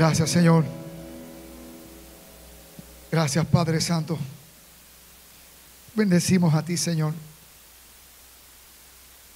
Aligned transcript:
Gracias, 0.00 0.30
Señor. 0.30 0.64
Gracias, 3.12 3.44
Padre 3.44 3.82
Santo. 3.82 4.18
Bendecimos 5.94 6.54
a 6.54 6.64
ti, 6.64 6.78
Señor. 6.78 7.12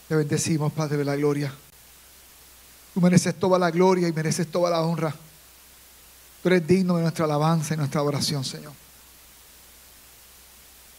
Te 0.08 0.16
bendecimos, 0.16 0.72
Padre 0.72 0.96
de 0.96 1.04
la 1.04 1.16
gloria. 1.16 1.52
Tú 2.94 3.02
mereces 3.02 3.38
toda 3.38 3.58
la 3.58 3.70
gloria 3.70 4.08
y 4.08 4.12
mereces 4.14 4.50
toda 4.50 4.70
la 4.70 4.80
honra. 4.80 5.14
Tú 6.42 6.48
eres 6.48 6.66
digno 6.66 6.96
de 6.96 7.02
nuestra 7.02 7.26
alabanza 7.26 7.74
y 7.74 7.76
nuestra 7.76 8.00
oración, 8.00 8.42
Señor. 8.42 8.72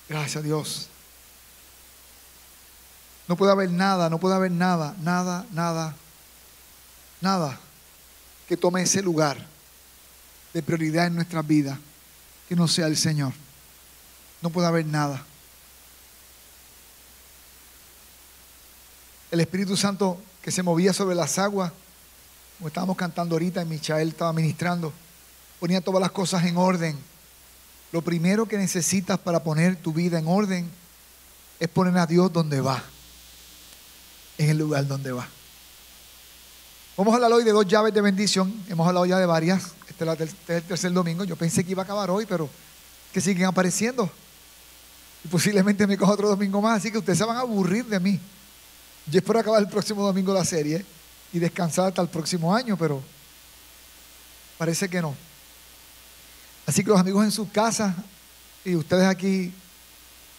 Gracias, 0.07 0.43
Dios. 0.43 0.89
No 3.27 3.35
puede 3.35 3.51
haber 3.51 3.71
nada, 3.71 4.11
no 4.11 4.19
puede 4.19 4.35
haber 4.35 4.51
nada, 4.51 4.95
nada, 5.01 5.43
nada, 5.51 5.95
nada 7.19 7.59
que 8.47 8.55
tome 8.55 8.83
ese 8.83 9.01
lugar 9.01 9.54
de 10.55 10.63
prioridad 10.63 11.07
en 11.07 11.15
nuestras 11.15 11.45
vidas 11.45 11.77
que 12.47 12.55
no 12.55 12.65
sea 12.69 12.87
el 12.87 12.95
Señor. 12.95 13.33
No 14.41 14.49
puede 14.49 14.67
haber 14.67 14.85
nada. 14.85 15.21
El 19.31 19.41
Espíritu 19.41 19.75
Santo 19.75 20.17
que 20.41 20.51
se 20.51 20.63
movía 20.63 20.93
sobre 20.93 21.13
las 21.13 21.37
aguas, 21.39 21.73
como 22.57 22.69
estábamos 22.69 22.95
cantando 22.95 23.35
ahorita 23.35 23.63
y 23.63 23.65
Michael 23.65 24.07
estaba 24.07 24.31
ministrando, 24.31 24.93
ponía 25.59 25.81
todas 25.81 25.99
las 25.99 26.11
cosas 26.11 26.45
en 26.45 26.55
orden. 26.55 26.97
Lo 27.91 28.01
primero 28.01 28.47
que 28.47 28.57
necesitas 28.57 29.19
para 29.19 29.43
poner 29.43 29.75
tu 29.75 29.91
vida 29.91 30.19
en 30.19 30.25
orden 30.25 30.71
es 31.59 31.67
poner 31.67 31.97
a 31.97 32.07
Dios 32.07 32.31
donde 32.31 32.61
va, 32.61 32.81
en 34.37 34.51
el 34.51 34.57
lugar 34.57 34.87
donde 34.87 35.11
va. 35.11 35.27
Vamos 36.95 37.11
a 37.11 37.15
hablar 37.15 37.33
hoy 37.33 37.43
de 37.43 37.51
dos 37.51 37.67
llaves 37.67 37.93
de 37.93 37.99
bendición. 37.99 38.63
Hemos 38.69 38.87
hablado 38.87 39.05
ya 39.05 39.19
de 39.19 39.25
varias. 39.25 39.73
Este 39.97 40.23
es 40.23 40.35
el 40.49 40.63
tercer 40.63 40.91
domingo. 40.91 41.23
Yo 41.23 41.35
pensé 41.35 41.63
que 41.63 41.71
iba 41.71 41.83
a 41.83 41.85
acabar 41.85 42.09
hoy, 42.09 42.25
pero 42.25 42.49
que 43.13 43.21
siguen 43.21 43.45
apareciendo. 43.45 44.09
Y 45.23 45.27
posiblemente 45.27 45.87
me 45.87 45.97
coja 45.97 46.11
otro 46.11 46.27
domingo 46.27 46.61
más. 46.61 46.79
Así 46.79 46.91
que 46.91 46.97
ustedes 46.97 47.17
se 47.17 47.25
van 47.25 47.37
a 47.37 47.41
aburrir 47.41 47.85
de 47.85 47.99
mí. 47.99 48.19
Yo 49.07 49.19
espero 49.19 49.39
acabar 49.39 49.61
el 49.61 49.69
próximo 49.69 50.03
domingo 50.03 50.33
la 50.33 50.43
serie 50.43 50.85
y 51.31 51.39
descansar 51.39 51.87
hasta 51.87 52.01
el 52.01 52.09
próximo 52.09 52.53
año, 52.53 52.75
pero 52.77 53.01
parece 54.57 54.89
que 54.89 55.01
no. 55.01 55.15
Así 56.65 56.83
que 56.83 56.89
los 56.89 56.99
amigos 56.99 57.23
en 57.23 57.31
sus 57.31 57.49
casas 57.49 57.95
y 58.63 58.75
ustedes 58.75 59.05
aquí 59.05 59.53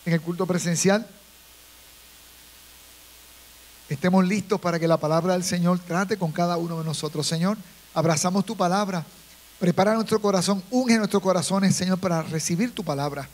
en 0.04 0.12
el 0.12 0.20
culto 0.20 0.46
presencial, 0.46 1.06
estemos 3.88 4.26
listos 4.26 4.60
para 4.60 4.78
que 4.78 4.88
la 4.88 4.96
palabra 4.96 5.34
del 5.34 5.44
Señor 5.44 5.78
trate 5.78 6.16
con 6.16 6.32
cada 6.32 6.56
uno 6.56 6.78
de 6.78 6.84
nosotros. 6.84 7.26
Señor, 7.26 7.56
abrazamos 7.94 8.44
tu 8.44 8.56
palabra. 8.56 9.04
Prepara 9.58 9.94
nuestro 9.94 10.20
corazón, 10.20 10.62
unge 10.70 10.98
nuestros 10.98 11.22
corazones, 11.22 11.74
Señor, 11.74 11.98
para 11.98 12.22
recibir 12.22 12.74
tu 12.74 12.84
palabra. 12.84 13.28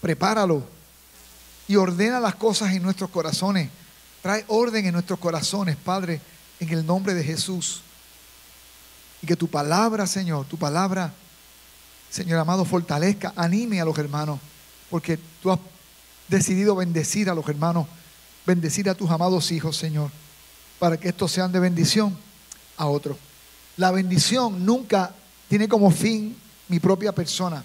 Prepáralo 0.00 0.64
y 1.68 1.76
ordena 1.76 2.20
las 2.20 2.34
cosas 2.34 2.72
en 2.72 2.82
nuestros 2.82 3.10
corazones. 3.10 3.70
Trae 4.22 4.44
orden 4.48 4.86
en 4.86 4.92
nuestros 4.92 5.18
corazones, 5.18 5.76
Padre, 5.76 6.20
en 6.58 6.68
el 6.70 6.84
nombre 6.84 7.14
de 7.14 7.22
Jesús. 7.22 7.82
Y 9.22 9.26
que 9.26 9.36
tu 9.36 9.48
palabra, 9.48 10.06
Señor, 10.06 10.46
tu 10.46 10.56
palabra, 10.56 11.12
Señor 12.10 12.38
amado, 12.38 12.64
fortalezca, 12.64 13.32
anime 13.36 13.80
a 13.80 13.84
los 13.84 13.96
hermanos, 13.98 14.40
porque 14.90 15.18
tú 15.42 15.50
has 15.50 15.60
decidido 16.28 16.74
bendecir 16.74 17.30
a 17.30 17.34
los 17.34 17.48
hermanos 17.48 17.86
bendecir 18.46 18.88
a 18.88 18.94
tus 18.94 19.10
amados 19.10 19.50
hijos, 19.50 19.76
Señor, 19.76 20.10
para 20.78 20.96
que 20.96 21.08
estos 21.08 21.32
sean 21.32 21.50
de 21.50 21.58
bendición 21.58 22.16
a 22.76 22.86
otros. 22.86 23.16
La 23.76 23.90
bendición 23.90 24.64
nunca 24.64 25.14
tiene 25.48 25.68
como 25.68 25.90
fin 25.90 26.36
mi 26.68 26.80
propia 26.80 27.12
persona. 27.12 27.64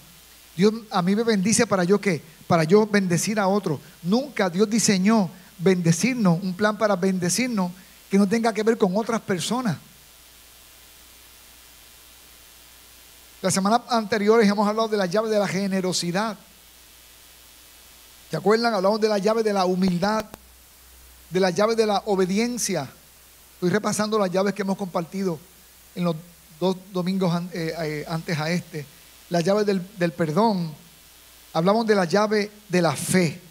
Dios 0.56 0.74
a 0.90 1.02
mí 1.02 1.16
me 1.16 1.24
bendice 1.24 1.66
para 1.66 1.84
yo 1.84 2.00
qué? 2.00 2.22
Para 2.48 2.64
yo 2.64 2.86
bendecir 2.86 3.40
a 3.40 3.48
otros. 3.48 3.80
Nunca 4.04 4.50
Dios 4.50 4.70
diseñó 4.70 5.30
bendecirnos, 5.58 6.42
un 6.42 6.54
plan 6.54 6.78
para 6.78 6.96
bendecirnos 6.96 7.72
que 8.10 8.18
no 8.18 8.28
tenga 8.28 8.54
que 8.54 8.64
ver 8.64 8.78
con 8.78 8.96
otras 8.98 9.22
personas. 9.22 9.78
La 13.42 13.50
semana 13.50 13.82
anterior 13.90 14.44
hemos 14.44 14.68
hablado 14.68 14.88
de 14.88 14.98
la 14.98 15.06
llave 15.06 15.30
de 15.30 15.40
la 15.40 15.48
generosidad. 15.48 16.38
¿Se 18.30 18.38
acuerdan? 18.38 18.74
Hablamos 18.74 19.02
de 19.02 19.10
la 19.10 19.18
llave 19.18 19.42
de 19.44 19.54
la 19.54 19.66
humildad 19.66 20.26
de 21.32 21.40
las 21.40 21.56
llaves 21.56 21.78
de 21.78 21.86
la 21.86 22.04
obediencia. 22.06 22.88
Estoy 23.56 23.70
repasando 23.70 24.20
las 24.20 24.30
llaves 24.30 24.54
que 24.54 24.62
hemos 24.62 24.78
compartido 24.78 25.40
en 25.96 26.04
los 26.04 26.16
dos 26.62 26.78
domingos 26.94 27.42
eh, 27.54 27.74
eh, 27.82 28.06
antes 28.08 28.38
a 28.38 28.52
este. 28.52 28.86
Las 29.32 29.44
llaves 29.44 29.66
del, 29.66 29.82
del 29.98 30.14
perdón. 30.14 30.72
Hablamos 31.54 31.88
de 31.88 31.96
la 31.96 32.06
llave 32.06 32.52
de 32.70 32.82
la 32.84 32.96
fe. 32.96 33.42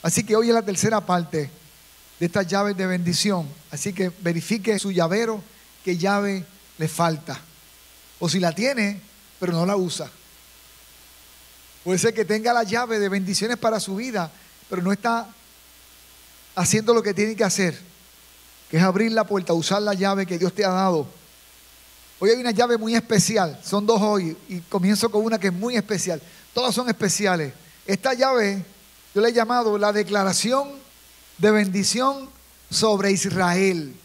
Así 0.00 0.22
que 0.22 0.36
hoy 0.36 0.48
es 0.48 0.54
la 0.54 0.62
tercera 0.62 1.04
parte 1.04 1.50
de 2.20 2.26
estas 2.26 2.46
llaves 2.46 2.76
de 2.76 2.86
bendición. 2.86 3.48
Así 3.72 3.92
que 3.92 4.12
verifique 4.20 4.78
su 4.78 4.92
llavero 4.92 5.42
qué 5.84 5.98
llave 5.98 6.46
le 6.78 6.86
falta. 6.86 7.40
O 8.20 8.28
si 8.28 8.38
la 8.38 8.54
tiene, 8.54 9.00
pero 9.40 9.52
no 9.52 9.66
la 9.66 9.74
usa. 9.74 10.08
Puede 11.82 11.98
ser 11.98 12.14
que 12.14 12.24
tenga 12.24 12.52
la 12.52 12.62
llave 12.62 13.00
de 13.00 13.08
bendiciones 13.08 13.56
para 13.56 13.80
su 13.80 13.96
vida, 13.96 14.30
pero 14.68 14.80
no 14.80 14.92
está 14.92 15.26
haciendo 16.54 16.94
lo 16.94 17.02
que 17.02 17.14
tiene 17.14 17.34
que 17.34 17.42
hacer, 17.42 17.76
que 18.70 18.76
es 18.76 18.82
abrir 18.82 19.10
la 19.10 19.24
puerta, 19.24 19.54
usar 19.54 19.82
la 19.82 19.94
llave 19.94 20.24
que 20.24 20.38
Dios 20.38 20.54
te 20.54 20.64
ha 20.64 20.70
dado. 20.70 21.19
Hoy 22.22 22.30
hay 22.30 22.36
una 22.36 22.50
llave 22.50 22.76
muy 22.76 22.94
especial, 22.94 23.58
son 23.64 23.86
dos 23.86 24.00
hoy, 24.02 24.36
y 24.46 24.60
comienzo 24.60 25.10
con 25.10 25.24
una 25.24 25.40
que 25.40 25.46
es 25.46 25.52
muy 25.54 25.74
especial. 25.74 26.20
Todas 26.52 26.74
son 26.74 26.86
especiales. 26.90 27.54
Esta 27.86 28.12
llave 28.12 28.62
yo 29.14 29.22
le 29.22 29.30
he 29.30 29.32
llamado 29.32 29.78
la 29.78 29.90
declaración 29.92 30.70
de 31.38 31.50
bendición 31.50 32.28
sobre 32.70 33.10
Israel. 33.10 33.96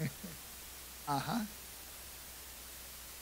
Ajá. 1.06 1.46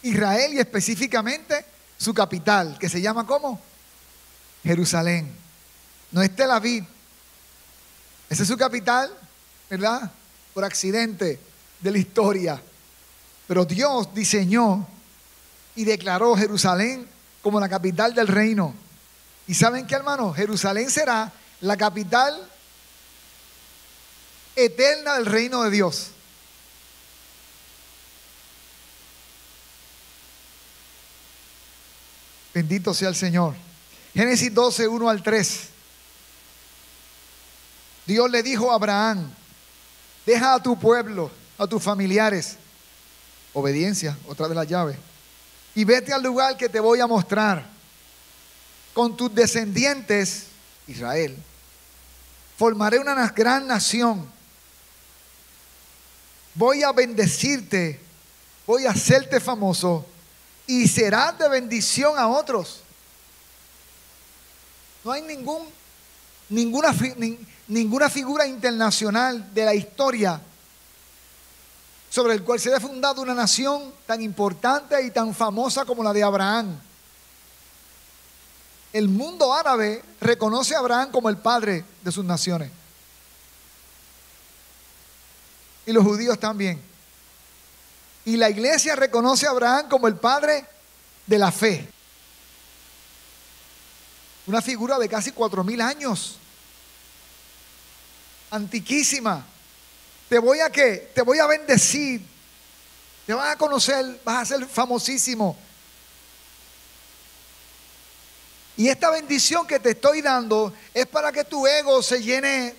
Israel 0.03 0.55
y 0.55 0.61
específicamente 0.61 1.65
su 1.99 2.15
capital, 2.15 2.79
que 2.79 2.89
se 2.89 3.03
llama 3.03 3.27
¿cómo? 3.27 3.61
Jerusalén. 4.65 5.31
No 6.11 6.23
es 6.23 6.35
Tel 6.35 6.51
Aviv. 6.51 6.87
Esa 8.29 8.43
es 8.43 8.49
su 8.49 8.57
capital, 8.57 9.13
¿verdad? 9.69 10.11
Por 10.55 10.65
accidente 10.65 11.41
de 11.81 11.91
la 11.91 11.99
historia. 11.99 12.63
Pero 13.47 13.65
Dios 13.65 14.15
diseñó 14.15 14.87
y 15.75 15.85
declaró 15.85 16.37
Jerusalén 16.37 17.07
como 17.43 17.61
la 17.61 17.69
capital 17.69 18.15
del 18.15 18.29
reino. 18.29 18.75
¿Y 19.47 19.55
saben 19.55 19.87
qué, 19.87 19.95
hermano? 19.95 20.33
Jerusalén 20.33 20.91
será 20.91 21.33
la 21.61 21.77
capital 21.77 22.51
eterna 24.57 25.15
del 25.15 25.27
reino 25.27 25.63
de 25.63 25.71
Dios. 25.71 26.09
Bendito 32.53 32.95
sea 32.95 33.11
el 33.11 33.15
Señor. 33.17 33.55
Génesis 34.15 34.53
12, 34.53 34.89
1 34.89 35.11
al 35.11 35.23
3. 35.23 35.61
Dios 38.07 38.31
le 38.31 38.43
dijo 38.43 38.73
a 38.73 38.77
Abraham, 38.77 39.31
deja 40.27 40.55
a 40.55 40.63
tu 40.63 40.79
pueblo, 40.79 41.31
a 41.57 41.67
tus 41.67 41.83
familiares, 41.83 42.57
obediencia, 43.55 44.19
otra 44.27 44.49
de 44.49 44.55
las 44.55 44.67
llaves, 44.67 44.99
y 45.75 45.85
vete 45.85 46.13
al 46.13 46.23
lugar 46.23 46.57
que 46.57 46.69
te 46.69 46.81
voy 46.81 47.01
a 47.01 47.07
mostrar. 47.07 47.65
Con 48.93 49.17
tus 49.17 49.35
descendientes, 49.35 50.47
Israel, 50.87 51.37
formaré 52.57 52.99
una 52.99 53.29
gran 53.29 53.67
nación. 53.67 54.27
Voy 56.55 56.83
a 56.83 56.93
bendecirte, 56.93 58.01
voy 58.67 58.87
a 58.87 58.91
hacerte 58.91 59.39
famoso 59.39 60.07
y 60.67 60.89
serás 60.89 61.39
de 61.39 61.49
bendición 61.49 62.19
a 62.19 62.27
otros. 62.29 62.81
No 65.05 65.13
hay 65.13 65.23
ningún, 65.23 65.69
ninguna, 66.49 66.95
ninguna 67.69 68.09
figura 68.09 68.47
internacional 68.47 69.53
de 69.53 69.65
la 69.65 69.75
historia 69.75 70.41
sobre 72.11 72.35
el 72.35 72.43
cual 72.43 72.61
se 72.61 72.71
haya 72.71 72.81
fundado 72.81 73.21
una 73.21 73.35
nación 73.35 73.93
tan 74.07 74.23
importante 74.23 75.03
y 75.05 75.11
tan 75.11 75.35
famosa 75.35 75.85
como 75.85 76.03
la 76.03 76.13
de 76.13 76.23
Abraham. 76.23 76.79
El 78.93 79.09
mundo 79.09 79.53
árabe 79.53 80.03
reconoce 80.21 80.75
a 80.75 80.79
Abraham 80.79 81.11
como 81.11 81.29
el 81.29 81.37
padre 81.37 81.85
de 82.03 82.13
sus 82.13 82.25
naciones. 82.25 82.71
Y 85.85 85.93
los 85.93 86.05
judíos 86.05 86.41
también. 86.41 86.81
Y 88.25 88.37
la 88.37 88.49
iglesia 88.49 88.97
reconoce 88.97 89.47
a 89.47 89.51
Abraham 89.51 89.89
como 89.89 90.09
el 90.09 90.17
padre 90.17 90.65
de 91.27 91.39
la 91.39 91.53
fe. 91.53 91.89
Una 94.47 94.63
figura 94.63 94.99
de 94.99 95.09
casi 95.09 95.33
cuatro 95.33 95.63
mil 95.63 95.81
años. 95.81 96.39
Antiquísima. 98.51 99.45
Te 100.29 100.39
voy 100.39 100.61
a 100.61 100.71
qué? 100.71 101.11
Te 101.15 101.23
voy 101.23 101.39
a 101.39 101.47
bendecir. 101.47 102.21
Te 103.27 103.35
vas 103.35 103.55
a 103.55 103.57
conocer, 103.57 104.21
vas 104.25 104.43
a 104.43 104.57
ser 104.57 104.67
famosísimo. 104.67 105.57
Y 108.77 108.89
esta 108.89 109.11
bendición 109.11 109.67
que 109.67 109.81
te 109.81 109.91
estoy 109.91 110.21
dando 110.21 110.73
es 110.93 111.07
para 111.07 111.33
que 111.33 111.45
tu 111.45 111.67
ego 111.67 112.03
se 112.03 112.23
llene 112.23 112.75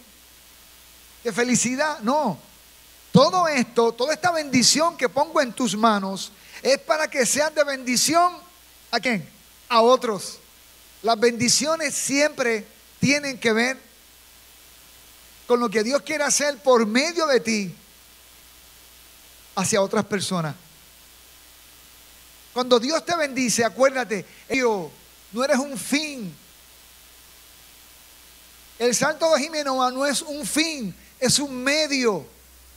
de 1.23 1.33
felicidad. 1.33 1.99
No. 1.99 2.37
Todo 3.11 3.47
esto, 3.47 3.91
toda 3.93 4.13
esta 4.13 4.31
bendición 4.31 4.95
que 4.95 5.09
pongo 5.09 5.41
en 5.41 5.53
tus 5.53 5.75
manos 5.75 6.31
es 6.61 6.77
para 6.79 7.09
que 7.09 7.25
sean 7.25 7.53
de 7.55 7.63
bendición 7.63 8.33
a 8.91 8.99
quién? 8.99 9.27
A 9.69 9.81
otros. 9.81 10.39
Las 11.01 11.19
bendiciones 11.19 11.95
siempre 11.95 12.65
tienen 12.99 13.39
que 13.39 13.53
ver 13.53 13.86
con 15.47 15.61
lo 15.61 15.69
que 15.69 15.81
Dios 15.81 16.01
quiere 16.01 16.25
hacer 16.25 16.57
por 16.57 16.85
medio 16.85 17.25
de 17.25 17.39
ti 17.39 17.75
hacia 19.55 19.81
otras 19.81 20.05
personas. 20.05 20.53
Cuando 22.53 22.79
Dios 22.79 23.03
te 23.05 23.15
bendice, 23.15 23.63
acuérdate, 23.63 24.25
Dios, 24.49 24.91
no 25.31 25.43
eres 25.43 25.57
un 25.57 25.77
fin. 25.77 26.35
El 28.77 28.93
Santo 28.93 29.33
de 29.33 29.41
Jimenoa 29.41 29.89
no 29.89 30.05
es 30.05 30.21
un 30.21 30.45
fin, 30.45 30.93
es 31.19 31.39
un 31.39 31.63
medio, 31.63 32.25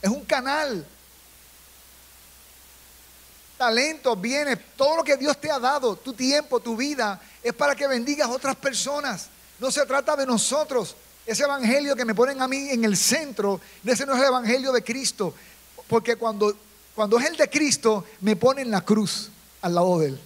es 0.01 0.09
un 0.09 0.23
canal. 0.23 0.85
Talento, 3.57 4.15
bienes, 4.15 4.57
todo 4.75 4.97
lo 4.97 5.03
que 5.03 5.17
Dios 5.17 5.39
te 5.39 5.51
ha 5.51 5.59
dado, 5.59 5.95
tu 5.95 6.13
tiempo, 6.13 6.59
tu 6.59 6.75
vida, 6.75 7.21
es 7.43 7.53
para 7.53 7.75
que 7.75 7.85
bendigas 7.85 8.27
a 8.27 8.31
otras 8.31 8.55
personas. 8.55 9.27
No 9.59 9.69
se 9.69 9.85
trata 9.85 10.15
de 10.15 10.25
nosotros. 10.25 10.95
Ese 11.25 11.43
evangelio 11.43 11.95
que 11.95 12.05
me 12.05 12.15
ponen 12.15 12.41
a 12.41 12.47
mí 12.47 12.69
en 12.69 12.83
el 12.83 12.97
centro, 12.97 13.61
ese 13.85 14.05
no 14.05 14.13
es 14.13 14.19
el 14.19 14.27
evangelio 14.27 14.71
de 14.71 14.83
Cristo. 14.83 15.33
Porque 15.87 16.15
cuando, 16.15 16.55
cuando 16.95 17.19
es 17.19 17.25
el 17.25 17.37
de 17.37 17.49
Cristo, 17.49 18.05
me 18.21 18.35
ponen 18.35 18.71
la 18.71 18.81
cruz 18.81 19.29
al 19.61 19.75
lado 19.75 19.99
de 19.99 20.07
él. 20.07 20.21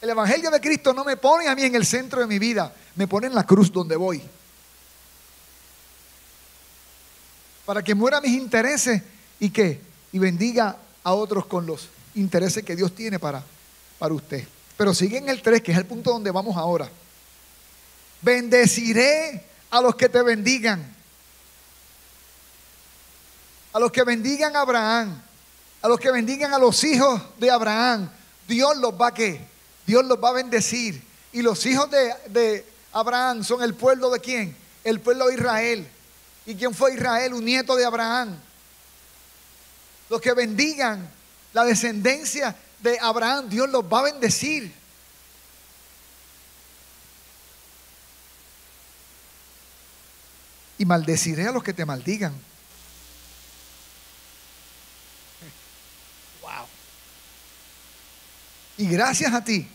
El 0.00 0.10
Evangelio 0.10 0.50
de 0.50 0.60
Cristo 0.60 0.92
no 0.92 1.04
me 1.04 1.16
pone 1.16 1.46
a 1.46 1.54
mí 1.54 1.62
en 1.62 1.76
el 1.76 1.86
centro 1.86 2.20
de 2.20 2.26
mi 2.26 2.40
vida, 2.40 2.74
me 2.96 3.06
pone 3.06 3.28
en 3.28 3.34
la 3.34 3.44
cruz 3.44 3.72
donde 3.72 3.94
voy. 3.94 4.20
Para 7.64 7.84
que 7.84 7.94
muera 7.94 8.20
mis 8.20 8.32
intereses 8.32 9.00
y 9.38 9.50
que 9.50 9.80
y 10.12 10.18
bendiga 10.18 10.76
a 11.04 11.14
otros 11.14 11.46
con 11.46 11.66
los 11.66 11.88
intereses 12.14 12.64
que 12.64 12.76
Dios 12.76 12.94
tiene 12.94 13.18
para, 13.18 13.42
para 13.98 14.12
usted. 14.14 14.46
Pero 14.76 14.92
sigue 14.94 15.18
en 15.18 15.28
el 15.28 15.40
3, 15.40 15.62
que 15.62 15.72
es 15.72 15.78
el 15.78 15.86
punto 15.86 16.10
donde 16.10 16.30
vamos 16.30 16.56
ahora. 16.56 16.88
Bendeciré 18.20 19.44
a 19.72 19.80
los 19.80 19.96
que 19.96 20.08
te 20.10 20.22
bendigan. 20.22 20.84
A 23.72 23.80
los 23.80 23.90
que 23.90 24.04
bendigan 24.04 24.54
a 24.54 24.60
Abraham. 24.60 25.22
A 25.80 25.88
los 25.88 25.98
que 25.98 26.12
bendigan 26.12 26.52
a 26.52 26.58
los 26.58 26.84
hijos 26.84 27.20
de 27.38 27.50
Abraham. 27.50 28.10
Dios 28.46 28.76
los 28.76 28.92
va 28.92 29.08
a 29.08 29.14
qué? 29.14 29.40
Dios 29.86 30.04
los 30.04 30.22
va 30.22 30.28
a 30.28 30.32
bendecir. 30.32 31.02
Y 31.32 31.40
los 31.40 31.64
hijos 31.64 31.88
de, 31.90 32.66
Abraham 32.92 33.42
son 33.42 33.62
el 33.62 33.72
pueblo 33.72 34.10
de 34.10 34.20
quién? 34.20 34.54
El 34.84 35.00
pueblo 35.00 35.28
de 35.28 35.34
Israel. 35.36 35.88
¿Y 36.44 36.54
quién 36.54 36.74
fue 36.74 36.92
Israel? 36.92 37.32
Un 37.32 37.46
nieto 37.46 37.74
de 37.74 37.86
Abraham. 37.86 38.36
Los 40.10 40.20
que 40.20 40.34
bendigan 40.34 41.08
la 41.54 41.64
descendencia 41.64 42.54
de 42.80 42.98
Abraham, 43.00 43.48
Dios 43.48 43.70
los 43.70 43.84
va 43.84 44.00
a 44.00 44.02
bendecir. 44.02 44.70
Y 50.82 50.84
maldeciré 50.84 51.46
a 51.46 51.52
los 51.52 51.62
que 51.62 51.72
te 51.72 51.84
maldigan. 51.84 52.34
Y 58.76 58.88
gracias 58.88 59.32
a 59.32 59.44
ti, 59.44 59.68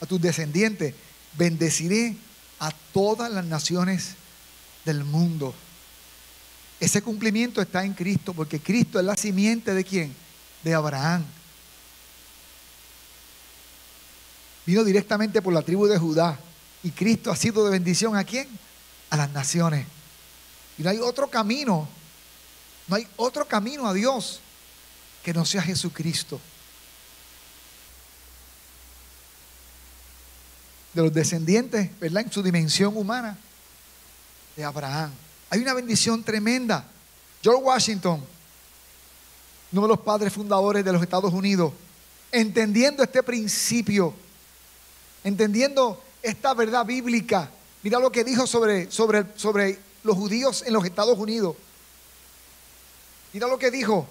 a 0.00 0.06
tus 0.06 0.20
descendientes, 0.20 0.94
bendeciré 1.36 2.14
a 2.60 2.70
todas 2.92 3.28
las 3.28 3.44
naciones 3.44 4.14
del 4.84 5.02
mundo. 5.02 5.52
Ese 6.78 7.02
cumplimiento 7.02 7.60
está 7.60 7.84
en 7.84 7.94
Cristo, 7.94 8.32
porque 8.32 8.60
Cristo 8.60 9.00
es 9.00 9.04
la 9.04 9.16
simiente 9.16 9.74
de 9.74 9.82
quién? 9.82 10.14
De 10.62 10.74
Abraham. 10.74 11.24
Vino 14.64 14.84
directamente 14.84 15.42
por 15.42 15.52
la 15.52 15.62
tribu 15.62 15.88
de 15.88 15.98
Judá. 15.98 16.38
Y 16.84 16.92
Cristo 16.92 17.32
ha 17.32 17.36
sido 17.36 17.64
de 17.64 17.72
bendición 17.72 18.14
a 18.14 18.22
quién? 18.22 18.46
A 19.10 19.16
las 19.16 19.30
naciones. 19.30 19.95
Y 20.78 20.82
no 20.82 20.90
hay 20.90 20.98
otro 20.98 21.28
camino, 21.28 21.88
no 22.88 22.96
hay 22.96 23.06
otro 23.16 23.46
camino 23.46 23.86
a 23.86 23.94
Dios 23.94 24.40
que 25.22 25.32
no 25.32 25.44
sea 25.44 25.62
Jesucristo. 25.62 26.40
de 30.96 31.02
los 31.02 31.12
descendientes, 31.12 31.90
¿verdad? 32.00 32.22
En 32.22 32.32
su 32.32 32.42
dimensión 32.42 32.96
humana 32.96 33.36
de 34.56 34.64
Abraham. 34.64 35.12
Hay 35.50 35.60
una 35.60 35.74
bendición 35.74 36.24
tremenda. 36.24 36.86
George 37.42 37.62
Washington, 37.62 38.24
uno 39.72 39.82
de 39.82 39.88
los 39.88 40.00
padres 40.00 40.32
fundadores 40.32 40.82
de 40.84 40.92
los 40.92 41.02
Estados 41.02 41.32
Unidos, 41.34 41.74
entendiendo 42.32 43.02
este 43.02 43.22
principio, 43.22 44.14
entendiendo 45.22 46.02
esta 46.22 46.54
verdad 46.54 46.86
bíblica, 46.86 47.50
mira 47.82 48.00
lo 48.00 48.10
que 48.10 48.24
dijo 48.24 48.46
sobre, 48.46 48.90
sobre, 48.90 49.26
sobre 49.36 49.78
los 50.06 50.16
judíos 50.16 50.62
en 50.66 50.72
los 50.72 50.84
Estados 50.84 51.18
Unidos. 51.18 51.56
Mira 53.32 53.46
lo 53.48 53.58
que 53.58 53.70
dijo, 53.70 54.06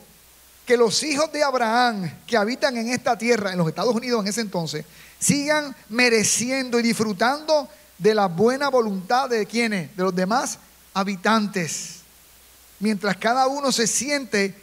que 0.66 0.78
los 0.78 1.04
hijos 1.04 1.32
de 1.32 1.44
Abraham 1.44 2.12
que 2.26 2.38
habitan 2.38 2.76
en 2.78 2.90
esta 2.90 3.18
tierra, 3.18 3.52
en 3.52 3.58
los 3.58 3.68
Estados 3.68 3.96
Unidos 3.96 4.22
en 4.22 4.28
ese 4.28 4.42
entonces, 4.42 4.86
sigan 5.20 5.76
mereciendo 5.90 6.80
y 6.80 6.84
disfrutando 6.84 7.70
de 7.98 8.14
la 8.14 8.28
buena 8.28 8.70
voluntad 8.70 9.30
de 9.30 9.46
quienes, 9.46 9.96
de 9.96 10.04
los 10.04 10.16
demás 10.16 10.60
habitantes, 10.94 12.02
mientras 12.80 13.16
cada 13.18 13.48
uno 13.48 13.72
se 13.72 13.88
siente 13.88 14.56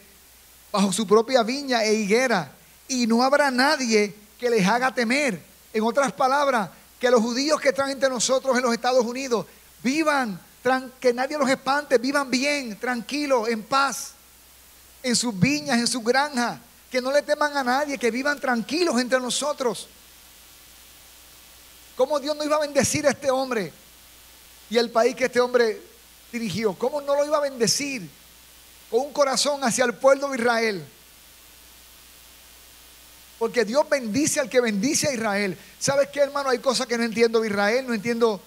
bajo 0.71 0.91
su 0.91 1.07
propia 1.07 1.43
viña 1.43 1.83
e 1.83 1.93
higuera 1.93 2.51
y 2.87 3.07
no 3.07 3.23
habrá 3.23 3.49
nadie 3.49 4.15
que 4.39 4.49
les 4.49 4.67
haga 4.67 4.93
temer. 4.93 5.41
En 5.73 5.83
otras 5.83 6.11
palabras, 6.11 6.69
que 6.99 7.09
los 7.09 7.21
judíos 7.21 7.59
que 7.59 7.69
están 7.69 7.89
entre 7.89 8.09
nosotros 8.09 8.55
en 8.55 8.63
los 8.63 8.73
Estados 8.73 9.05
Unidos 9.05 9.45
vivan, 9.83 10.39
que 10.99 11.13
nadie 11.13 11.37
los 11.37 11.49
espante, 11.49 11.97
vivan 11.97 12.31
bien, 12.31 12.79
tranquilos, 12.79 13.49
en 13.49 13.63
paz, 13.63 14.11
en 15.01 15.15
sus 15.15 15.37
viñas, 15.37 15.77
en 15.77 15.87
sus 15.87 16.01
granjas, 16.03 16.59
que 16.89 17.01
no 17.01 17.11
le 17.11 17.21
teman 17.21 17.55
a 17.57 17.63
nadie, 17.63 17.97
que 17.97 18.09
vivan 18.09 18.39
tranquilos 18.39 18.99
entre 18.99 19.19
nosotros. 19.19 19.89
¿Cómo 21.97 22.19
Dios 22.19 22.35
no 22.37 22.45
iba 22.45 22.55
a 22.55 22.61
bendecir 22.61 23.05
a 23.05 23.11
este 23.11 23.29
hombre 23.29 23.73
y 24.69 24.77
el 24.77 24.89
país 24.89 25.15
que 25.15 25.25
este 25.25 25.41
hombre 25.41 25.81
dirigió? 26.31 26.73
¿Cómo 26.75 27.01
no 27.01 27.15
lo 27.15 27.25
iba 27.25 27.37
a 27.37 27.41
bendecir 27.41 28.09
con 28.89 29.01
un 29.01 29.13
corazón 29.13 29.63
hacia 29.63 29.83
el 29.83 29.93
pueblo 29.95 30.29
de 30.29 30.37
Israel? 30.37 30.85
Porque 33.37 33.65
Dios 33.65 33.87
bendice 33.89 34.39
al 34.39 34.49
que 34.49 34.61
bendice 34.61 35.09
a 35.09 35.13
Israel. 35.13 35.57
¿Sabes 35.77 36.07
qué, 36.13 36.21
hermano? 36.21 36.49
Hay 36.49 36.59
cosas 36.59 36.87
que 36.87 36.97
no 36.97 37.03
entiendo 37.03 37.41
de 37.41 37.49
Israel, 37.49 37.85
no 37.85 37.93
entiendo 37.93 38.41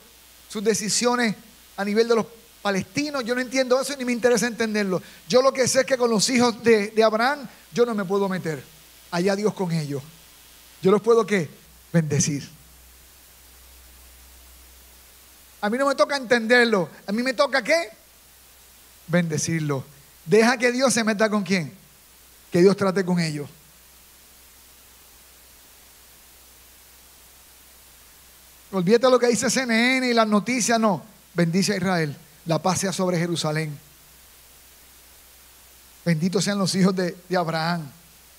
sus 0.48 0.64
decisiones 0.64 1.36
a 1.76 1.84
nivel 1.84 2.08
de 2.08 2.14
los 2.14 2.26
palestinos, 2.62 3.24
yo 3.24 3.34
no 3.34 3.40
entiendo 3.40 3.80
eso 3.80 3.94
ni 3.96 4.04
me 4.04 4.12
interesa 4.12 4.46
entenderlo. 4.46 5.00
Yo 5.28 5.40
lo 5.40 5.52
que 5.52 5.68
sé 5.68 5.80
es 5.80 5.86
que 5.86 5.96
con 5.96 6.10
los 6.10 6.28
hijos 6.30 6.62
de, 6.64 6.92
Abraham 7.04 7.46
yo 7.72 7.86
no 7.86 7.94
me 7.94 8.04
puedo 8.04 8.28
meter. 8.28 8.62
Allá 9.10 9.36
Dios 9.36 9.54
con 9.54 9.70
ellos. 9.70 10.02
Yo 10.82 10.90
los 10.90 11.00
puedo 11.00 11.24
qué? 11.24 11.48
Bendecir. 11.92 12.48
A 15.60 15.70
mí 15.70 15.78
no 15.78 15.86
me 15.86 15.94
toca 15.94 16.16
entenderlo. 16.16 16.88
A 17.06 17.12
mí 17.12 17.22
me 17.22 17.34
toca 17.34 17.62
qué? 17.62 17.90
Bendecirlo. 19.06 19.84
Deja 20.24 20.58
que 20.58 20.72
Dios 20.72 20.92
se 20.92 21.04
meta 21.04 21.30
con 21.30 21.44
quién. 21.44 21.72
Que 22.50 22.60
Dios 22.60 22.76
trate 22.76 23.04
con 23.04 23.20
ellos. 23.20 23.48
Olvídate 28.72 29.08
lo 29.08 29.18
que 29.18 29.28
dice 29.28 29.48
CNN 29.48 30.08
y 30.08 30.12
las 30.12 30.26
noticias, 30.26 30.78
no. 30.80 31.15
Bendice 31.36 31.74
a 31.74 31.76
Israel. 31.76 32.16
La 32.46 32.62
paz 32.62 32.80
sea 32.80 32.92
sobre 32.92 33.18
Jerusalén. 33.18 33.78
Benditos 36.02 36.42
sean 36.42 36.58
los 36.58 36.74
hijos 36.74 36.96
de, 36.96 37.14
Abraham. 37.36 37.86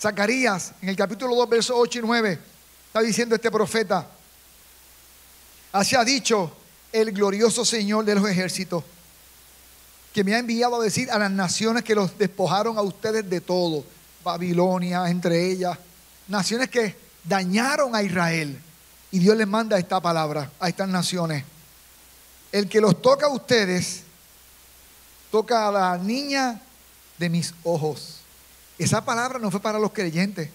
Zacarías, 0.02 0.74
en 0.82 0.90
el 0.90 0.96
capítulo 0.96 1.36
2, 1.36 1.50
versos 1.50 1.76
8 1.78 2.00
y 2.00 2.02
9, 2.02 2.40
está 2.88 3.02
diciendo 3.02 3.36
este 3.36 3.52
profeta. 3.52 4.08
Así 5.72 5.96
ha 5.96 6.04
dicho 6.04 6.52
el 6.92 7.12
glorioso 7.12 7.64
Señor 7.64 8.04
de 8.06 8.16
los 8.16 8.28
ejércitos, 8.28 8.84
que 10.14 10.24
me 10.24 10.34
ha 10.34 10.40
enviado 10.40 10.80
a 10.80 10.84
decir 10.84 11.12
a 11.12 11.20
las 11.20 11.30
naciones 11.30 11.84
que 11.84 11.94
los 11.94 12.18
despojaron 12.18 12.78
a 12.78 12.82
ustedes 12.82 13.30
de 13.30 13.42
todo, 13.42 13.84
Babilonia 14.24 15.08
entre 15.10 15.52
ellas, 15.52 15.78
naciones 16.28 16.70
que 16.70 16.96
dañaron 17.24 17.96
a 17.96 18.02
Israel. 18.02 18.60
Y 19.12 19.20
Dios 19.20 19.38
les 19.38 19.48
manda 19.48 19.78
esta 19.78 20.02
palabra 20.02 20.50
a 20.60 20.70
estas 20.70 20.90
naciones. 20.90 21.44
El 22.52 22.70
que 22.70 22.82
los 22.82 23.02
toca 23.02 23.28
a 23.28 23.30
ustedes, 23.30 24.04
toca 25.32 25.68
a 25.68 25.72
la 25.72 25.98
niña 25.98 26.62
de 27.18 27.30
mis 27.30 27.54
ojos. 27.64 28.20
Esa 28.78 29.04
palabra 29.04 29.40
no 29.40 29.52
fue 29.52 29.60
para 29.60 29.80
los 29.80 29.92
creyentes. 29.92 30.50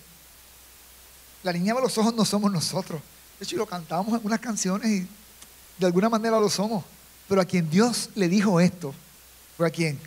La 1.42 1.52
niña 1.52 1.74
de 1.74 1.80
los 1.80 1.96
ojos 1.98 2.14
no 2.14 2.24
somos 2.24 2.50
nosotros. 2.52 3.00
De 3.38 3.44
hecho, 3.44 3.56
lo 3.56 3.66
cantamos 3.66 4.18
en 4.18 4.24
unas 4.24 4.40
canciones 4.40 4.88
y 4.88 5.08
de 5.78 5.86
alguna 5.86 6.08
manera 6.08 6.38
lo 6.38 6.48
somos. 6.48 6.84
Pero 7.28 7.40
a 7.40 7.44
quien 7.44 7.68
Dios 7.68 8.10
le 8.14 8.28
dijo 8.28 8.60
esto, 8.60 8.94
¿fue 9.56 9.66
a 9.66 9.70
quién? 9.70 9.98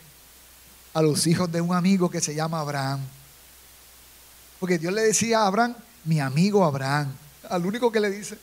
A 0.93 1.01
los 1.01 1.27
hijos 1.27 1.51
de 1.51 1.59
un 1.59 1.75
amigo 1.75 2.09
que 2.09 2.21
se 2.21 2.33
llama 2.33 2.61
Abraham. 2.61 3.01
Porque 4.59 4.77
Dios 4.77 4.93
le 4.93 5.01
decía 5.01 5.39
a 5.39 5.47
Abraham, 5.47 5.75
mi 6.05 6.19
amigo 6.19 6.63
Abraham, 6.63 7.13
al 7.49 7.65
único 7.65 7.91
que 7.91 7.99
le 7.99 8.09
dice. 8.09 8.37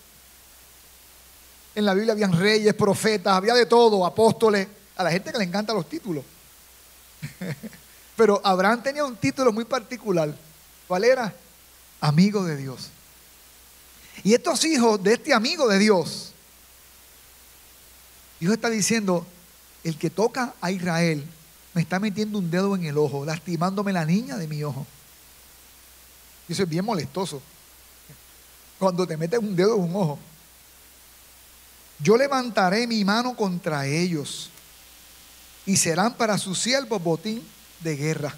En 1.75 1.85
la 1.85 1.95
Biblia 1.95 2.13
habían 2.13 2.39
reyes, 2.39 2.75
profetas, 2.75 3.35
había 3.35 3.55
de 3.55 3.67
todo, 3.67 4.05
apóstoles, 4.05 4.69
a 4.97 5.05
la 5.05 5.11
gente 5.11 5.33
que 5.33 5.39
le 5.39 5.45
encantan 5.45 5.77
los 5.77 5.89
títulos. 5.89 6.25
Pero 8.17 8.41
Abraham 8.45 8.83
tenía 8.83 9.05
un 9.05 9.17
título 9.17 9.53
muy 9.53 9.65
particular. 9.65 10.35
¿Cuál 10.87 11.05
era? 11.05 11.35
Amigo 12.01 12.45
de 12.45 12.57
Dios. 12.57 12.91
Y 14.23 14.35
estos 14.35 14.65
hijos 14.65 15.03
de 15.03 15.15
este 15.15 15.33
amigo 15.33 15.67
de 15.69 15.79
Dios, 15.79 16.33
Dios 18.39 18.53
está 18.53 18.69
diciendo, 18.69 19.27
el 19.85 19.97
que 19.97 20.11
toca 20.11 20.55
a 20.61 20.71
Israel 20.71 21.25
me 21.75 21.83
está 21.83 21.99
metiendo 21.99 22.39
un 22.39 22.51
dedo 22.51 22.77
en 22.77 22.85
el 22.85 22.99
ojo, 22.99 23.25
lastimándome 23.25 23.93
la 23.93 24.05
niña 24.05 24.37
de 24.37 24.47
mi 24.47 24.63
ojo. 24.63 24.87
Y 26.49 26.53
eso 26.53 26.65
es 26.65 26.69
bien 26.69 26.85
molestoso. 26.85 27.41
Cuando 28.79 29.07
te 29.07 29.17
metes 29.17 29.39
un 29.39 29.57
dedo 29.57 29.77
en 29.77 29.83
un 29.83 29.97
ojo. 29.97 30.19
Yo 31.99 32.17
levantaré 32.17 32.87
mi 32.87 33.05
mano 33.05 33.37
contra 33.37 33.87
ellos 33.87 34.51
y 35.67 35.77
serán 35.77 36.15
para 36.15 36.39
sus 36.39 36.59
siervos 36.59 37.03
botín 37.03 37.43
de 37.81 37.97
guerra. 37.97 38.35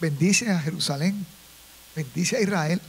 Bendice 0.00 0.50
a 0.50 0.60
Jerusalén, 0.60 1.26
bendice 1.94 2.36
a 2.36 2.40
Israel. 2.40 2.80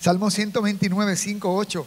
Salmo 0.00 0.30
129, 0.32 1.14
5, 1.14 1.56
8. 1.56 1.86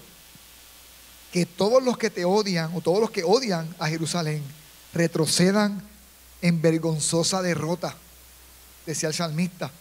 Que 1.33 1.45
todos 1.45 1.83
los 1.83 1.97
que 1.97 2.09
te 2.09 2.23
odian 2.23 2.71
o 2.73 2.79
todos 2.79 3.01
los 3.01 3.11
que 3.11 3.25
odian 3.25 3.75
a 3.77 3.89
Jerusalén 3.89 4.41
retrocedan 4.93 5.83
en 6.41 6.61
vergonzosa 6.61 7.41
derrota, 7.41 7.97
decía 8.85 9.09
el 9.09 9.15
salmista. 9.15 9.71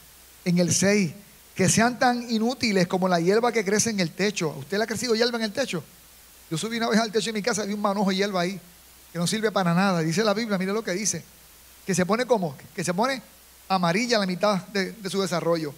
En 0.45 0.59
el 0.59 0.73
6, 0.73 1.13
que 1.55 1.69
sean 1.69 1.99
tan 1.99 2.31
inútiles 2.31 2.87
como 2.87 3.09
la 3.09 3.21
hierba 3.21 3.53
que 3.53 3.65
crece 3.65 3.91
en 3.91 4.01
el 4.01 4.11
techo. 4.11 4.51
usted 4.59 4.79
le 4.79 4.85
ha 4.85 4.87
crecido 4.87 5.15
hierba 5.15 5.39
en 5.39 5.45
el 5.45 5.53
techo? 5.53 5.83
Yo 6.51 6.59
subí 6.59 6.77
una 6.77 6.89
vez 6.89 7.01
al 7.01 7.13
techo 7.13 7.27
de 7.27 7.33
mi 7.33 7.43
casa 7.43 7.65
y 7.65 7.69
vi 7.69 7.75
un 7.75 7.81
manojo 7.81 8.11
de 8.11 8.17
hierba 8.17 8.43
ahí, 8.43 8.61
que 9.13 9.19
no 9.19 9.27
sirve 9.27 9.51
para 9.51 9.73
nada. 9.73 10.01
Dice 10.01 10.23
la 10.25 10.35
Biblia, 10.35 10.59
mire 10.59 10.73
lo 10.73 10.83
que 10.83 10.93
dice, 10.93 11.25
que 11.87 11.95
se 11.95 12.05
pone 12.05 12.27
como, 12.27 12.57
que 12.75 12.85
se 12.85 12.93
pone 12.93 13.23
amarilla 13.69 14.17
a 14.19 14.21
la 14.21 14.27
mitad 14.27 14.59
de, 14.69 14.93
de 14.93 15.11
su 15.11 15.23
desarrollo. 15.23 15.73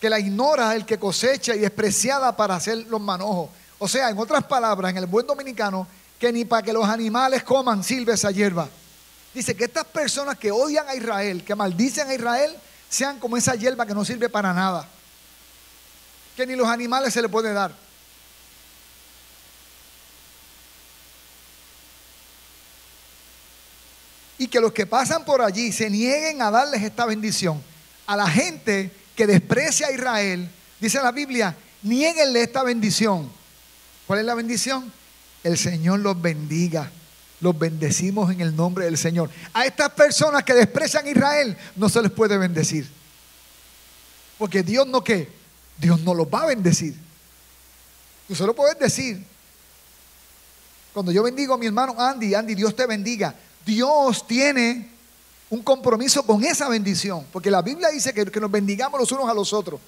Que 0.00 0.08
la 0.08 0.18
ignora 0.18 0.74
el 0.74 0.86
que 0.86 0.98
cosecha 0.98 1.54
y 1.54 1.58
despreciada 1.58 2.36
para 2.36 2.54
hacer 2.54 2.86
los 2.88 3.00
manojos. 3.00 3.50
O 3.78 3.88
sea, 3.88 4.08
en 4.08 4.18
otras 4.18 4.44
palabras, 4.44 4.92
en 4.92 4.98
el 4.98 5.06
buen 5.06 5.26
dominicano, 5.26 5.86
que 6.18 6.32
ni 6.32 6.44
para 6.44 6.62
que 6.62 6.72
los 6.72 6.88
animales 6.88 7.42
coman 7.42 7.84
sirve 7.84 8.14
esa 8.14 8.30
hierba. 8.30 8.68
Dice 9.34 9.54
que 9.54 9.64
estas 9.64 9.84
personas 9.84 10.38
que 10.38 10.50
odian 10.50 10.88
a 10.88 10.94
Israel, 10.94 11.44
que 11.44 11.54
maldicen 11.54 12.08
a 12.08 12.14
Israel, 12.14 12.56
sean 12.88 13.18
como 13.18 13.36
esa 13.36 13.54
hierba 13.54 13.86
que 13.86 13.94
no 13.94 14.04
sirve 14.04 14.28
para 14.28 14.54
nada, 14.54 14.88
que 16.36 16.46
ni 16.46 16.56
los 16.56 16.68
animales 16.68 17.12
se 17.12 17.20
le 17.20 17.28
puede 17.28 17.52
dar. 17.52 17.74
Y 24.38 24.46
que 24.46 24.60
los 24.60 24.72
que 24.72 24.86
pasan 24.86 25.24
por 25.24 25.42
allí 25.42 25.72
se 25.72 25.90
nieguen 25.90 26.40
a 26.40 26.50
darles 26.50 26.82
esta 26.82 27.04
bendición. 27.04 27.62
A 28.06 28.16
la 28.16 28.28
gente 28.28 28.90
que 29.16 29.26
desprecia 29.26 29.88
a 29.88 29.92
Israel, 29.92 30.48
dice 30.80 31.02
la 31.02 31.10
Biblia, 31.10 31.56
nieguenle 31.82 32.42
esta 32.42 32.62
bendición. 32.62 33.30
¿Cuál 34.06 34.20
es 34.20 34.24
la 34.24 34.34
bendición? 34.34 34.90
El 35.42 35.58
Señor 35.58 35.98
los 36.00 36.20
bendiga 36.22 36.90
los 37.40 37.58
bendecimos 37.58 38.30
en 38.32 38.40
el 38.40 38.54
nombre 38.54 38.84
del 38.84 38.98
Señor. 38.98 39.30
A 39.52 39.64
estas 39.64 39.90
personas 39.90 40.42
que 40.42 40.54
desprecian 40.54 41.06
a 41.06 41.10
Israel 41.10 41.56
no 41.76 41.88
se 41.88 42.02
les 42.02 42.10
puede 42.10 42.36
bendecir. 42.36 42.88
Porque 44.36 44.62
Dios 44.62 44.86
no 44.86 45.02
qué, 45.02 45.28
Dios 45.78 46.00
no 46.00 46.14
los 46.14 46.26
va 46.26 46.42
a 46.42 46.46
bendecir. 46.46 46.96
Tú 48.26 48.34
solo 48.34 48.54
puedes 48.54 48.78
decir. 48.78 49.24
Cuando 50.92 51.12
yo 51.12 51.22
bendigo 51.22 51.54
a 51.54 51.58
mi 51.58 51.66
hermano 51.66 51.94
Andy, 51.96 52.34
Andy, 52.34 52.54
Dios 52.54 52.74
te 52.74 52.86
bendiga. 52.86 53.34
Dios 53.64 54.26
tiene 54.26 54.90
un 55.50 55.62
compromiso 55.62 56.24
con 56.24 56.44
esa 56.44 56.68
bendición. 56.68 57.24
Porque 57.32 57.50
la 57.50 57.62
Biblia 57.62 57.88
dice 57.88 58.12
que, 58.12 58.26
que 58.26 58.40
nos 58.40 58.50
bendigamos 58.50 58.98
los 58.98 59.12
unos 59.12 59.28
a 59.28 59.34
los 59.34 59.52
otros. 59.52 59.80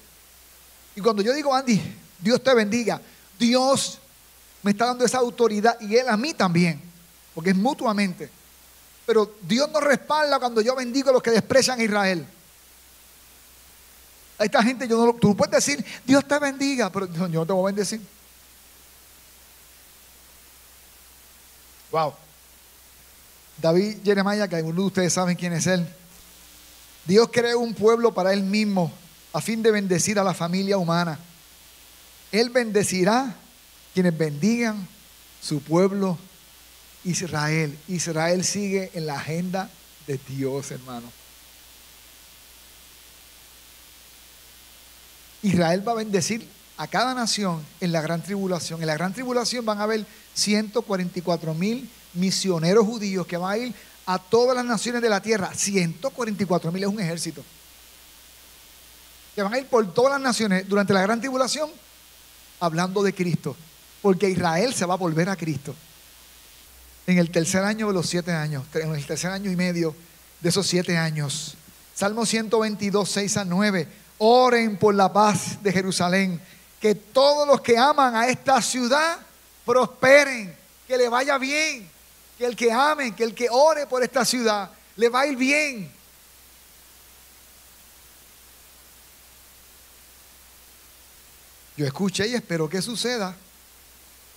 Y 0.95 1.01
cuando 1.01 1.21
yo 1.21 1.33
digo, 1.33 1.53
Andy, 1.53 1.81
Dios 2.19 2.41
te 2.41 2.53
bendiga, 2.53 3.01
Dios 3.39 3.99
me 4.61 4.71
está 4.71 4.85
dando 4.85 5.03
esa 5.03 5.17
autoridad 5.17 5.79
y 5.81 5.95
Él 5.95 6.07
a 6.07 6.17
mí 6.17 6.33
también 6.33 6.90
porque 7.33 7.51
es 7.51 7.55
mutuamente. 7.55 8.29
Pero 9.05 9.35
Dios 9.41 9.69
nos 9.71 9.83
respalda 9.83 10.39
cuando 10.39 10.61
yo 10.61 10.75
bendigo 10.75 11.09
a 11.09 11.13
los 11.13 11.23
que 11.23 11.31
desprecian 11.31 11.79
a 11.79 11.83
Israel. 11.83 12.25
A 14.37 14.45
esta 14.45 14.63
gente, 14.63 14.87
yo 14.87 15.05
no, 15.05 15.13
tú 15.13 15.35
puedes 15.35 15.53
decir, 15.53 15.85
Dios 16.05 16.27
te 16.27 16.39
bendiga, 16.39 16.91
pero 16.91 17.07
yo 17.11 17.27
no 17.27 17.45
te 17.45 17.53
voy 17.53 17.63
a 17.63 17.65
bendecir. 17.67 18.01
Wow. 21.91 22.13
David 23.57 23.97
Jeremiah, 24.03 24.47
que 24.47 24.55
algunos 24.55 24.77
de 24.77 24.87
ustedes 24.87 25.13
saben 25.13 25.35
quién 25.35 25.53
es 25.53 25.67
él. 25.67 25.85
Dios 27.05 27.29
creó 27.31 27.59
un 27.59 27.73
pueblo 27.73 28.13
para 28.13 28.33
él 28.33 28.43
mismo 28.43 28.91
a 29.33 29.41
fin 29.41 29.61
de 29.61 29.71
bendecir 29.71 30.19
a 30.19 30.23
la 30.23 30.33
familia 30.33 30.77
humana. 30.77 31.19
Él 32.31 32.49
bendecirá 32.49 33.35
quienes 33.93 34.17
bendigan 34.17 34.87
su 35.41 35.61
pueblo 35.61 36.17
Israel. 37.03 37.77
Israel 37.87 38.43
sigue 38.43 38.91
en 38.93 39.05
la 39.05 39.15
agenda 39.15 39.69
de 40.07 40.19
Dios, 40.27 40.71
hermano. 40.71 41.11
Israel 45.43 45.87
va 45.87 45.93
a 45.93 45.95
bendecir 45.95 46.47
a 46.77 46.87
cada 46.87 47.13
nación 47.13 47.65
en 47.79 47.91
la 47.91 48.01
gran 48.01 48.21
tribulación. 48.21 48.81
En 48.81 48.87
la 48.87 48.93
gran 48.93 49.13
tribulación 49.13 49.65
van 49.65 49.79
a 49.79 49.83
haber 49.83 50.05
144 50.33 51.53
mil 51.53 51.89
misioneros 52.13 52.85
judíos 52.85 53.25
que 53.25 53.37
van 53.37 53.51
a 53.51 53.57
ir 53.57 53.73
a 54.05 54.19
todas 54.19 54.55
las 54.55 54.65
naciones 54.65 55.01
de 55.01 55.09
la 55.09 55.21
tierra. 55.21 55.51
144 55.53 56.71
mil 56.71 56.83
es 56.83 56.89
un 56.89 56.99
ejército. 56.99 57.43
Que 59.33 59.41
van 59.41 59.53
a 59.53 59.59
ir 59.59 59.65
por 59.65 59.91
todas 59.93 60.13
las 60.13 60.21
naciones 60.21 60.67
durante 60.67 60.93
la 60.93 61.01
gran 61.01 61.19
tribulación 61.19 61.69
hablando 62.59 63.01
de 63.01 63.13
Cristo. 63.13 63.55
Porque 64.01 64.29
Israel 64.29 64.73
se 64.73 64.85
va 64.85 64.95
a 64.95 64.97
volver 64.97 65.29
a 65.29 65.35
Cristo 65.35 65.73
en 67.07 67.17
el 67.17 67.31
tercer 67.31 67.63
año 67.63 67.87
de 67.87 67.93
los 67.93 68.07
siete 68.07 68.31
años, 68.31 68.65
en 68.73 68.93
el 68.93 69.05
tercer 69.05 69.31
año 69.31 69.51
y 69.51 69.55
medio 69.55 69.95
de 70.39 70.49
esos 70.49 70.67
siete 70.67 70.97
años. 70.97 71.55
Salmo 71.95 72.25
122, 72.25 73.09
6 73.09 73.37
a 73.37 73.45
9. 73.45 73.87
Oren 74.17 74.77
por 74.77 74.95
la 74.95 75.11
paz 75.11 75.61
de 75.61 75.71
Jerusalén. 75.71 76.41
Que 76.79 76.95
todos 76.95 77.47
los 77.47 77.61
que 77.61 77.77
aman 77.77 78.15
a 78.15 78.27
esta 78.27 78.61
ciudad 78.61 79.19
prosperen, 79.65 80.55
que 80.87 80.97
le 80.97 81.09
vaya 81.09 81.37
bien. 81.37 81.89
Que 82.37 82.45
el 82.45 82.55
que 82.55 82.71
ame, 82.71 83.15
que 83.15 83.23
el 83.23 83.35
que 83.35 83.47
ore 83.51 83.85
por 83.85 84.03
esta 84.03 84.25
ciudad, 84.25 84.71
le 84.95 85.09
va 85.09 85.21
a 85.21 85.27
ir 85.27 85.37
bien. 85.37 85.91
Yo 91.77 91.85
escuché 91.85 92.27
y 92.27 92.35
espero 92.35 92.69
que 92.69 92.81
suceda. 92.81 93.35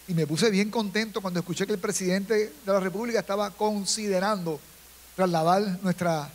Y 0.07 0.15
me 0.15 0.27
puse 0.27 0.51
bien 0.51 0.71
contento 0.71 1.21
cuando 1.21 1.41
escuché 1.41 1.67
que 1.67 1.73
el 1.73 1.79
presidente 1.79 2.53
de 2.65 2.73
la 2.73 2.81
República 2.81 3.21
estaba 3.21 3.51
considerando 3.51 4.61
trasladar 5.17 5.79
nuestra 5.83 6.31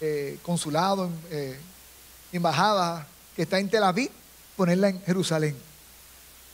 eh, 0.00 0.38
consulado, 0.42 1.10
eh, 1.30 1.58
embajada 2.32 3.06
que 3.34 3.42
está 3.42 3.58
en 3.58 3.70
Tel 3.70 3.82
Aviv, 3.82 4.10
ponerla 4.56 4.90
en 4.90 5.00
Jerusalén. 5.02 5.56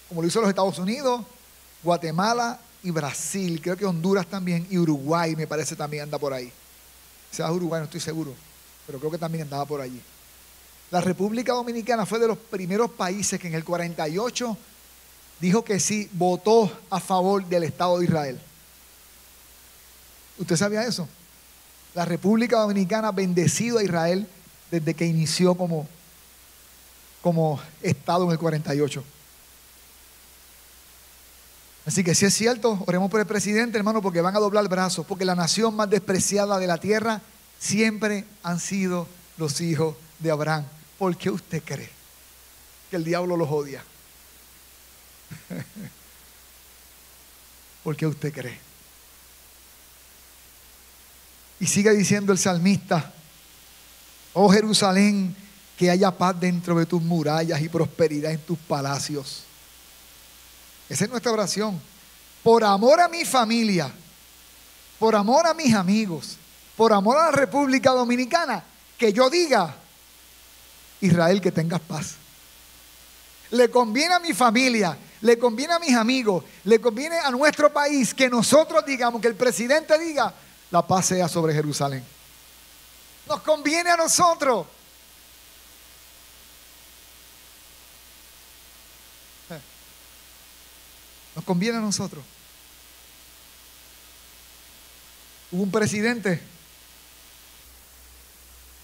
Como 0.09 0.23
lo 0.23 0.29
hizo 0.29 0.41
los 0.41 0.49
Estados 0.49 0.79
Unidos, 0.79 1.25
Guatemala 1.83 2.61
y 2.83 2.91
Brasil, 2.91 3.61
creo 3.61 3.77
que 3.77 3.85
Honduras 3.85 4.27
también, 4.27 4.67
y 4.71 4.79
Uruguay 4.79 5.35
me 5.35 5.47
parece 5.47 5.75
también 5.75 6.05
anda 6.05 6.19
por 6.19 6.33
ahí. 6.33 6.53
Sea 7.31 7.51
Uruguay, 7.51 7.81
no 7.81 7.87
estoy 7.87 8.01
seguro, 8.01 8.33
pero 8.87 9.01
creo 9.01 9.11
que 9.11 9.19
también 9.19 9.43
andaba 9.43 9.65
por 9.65 9.81
allí. 9.81 10.01
La 10.91 11.01
República 11.01 11.53
Dominicana 11.53 12.07
fue 12.07 12.21
de 12.21 12.29
los 12.29 12.39
primeros 12.39 12.91
países 12.91 13.41
que 13.41 13.49
en 13.49 13.55
el 13.55 13.65
48 13.65 14.57
dijo 15.41 15.65
que 15.65 15.81
sí, 15.81 16.09
votó 16.13 16.71
a 16.91 17.01
favor 17.01 17.45
del 17.45 17.65
Estado 17.65 17.99
de 17.99 18.05
Israel. 18.05 18.41
¿Usted 20.39 20.57
sabía 20.57 20.85
eso? 20.85 21.09
La 21.95 22.05
República 22.05 22.59
Dominicana 22.59 23.09
ha 23.09 23.13
bendecido 23.13 23.79
a 23.79 23.85
Israel 23.85 24.27
desde 24.71 24.95
que 24.95 25.07
inició 25.07 25.55
como, 25.55 25.87
como 27.23 27.61
Estado 27.83 28.25
en 28.25 28.33
el 28.33 28.39
48. 28.39 29.05
Así 31.87 32.03
que 32.03 32.15
si 32.15 32.25
es 32.25 32.35
cierto, 32.35 32.83
oremos 32.87 33.11
por 33.11 33.21
el 33.21 33.27
presidente, 33.27 33.77
hermano, 33.77 34.01
porque 34.01 34.23
van 34.23 34.35
a 34.35 34.41
doblar 34.41 34.67
brazos, 34.69 35.05
porque 35.07 35.25
la 35.25 35.35
nación 35.35 35.77
más 35.77 35.91
despreciada 35.91 36.59
de 36.59 36.67
la 36.67 36.79
tierra 36.79 37.21
siempre 37.59 38.25
han 38.43 38.59
sido 38.59 39.07
los 39.37 39.61
hijos 39.61 39.95
de 40.19 40.31
Abraham. 40.31 40.65
¿Por 40.99 41.17
qué 41.17 41.31
usted 41.31 41.63
cree 41.63 41.91
que 42.91 42.97
el 42.97 43.05
diablo 43.05 43.37
los 43.37 43.51
odia? 43.51 43.85
¿Por 47.85 47.97
qué 47.97 48.07
usted 48.07 48.33
cree? 48.33 48.59
Y 51.61 51.67
sigue 51.67 51.91
diciendo 51.93 52.33
el 52.33 52.39
salmista, 52.39 53.13
oh 54.33 54.51
Jerusalén, 54.51 55.37
que 55.77 55.91
haya 55.91 56.11
paz 56.11 56.39
dentro 56.39 56.79
de 56.79 56.87
tus 56.87 57.03
murallas 57.03 57.61
y 57.61 57.69
prosperidad 57.69 58.33
en 58.33 58.41
tus 58.41 58.59
palacios. 58.59 59.45
Esa 60.89 61.05
es 61.05 61.11
nuestra 61.11 61.33
oración. 61.33 61.81
Por 62.43 62.63
amor 62.65 63.01
a 63.01 63.09
mi 63.09 63.25
familia, 63.25 63.93
por 64.99 65.17
amor 65.17 65.47
a 65.47 65.55
mis 65.55 65.75
amigos, 65.75 66.37
por 66.77 66.93
amor 66.93 67.17
a 67.19 67.27
la 67.27 67.33
República 67.33 67.91
Dominicana, 67.91 68.63
que 68.99 69.13
yo 69.13 69.31
diga, 69.31 69.75
Israel, 71.01 71.41
que 71.41 71.53
tengas 71.53 71.81
paz. 71.81 72.17
Le 73.51 73.71
conviene 73.71 74.15
a 74.15 74.21
mi 74.21 74.33
familia, 74.33 74.97
le 75.25 75.39
conviene 75.39 75.73
a 75.73 75.79
mis 75.79 75.95
amigos, 75.95 76.45
le 76.65 76.79
conviene 76.83 77.19
a 77.19 77.31
nuestro 77.31 77.73
país 77.73 78.13
que 78.13 78.29
nosotros 78.29 78.85
digamos, 78.85 79.23
que 79.23 79.29
el 79.29 79.35
presidente 79.35 79.99
diga, 79.99 80.35
la 80.71 80.87
paz 80.87 81.07
sea 81.07 81.29
sobre 81.29 81.55
Jerusalén. 81.55 82.05
Nos 83.27 83.41
conviene 83.41 83.89
a 83.89 83.97
nosotros. 83.97 84.67
Nos 91.35 91.45
conviene 91.47 91.79
a 91.79 91.81
nosotros. 91.81 92.23
Hubo 95.51 95.63
un 95.63 95.71
presidente 95.71 96.43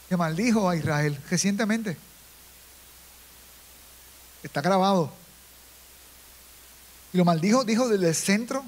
que 0.09 0.17
maldijo 0.17 0.71
a 0.71 0.75
Israel 0.75 1.23
recientemente. 1.29 1.99
Está 4.43 4.63
grabado. 4.63 5.20
Y 7.13 7.19
lo 7.19 7.25
maldijo, 7.25 7.65
dijo, 7.65 7.89
desde 7.89 8.09
el 8.09 8.15
centro 8.15 8.65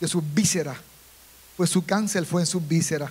de 0.00 0.08
sus 0.08 0.22
vísceras. 0.34 0.78
Pues 1.56 1.70
su 1.70 1.84
cáncer 1.84 2.24
fue 2.24 2.42
en 2.42 2.46
sus 2.46 2.66
vísceras. 2.66 3.10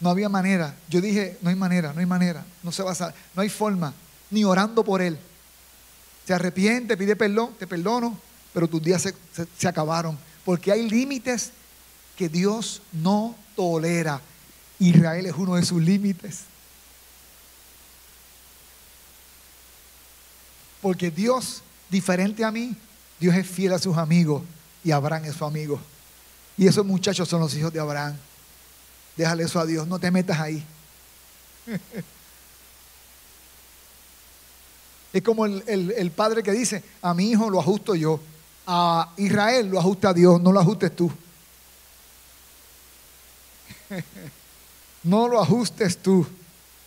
No 0.00 0.10
había 0.10 0.28
manera. 0.28 0.74
Yo 0.88 1.00
dije, 1.00 1.38
no 1.42 1.50
hay 1.50 1.56
manera, 1.56 1.92
no 1.92 2.00
hay 2.00 2.06
manera. 2.06 2.44
No 2.62 2.72
se 2.72 2.82
va 2.82 2.92
a 2.92 3.14
no 3.34 3.42
hay 3.42 3.48
forma. 3.48 3.94
Ni 4.30 4.44
orando 4.44 4.84
por 4.84 5.02
él. 5.02 5.18
Se 6.26 6.34
arrepiente, 6.34 6.96
pide 6.96 7.16
perdón, 7.16 7.54
te 7.58 7.66
perdono, 7.66 8.18
pero 8.52 8.66
tus 8.66 8.82
días 8.82 9.02
se, 9.02 9.14
se 9.58 9.68
acabaron. 9.68 10.18
Porque 10.44 10.72
hay 10.72 10.88
límites 10.88 11.52
que 12.16 12.28
Dios 12.28 12.82
no 12.92 13.36
tolera. 13.54 14.20
Israel 14.78 15.26
es 15.26 15.34
uno 15.36 15.56
de 15.56 15.64
sus 15.64 15.82
límites. 15.82 16.44
Porque 20.84 21.10
Dios, 21.10 21.62
diferente 21.88 22.44
a 22.44 22.50
mí, 22.50 22.76
Dios 23.18 23.34
es 23.34 23.46
fiel 23.46 23.72
a 23.72 23.78
sus 23.78 23.96
amigos 23.96 24.42
y 24.84 24.90
Abraham 24.90 25.24
es 25.24 25.34
su 25.34 25.46
amigo. 25.46 25.80
Y 26.58 26.66
esos 26.66 26.84
muchachos 26.84 27.26
son 27.26 27.40
los 27.40 27.54
hijos 27.54 27.72
de 27.72 27.80
Abraham. 27.80 28.14
Déjale 29.16 29.44
eso 29.44 29.58
a 29.58 29.64
Dios, 29.64 29.88
no 29.88 29.98
te 29.98 30.10
metas 30.10 30.38
ahí. 30.38 30.62
es 35.14 35.22
como 35.22 35.46
el, 35.46 35.62
el, 35.96 36.10
padre 36.10 36.42
que 36.42 36.52
dice, 36.52 36.84
a 37.00 37.14
mi 37.14 37.30
hijo 37.30 37.48
lo 37.48 37.60
ajusto 37.60 37.94
yo, 37.94 38.20
a 38.66 39.10
Israel 39.16 39.70
lo 39.70 39.80
ajusta 39.80 40.12
Dios, 40.12 40.38
no 40.38 40.52
lo 40.52 40.60
ajustes 40.60 40.94
tú. 40.94 41.10
no 45.02 45.28
lo 45.28 45.40
ajustes 45.40 45.96
tú. 45.96 46.26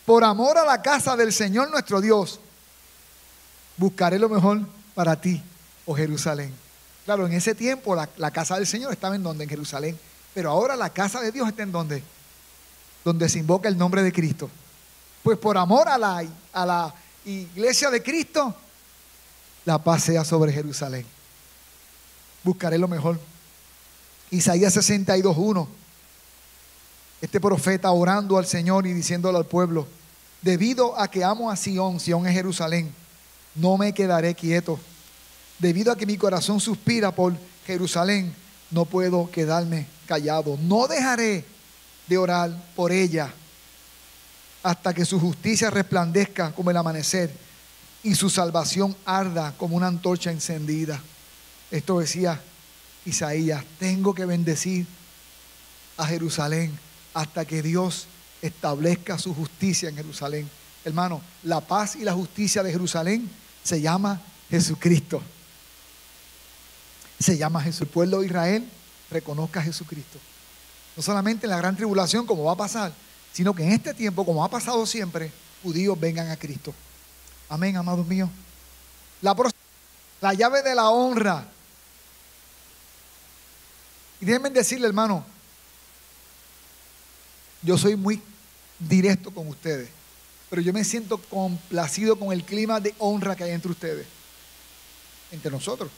Por 0.06 0.24
amor 0.24 0.60
a 0.60 0.66
la 0.66 0.84
casa 0.84 1.18
del 1.18 1.34
Señor 1.34 1.72
nuestro 1.72 2.00
Dios, 2.00 2.42
buscaré 3.78 4.20
lo 4.20 4.28
mejor 4.30 4.62
para 4.94 5.20
ti, 5.20 5.42
oh 5.86 5.96
Jerusalén. 5.96 6.54
Claro, 7.06 7.26
en 7.26 7.34
ese 7.34 7.56
tiempo 7.56 7.96
la, 7.96 8.32
casa 8.32 8.56
del 8.56 8.68
Señor 8.68 8.92
estaba 8.92 9.16
en 9.16 9.24
donde, 9.24 9.46
en 9.46 9.50
Jerusalén. 9.50 9.98
Pero 10.34 10.52
ahora 10.52 10.76
la 10.76 10.90
casa 10.90 11.22
de 11.22 11.32
Dios 11.32 11.48
está 11.48 11.64
en 11.64 11.72
donde, 11.72 12.04
donde 13.06 13.30
se 13.30 13.40
invoca 13.40 13.70
el 13.70 13.78
nombre 13.78 14.04
de 14.04 14.12
Cristo. 14.12 14.50
Pues 15.24 15.38
por 15.38 15.58
amor 15.58 15.88
a 15.88 15.98
la, 15.98 16.24
a 16.54 16.66
la 16.66 16.94
iglesia 17.26 17.90
de 17.90 18.04
Cristo, 18.04 18.54
la 19.66 19.78
paz 19.82 20.04
sea 20.04 20.26
sobre 20.26 20.52
Jerusalén. 20.52 21.06
Buscaré 22.44 22.78
lo 22.78 22.88
mejor. 22.88 23.20
Isaías 24.30 24.76
62.1 24.76 25.68
este 27.22 27.40
profeta 27.40 27.92
orando 27.92 28.38
al 28.38 28.46
Señor 28.46 28.86
y 28.86 28.94
diciéndole 28.94 29.38
al 29.38 29.46
pueblo, 29.46 29.88
debido 30.42 31.00
a 31.00 31.10
que 31.10 31.24
amo 31.24 31.50
a 31.50 31.56
Sión, 31.56 32.00
Sión 32.00 32.28
es 32.28 32.34
Jerusalén, 32.34 32.94
no 33.58 33.78
me 33.78 33.94
quedaré 33.94 34.36
quieto. 34.36 34.80
Debido 35.60 35.92
a 35.92 35.98
que 35.98 36.06
mi 36.06 36.18
corazón 36.18 36.60
suspira 36.60 37.12
por 37.12 37.36
Jerusalén, 37.66 38.34
no 38.72 38.86
puedo 38.86 39.30
quedarme 39.32 39.88
callado. 40.06 40.58
No 40.62 40.88
dejaré 40.88 41.46
de 42.08 42.18
orar 42.18 42.52
por 42.76 42.92
ella 42.92 43.34
hasta 44.64 44.94
que 44.94 45.06
su 45.06 45.20
justicia 45.20 45.70
resplandezca 45.70 46.52
como 46.52 46.72
el 46.72 46.78
amanecer 46.78 47.32
y 48.04 48.16
su 48.16 48.30
salvación 48.30 48.96
arda 49.06 49.54
como 49.58 49.76
una 49.76 49.88
antorcha 49.88 50.32
encendida. 50.32 51.02
Esto 51.72 52.00
decía 52.00 52.42
Isaías, 53.06 53.64
tengo 53.80 54.14
que 54.14 54.26
bendecir 54.26 54.86
a 55.98 56.06
Jerusalén 56.06 56.78
hasta 57.14 57.46
que 57.46 57.62
Dios 57.62 58.08
establezca 58.42 59.18
su 59.18 59.34
justicia 59.34 59.90
en 59.90 59.96
Jerusalén. 59.96 60.50
Hermano, 60.86 61.22
la 61.44 61.62
paz 61.62 61.96
y 61.96 62.04
la 62.04 62.14
justicia 62.14 62.64
de 62.64 62.72
Jerusalén 62.72 63.30
se 63.68 63.82
llama 63.82 64.22
Jesucristo. 64.50 65.22
Se 67.20 67.38
llama 67.38 67.62
Jesús. 67.62 67.82
El 67.82 67.88
pueblo 67.88 68.22
de 68.22 68.28
Israel 68.28 68.70
reconozca 69.12 69.60
a 69.60 69.64
Jesucristo. 69.64 70.20
No 70.96 71.04
solamente 71.04 71.48
en 71.48 71.50
la 71.50 71.58
gran 71.58 71.76
tribulación, 71.76 72.26
como 72.26 72.46
va 72.46 72.54
a 72.54 72.56
pasar, 72.58 72.94
sino 73.34 73.54
que 73.54 73.64
en 73.64 73.74
este 73.74 73.94
tiempo, 73.94 74.26
como 74.26 74.42
ha 74.46 74.50
pasado 74.50 74.86
siempre, 74.86 75.34
judíos 75.64 76.00
vengan 76.00 76.30
a 76.30 76.38
Cristo. 76.38 76.74
Amén, 77.50 77.76
amados 77.76 78.08
míos. 78.08 78.30
La, 79.22 79.36
la 80.22 80.34
llave 80.34 80.64
de 80.64 80.74
la 80.74 80.90
honra. 80.90 81.46
Y 84.22 84.26
déjenme 84.26 84.50
decirle, 84.50 84.88
hermano, 84.88 85.26
yo 87.62 87.78
soy 87.78 87.98
muy 87.98 88.22
directo 88.80 89.30
con 89.30 89.46
ustedes, 89.50 89.90
pero 90.50 90.62
yo 90.62 90.74
me 90.74 90.84
siento 90.84 91.18
complacido 91.18 92.18
con 92.18 92.32
el 92.32 92.44
clima 92.44 92.80
de 92.80 92.96
honra 93.00 93.36
que 93.36 93.44
hay 93.44 93.52
entre 93.52 93.72
ustedes, 93.72 94.08
entre 95.32 95.52
nosotros. 95.52 95.90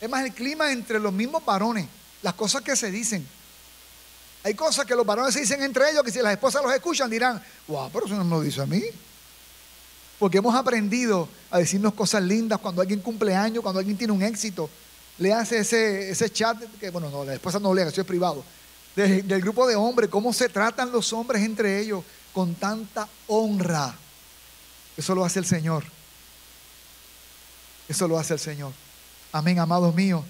Es 0.00 0.08
más, 0.10 0.24
el 0.24 0.32
clima 0.32 0.72
entre 0.72 0.98
los 0.98 1.12
mismos 1.12 1.44
varones, 1.44 1.86
las 2.22 2.34
cosas 2.34 2.62
que 2.62 2.76
se 2.76 2.90
dicen. 2.90 3.26
Hay 4.44 4.54
cosas 4.54 4.84
que 4.84 4.94
los 4.94 5.06
varones 5.06 5.34
se 5.34 5.40
dicen 5.40 5.62
entre 5.62 5.90
ellos 5.90 6.02
que 6.02 6.10
si 6.10 6.20
las 6.20 6.32
esposas 6.32 6.62
los 6.62 6.72
escuchan 6.72 7.10
dirán, 7.10 7.42
wow, 7.66 7.90
pero 7.92 8.06
eso 8.06 8.14
no 8.14 8.24
me 8.24 8.30
lo 8.30 8.42
dice 8.42 8.60
a 8.60 8.66
mí. 8.66 8.82
Porque 10.18 10.38
hemos 10.38 10.54
aprendido 10.54 11.28
a 11.50 11.58
decirnos 11.58 11.94
cosas 11.94 12.22
lindas 12.22 12.58
cuando 12.60 12.80
alguien 12.82 13.00
cumple 13.00 13.34
años, 13.34 13.62
cuando 13.62 13.80
alguien 13.80 13.96
tiene 13.96 14.12
un 14.12 14.22
éxito. 14.22 14.70
Le 15.18 15.32
hace 15.32 15.58
ese, 15.58 16.10
ese 16.10 16.30
chat, 16.30 16.58
que 16.78 16.90
bueno, 16.90 17.10
no, 17.10 17.24
la 17.24 17.34
esposa 17.34 17.58
no 17.58 17.74
lee, 17.74 17.82
eso 17.82 18.00
es 18.02 18.06
privado 18.06 18.44
del 18.96 19.42
grupo 19.42 19.66
de 19.66 19.76
hombres, 19.76 20.08
cómo 20.08 20.32
se 20.32 20.48
tratan 20.48 20.90
los 20.90 21.12
hombres 21.12 21.42
entre 21.42 21.80
ellos 21.80 22.02
con 22.36 22.54
tanta 22.54 23.08
honra. 23.28 23.94
Eso 24.94 25.14
lo 25.14 25.24
hace 25.24 25.38
el 25.38 25.46
Señor. 25.46 25.84
Eso 27.88 28.06
lo 28.06 28.18
hace 28.18 28.34
el 28.34 28.38
Señor. 28.38 28.74
Amén, 29.32 29.58
amados 29.58 29.94
míos. 29.94 30.22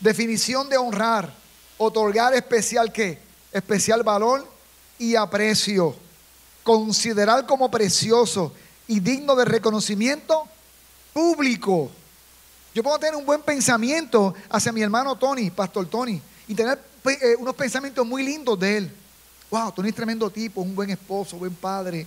Definición 0.00 0.70
de 0.70 0.78
honrar. 0.78 1.30
Otorgar 1.76 2.32
especial 2.32 2.90
qué? 2.90 3.18
Especial 3.52 4.02
valor 4.02 4.50
y 4.98 5.14
aprecio. 5.14 5.94
Considerar 6.62 7.44
como 7.44 7.70
precioso 7.70 8.54
y 8.88 9.00
digno 9.00 9.36
de 9.36 9.44
reconocimiento 9.44 10.44
público. 11.12 11.90
Yo 12.74 12.82
puedo 12.82 12.98
tener 12.98 13.14
un 13.14 13.26
buen 13.26 13.42
pensamiento 13.42 14.32
hacia 14.48 14.72
mi 14.72 14.80
hermano 14.80 15.18
Tony, 15.18 15.50
Pastor 15.50 15.84
Tony, 15.84 16.18
y 16.48 16.54
tener 16.54 16.82
eh, 17.04 17.36
unos 17.38 17.54
pensamientos 17.54 18.06
muy 18.06 18.22
lindos 18.22 18.58
de 18.58 18.76
él. 18.78 18.96
Wow, 19.52 19.70
Tony 19.70 19.90
es 19.90 19.94
tremendo 19.94 20.30
tipo, 20.30 20.62
un 20.62 20.74
buen 20.74 20.88
esposo, 20.88 21.36
buen 21.36 21.54
padre. 21.54 22.06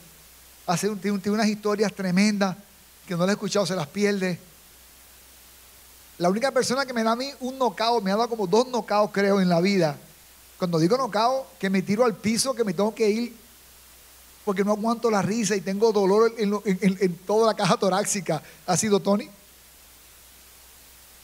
Hace, 0.65 0.89
tiene, 0.95 1.19
unas 1.29 1.45
historias 1.45 1.93
tremendas 1.93 2.57
que 3.07 3.13
no 3.13 3.19
las 3.19 3.29
he 3.29 3.31
escuchado, 3.33 3.67
se 3.67 3.75
las 3.75 3.85
pierde. 3.85 4.39
La 6.17 6.31
única 6.31 6.49
persona 6.49 6.87
que 6.87 6.93
me 6.93 7.03
da 7.03 7.11
a 7.11 7.15
mí 7.15 7.29
un 7.41 7.59
nocao, 7.59 8.01
me 8.01 8.11
ha 8.11 8.15
dado 8.15 8.29
como 8.29 8.47
dos 8.47 8.67
nocaos, 8.67 9.11
creo, 9.13 9.39
en 9.39 9.47
la 9.47 9.61
vida. 9.61 9.95
Cuando 10.57 10.79
digo 10.79 10.97
nocao, 10.97 11.45
que 11.59 11.69
me 11.69 11.83
tiro 11.83 12.03
al 12.03 12.15
piso, 12.15 12.55
que 12.55 12.63
me 12.63 12.73
tengo 12.73 12.95
que 12.95 13.07
ir 13.11 13.35
porque 14.43 14.63
no 14.63 14.71
aguanto 14.71 15.11
la 15.11 15.21
risa 15.21 15.55
y 15.55 15.61
tengo 15.61 15.91
dolor 15.91 16.33
en, 16.39 16.59
en 16.65 17.17
toda 17.27 17.45
la 17.45 17.53
caja 17.53 17.77
torácica, 17.77 18.41
ha 18.65 18.75
sido 18.75 18.99
Tony. 18.99 19.29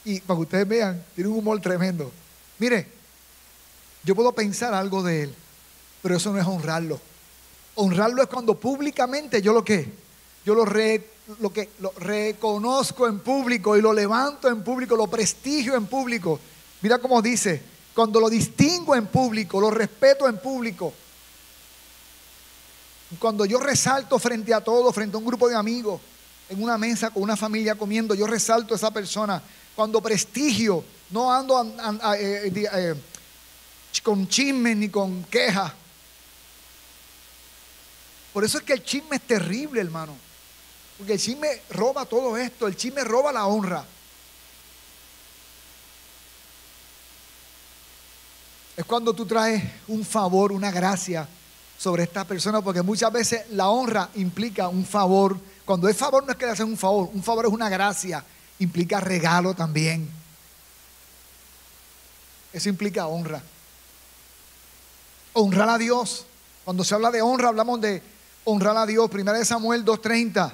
Y 0.06 0.20
para 0.22 0.38
que 0.38 0.42
ustedes 0.44 0.68
vean, 0.68 1.04
tiene 1.16 1.32
un 1.32 1.40
humor 1.40 1.60
tremendo. 1.62 2.12
Mire, 2.60 2.88
yo 4.04 4.14
puedo 4.14 4.32
pensar 4.34 4.76
algo 4.76 5.02
de 5.02 5.24
él, 5.24 5.36
pero 6.02 6.16
eso 6.16 6.32
no 6.32 6.40
es 6.40 6.46
honrarlo. 6.46 7.00
Honrarlo 7.76 8.22
es 8.22 8.28
cuando 8.28 8.60
públicamente 8.60 9.42
yo 9.42 9.54
lo 9.54 9.64
que, 9.64 9.92
yo 10.46 10.56
lo, 10.56 10.66
lo 10.66 11.54
que 11.54 11.70
lo 11.80 11.94
reconozco 11.98 13.08
en 13.08 13.20
público 13.20 13.78
y 13.78 13.82
lo 13.82 13.94
levanto 13.94 14.48
en 14.50 14.64
público, 14.64 14.96
lo 14.96 15.08
prestigio 15.08 15.76
en 15.76 15.86
público. 15.86 16.40
Mira 16.82 16.98
cómo 17.00 17.22
dice, 17.22 17.62
cuando 17.94 18.20
lo 18.20 18.30
distingo 18.30 18.96
en 18.96 19.08
público, 19.08 19.60
lo 19.60 19.70
respeto 19.70 20.28
en 20.28 20.38
público. 20.38 20.94
Cuando 23.20 23.46
yo 23.46 23.60
resalto 23.60 24.18
frente 24.20 24.54
a 24.54 24.62
todo, 24.62 24.92
frente 24.94 25.16
a 25.16 25.20
un 25.20 25.26
grupo 25.26 25.50
de 25.50 25.56
amigos, 25.56 26.00
en 26.50 26.64
una 26.64 26.78
mesa 26.78 27.12
con 27.12 27.24
una 27.24 27.38
familia 27.38 27.76
comiendo, 27.76 28.14
yo 28.14 28.28
resalto 28.28 28.74
a 28.74 28.78
esa 28.78 28.92
persona. 28.92 29.42
Cuando 29.76 30.02
prestigio, 30.02 30.84
no 31.12 31.32
ando 31.32 31.62
eh, 32.18 32.52
eh, 32.54 32.96
con 34.04 34.28
chismes 34.28 34.78
ni 34.78 34.90
con 34.90 35.24
quejas. 35.24 35.74
Por 38.34 38.44
eso 38.44 38.58
es 38.58 38.64
que 38.64 38.74
el 38.74 38.84
chisme 38.84 39.18
es 39.18 39.22
terrible, 39.24 39.82
hermano. 39.82 40.16
Porque 40.98 41.14
el 41.14 41.20
chisme 41.20 41.62
roba 41.70 42.06
todo 42.06 42.38
esto, 42.38 42.68
el 42.68 42.76
chisme 42.76 43.04
roba 43.04 43.32
la 43.32 43.48
honra. 43.48 43.86
Es 48.78 48.86
cuando 48.86 49.14
tú 49.14 49.26
traes 49.26 49.64
un 49.88 50.06
favor, 50.06 50.52
una 50.52 50.72
gracia 50.72 51.28
sobre 51.78 52.04
esta 52.04 52.24
persona, 52.24 52.62
porque 52.62 52.82
muchas 52.82 53.12
veces 53.12 53.50
la 53.50 53.70
honra 53.70 54.10
implica 54.16 54.68
un 54.70 54.86
favor. 54.86 55.38
Cuando 55.66 55.90
es 55.90 55.98
favor 55.98 56.24
no 56.24 56.32
es 56.32 56.38
que 56.38 56.46
le 56.46 56.52
hacen 56.52 56.68
un 56.68 56.78
favor, 56.78 57.10
un 57.14 57.24
favor 57.24 57.46
es 57.46 57.52
una 57.52 57.70
gracia, 57.70 58.24
implica 58.60 59.00
regalo 59.00 59.54
también. 59.54 60.10
Eso 62.54 62.70
implica 62.70 63.08
honra. 63.08 63.42
Honrar 65.34 65.70
a 65.70 65.78
Dios. 65.78 66.26
Cuando 66.64 66.84
se 66.84 66.94
habla 66.94 67.12
de 67.12 67.22
honra, 67.22 67.50
hablamos 67.50 67.82
de 67.82 68.04
honrar 68.44 68.78
a 68.78 68.86
Dios. 68.86 69.10
Primera 69.10 69.38
de 69.38 69.46
Samuel 69.46 69.86
2.30. 69.86 70.54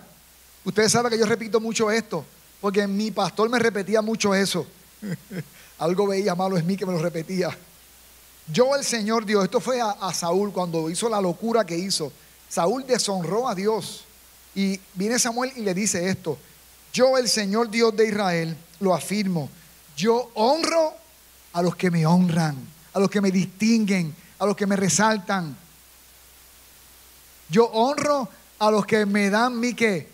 Ustedes 0.65 0.91
saben 0.91 1.11
que 1.11 1.17
yo 1.17 1.25
repito 1.25 1.59
mucho 1.59 1.89
esto, 1.89 2.25
porque 2.59 2.85
mi 2.87 3.11
pastor 3.11 3.49
me 3.49 3.59
repetía 3.59 4.01
mucho 4.01 4.35
eso. 4.35 4.67
Algo 5.79 6.07
veía 6.07 6.35
malo 6.35 6.57
en 6.57 6.65
mí 6.65 6.75
que 6.75 6.85
me 6.85 6.91
lo 6.91 6.99
repetía. 6.99 7.55
Yo 8.51 8.75
el 8.75 8.83
Señor 8.83 9.25
Dios, 9.25 9.43
esto 9.43 9.59
fue 9.59 9.79
a, 9.81 9.91
a, 9.91 10.13
Saúl 10.13 10.51
cuando 10.51 10.89
hizo 10.89 11.09
la 11.09 11.21
locura 11.21 11.65
que 11.65 11.77
hizo. 11.77 12.11
Saúl 12.49 12.85
deshonró 12.87 13.47
a 13.47 13.55
Dios. 13.55 14.05
Y 14.55 14.79
viene 14.95 15.19
Samuel 15.19 15.51
y 15.55 15.61
le 15.61 15.73
dice 15.73 16.09
esto. 16.09 16.37
Yo 16.93 17.17
el 17.17 17.29
Señor 17.29 17.69
Dios 17.69 17.95
de 17.95 18.07
Israel 18.07 18.57
lo 18.79 18.93
afirmo. 18.93 19.49
Yo 19.95 20.31
honro 20.33 20.93
a 21.53 21.61
los 21.61 21.75
que 21.75 21.91
me 21.91 22.05
honran, 22.05 22.55
a 22.93 22.99
los 22.99 23.09
que 23.09 23.21
me 23.21 23.31
distinguen, 23.31 24.15
a 24.39 24.45
los 24.45 24.55
que 24.55 24.65
me 24.65 24.75
resaltan. 24.75 25.55
Yo 27.49 27.65
honro 27.65 28.27
a 28.59 28.71
los 28.71 28.85
que 28.85 29.05
me 29.05 29.29
dan 29.29 29.59
mi 29.59 29.73
qué? 29.73 30.09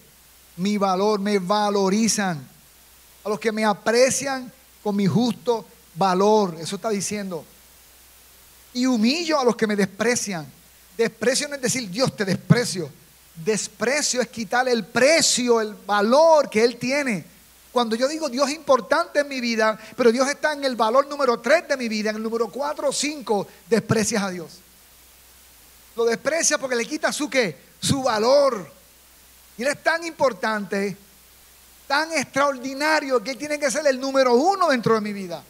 Mi 0.58 0.78
valor, 0.78 1.20
me 1.20 1.40
valorizan. 1.40 2.48
A 3.24 3.30
los 3.30 3.40
que 3.40 3.52
me 3.52 3.66
aprecian 3.66 4.52
con 4.84 4.96
mi 4.96 5.08
justo 5.08 5.66
valor. 5.96 6.56
Eso 6.60 6.76
está 6.76 6.90
diciendo. 6.90 7.46
Y 8.74 8.86
humillo 8.86 9.40
a 9.40 9.46
los 9.46 9.56
que 9.56 9.68
me 9.68 9.76
desprecian. 9.76 10.46
Desprecio 10.98 11.48
no 11.48 11.56
es 11.56 11.62
decir 11.62 11.90
Dios 11.90 12.16
te 12.16 12.26
desprecio. 12.26 12.90
Desprecio 13.36 14.22
es 14.22 14.28
quitarle 14.28 14.72
el 14.72 14.86
precio, 14.86 15.60
el 15.60 15.74
valor 15.74 16.50
que 16.50 16.64
Él 16.64 16.78
tiene. 16.78 17.26
Cuando 17.72 17.96
yo 17.96 18.08
digo 18.08 18.30
Dios 18.30 18.50
es 18.50 18.56
importante 18.56 19.22
en 19.22 19.28
mi 19.28 19.42
vida, 19.42 19.80
pero 19.98 20.12
Dios 20.12 20.30
está 20.30 20.54
en 20.54 20.64
el 20.64 20.76
valor 20.76 21.08
número 21.08 21.40
3 21.40 21.70
de 21.70 21.78
mi 21.78 21.90
vida, 21.90 22.12
en 22.12 22.18
el 22.18 22.24
número 22.24 22.50
4 22.50 22.90
o 22.90 22.94
5, 22.94 23.48
desprecias 23.68 24.22
a 24.22 24.30
Dios. 24.30 24.63
Lo 25.96 26.06
desprecia 26.06 26.58
porque 26.58 26.76
le 26.76 26.86
quita 26.86 27.12
su 27.12 27.30
qué? 27.30 27.58
Su 27.80 28.04
valor. 28.04 28.72
Y 29.58 29.62
él 29.62 29.68
es 29.70 29.84
tan 29.84 30.04
importante, 30.04 30.98
tan 31.88 32.12
extraordinario, 32.12 33.22
que 33.22 33.32
él 33.32 33.38
tiene 33.38 33.60
que 33.60 33.70
ser 33.70 33.86
el 33.86 34.00
número 34.00 34.34
uno 34.34 34.70
dentro 34.70 34.96
de 34.96 35.02
mi 35.02 35.14
vida. 35.14 35.44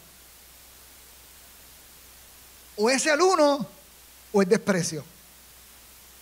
O 2.76 2.90
es 2.90 3.06
el 3.06 3.20
uno 3.20 3.66
o 4.32 4.42
es 4.42 4.48
desprecio. 4.48 5.04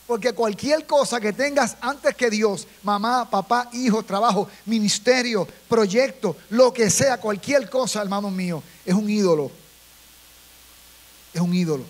Porque 0.07 0.33
cualquier 0.33 0.87
cosa 0.87 1.21
que 1.21 1.33
tengas 1.33 1.77
antes 1.81 2.15
que 2.15 2.29
Dios, 2.29 2.67
mamá, 2.83 3.29
papá, 3.29 3.69
hijo, 3.73 4.03
trabajo, 4.03 4.49
ministerio, 4.67 5.49
proyecto, 5.69 6.37
lo 6.51 6.73
que 6.73 6.91
sea, 6.91 7.19
cualquier 7.19 7.71
cosa, 7.71 8.03
hermano 8.03 8.31
mío, 8.31 8.63
es 8.85 8.95
un 8.95 9.09
ídolo. 9.09 9.51
Es 11.33 11.41
un 11.41 11.55
ídolo. 11.55 11.85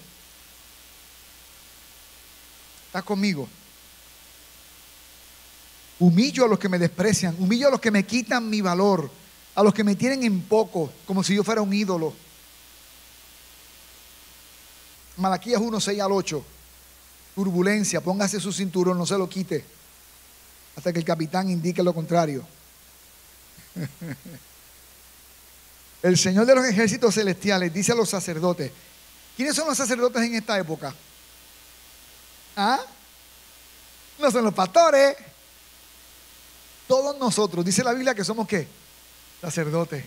¿Estás 2.92 3.04
conmigo? 3.04 3.48
Humillo 5.98 6.44
a 6.44 6.48
los 6.48 6.58
que 6.58 6.68
me 6.68 6.78
desprecian, 6.78 7.34
humillo 7.38 7.68
a 7.68 7.70
los 7.70 7.80
que 7.80 7.90
me 7.90 8.04
quitan 8.04 8.50
mi 8.50 8.60
valor, 8.60 9.10
a 9.54 9.62
los 9.62 9.72
que 9.72 9.82
me 9.82 9.96
tienen 9.96 10.24
en 10.24 10.42
poco, 10.42 10.92
como 11.06 11.24
si 11.24 11.34
yo 11.34 11.42
fuera 11.42 11.62
un 11.62 11.72
ídolo. 11.72 12.12
Malaquías 15.16 15.58
1, 15.58 15.80
6 15.80 16.00
al 16.02 16.12
8. 16.12 16.44
Turbulencia, 17.34 18.02
póngase 18.02 18.38
su 18.38 18.52
cinturón, 18.52 18.98
no 18.98 19.06
se 19.06 19.16
lo 19.16 19.26
quite. 19.26 19.64
Hasta 20.76 20.92
que 20.92 20.98
el 20.98 21.04
capitán 21.06 21.48
indique 21.48 21.82
lo 21.82 21.94
contrario. 21.94 22.46
El 26.02 26.18
Señor 26.18 26.44
de 26.44 26.56
los 26.56 26.66
ejércitos 26.66 27.14
celestiales 27.14 27.72
dice 27.72 27.92
a 27.92 27.94
los 27.94 28.10
sacerdotes, 28.10 28.70
¿quiénes 29.34 29.56
son 29.56 29.66
los 29.66 29.78
sacerdotes 29.78 30.22
en 30.22 30.34
esta 30.34 30.58
época? 30.58 30.94
¿Ah? 32.56 32.80
No 34.18 34.30
son 34.30 34.44
los 34.44 34.54
pastores. 34.54 35.16
Todos 36.86 37.18
nosotros, 37.18 37.64
dice 37.64 37.82
la 37.82 37.92
Biblia 37.92 38.14
que 38.14 38.24
somos 38.24 38.46
qué? 38.46 38.66
Sacerdotes. 39.40 40.04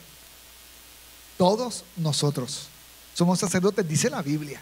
Todos 1.37 1.83
nosotros 1.97 2.69
somos 3.15 3.39
sacerdotes, 3.39 3.87
dice 3.87 4.09
la 4.09 4.21
Biblia. 4.21 4.61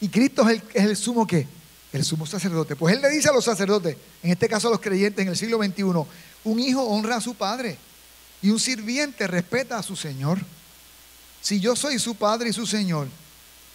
Y 0.00 0.08
Cristo 0.08 0.48
es 0.48 0.62
el, 0.74 0.96
sumo 0.96 1.26
qué? 1.26 1.46
El 1.92 2.04
sumo 2.04 2.26
sacerdote. 2.26 2.74
Pues 2.74 2.96
Él 2.96 3.00
le 3.00 3.08
dice 3.10 3.28
a 3.28 3.32
los 3.32 3.44
sacerdotes, 3.44 3.96
en 4.22 4.32
este 4.32 4.48
caso 4.48 4.66
a 4.66 4.72
los 4.72 4.80
creyentes 4.80 5.22
en 5.22 5.28
el 5.28 5.36
siglo 5.36 5.58
XXI, 5.62 5.82
un 6.44 6.58
hijo 6.58 6.82
honra 6.82 7.16
a 7.16 7.20
su 7.20 7.36
padre 7.36 7.78
y 8.42 8.50
un 8.50 8.58
sirviente 8.58 9.28
respeta 9.28 9.78
a 9.78 9.82
su 9.84 9.94
Señor. 9.94 10.40
Si 11.40 11.60
yo 11.60 11.76
soy 11.76 12.00
su 12.00 12.16
padre 12.16 12.50
y 12.50 12.52
su 12.52 12.66
Señor, 12.66 13.06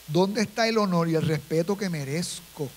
¿Dónde 0.08 0.42
está 0.42 0.68
el 0.68 0.78
honor 0.78 1.10
y 1.10 1.16
el 1.16 1.22
respeto 1.22 1.78
que 1.78 1.90
merezco? 1.90 2.70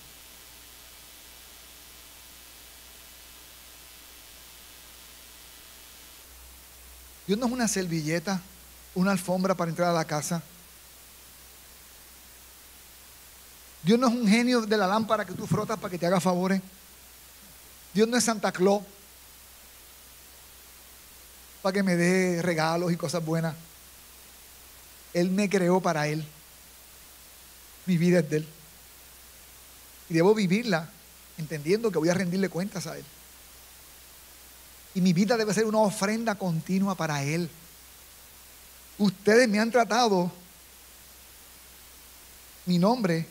Dios 7.25 7.39
no 7.39 7.45
es 7.45 7.51
una 7.53 7.67
servilleta, 7.69 8.41
una 8.93 9.11
alfombra 9.11 9.55
para 9.55 9.69
entrar 9.71 9.89
a 9.89 9.93
la 9.93 10.03
casa. 10.03 10.43
Dios 13.83 13.97
no 13.97 14.07
es 14.07 14.13
un 14.13 14.27
genio 14.27 14.61
de 14.61 14.77
la 14.77 14.85
lámpara 14.85 15.25
que 15.25 15.33
tú 15.33 15.47
frotas 15.47 15.79
para 15.79 15.89
que 15.89 15.97
te 15.97 16.05
haga 16.05 16.19
favores. 16.19 16.61
Dios 17.93 18.07
no 18.07 18.17
es 18.17 18.23
Santa 18.23 18.51
Claus 18.51 18.83
para 21.61 21.73
que 21.73 21.83
me 21.83 21.95
dé 21.95 22.41
regalos 22.41 22.91
y 22.91 22.97
cosas 22.97 23.23
buenas. 23.23 23.55
Él 25.13 25.29
me 25.29 25.49
creó 25.49 25.79
para 25.79 26.07
Él. 26.07 26.25
Mi 27.85 27.97
vida 27.97 28.19
es 28.19 28.29
de 28.29 28.37
Él. 28.37 28.47
Y 30.09 30.13
debo 30.13 30.33
vivirla 30.33 30.89
entendiendo 31.37 31.91
que 31.91 31.97
voy 31.97 32.09
a 32.09 32.13
rendirle 32.13 32.49
cuentas 32.49 32.87
a 32.87 32.97
Él. 32.97 33.05
Y 34.93 35.01
mi 35.01 35.13
vida 35.13 35.37
debe 35.37 35.53
ser 35.53 35.65
una 35.65 35.79
ofrenda 35.79 36.35
continua 36.35 36.95
para 36.95 37.23
Él. 37.23 37.49
Ustedes 38.97 39.47
me 39.47 39.59
han 39.59 39.71
tratado 39.71 40.31
mi 42.65 42.77
nombre 42.77 43.25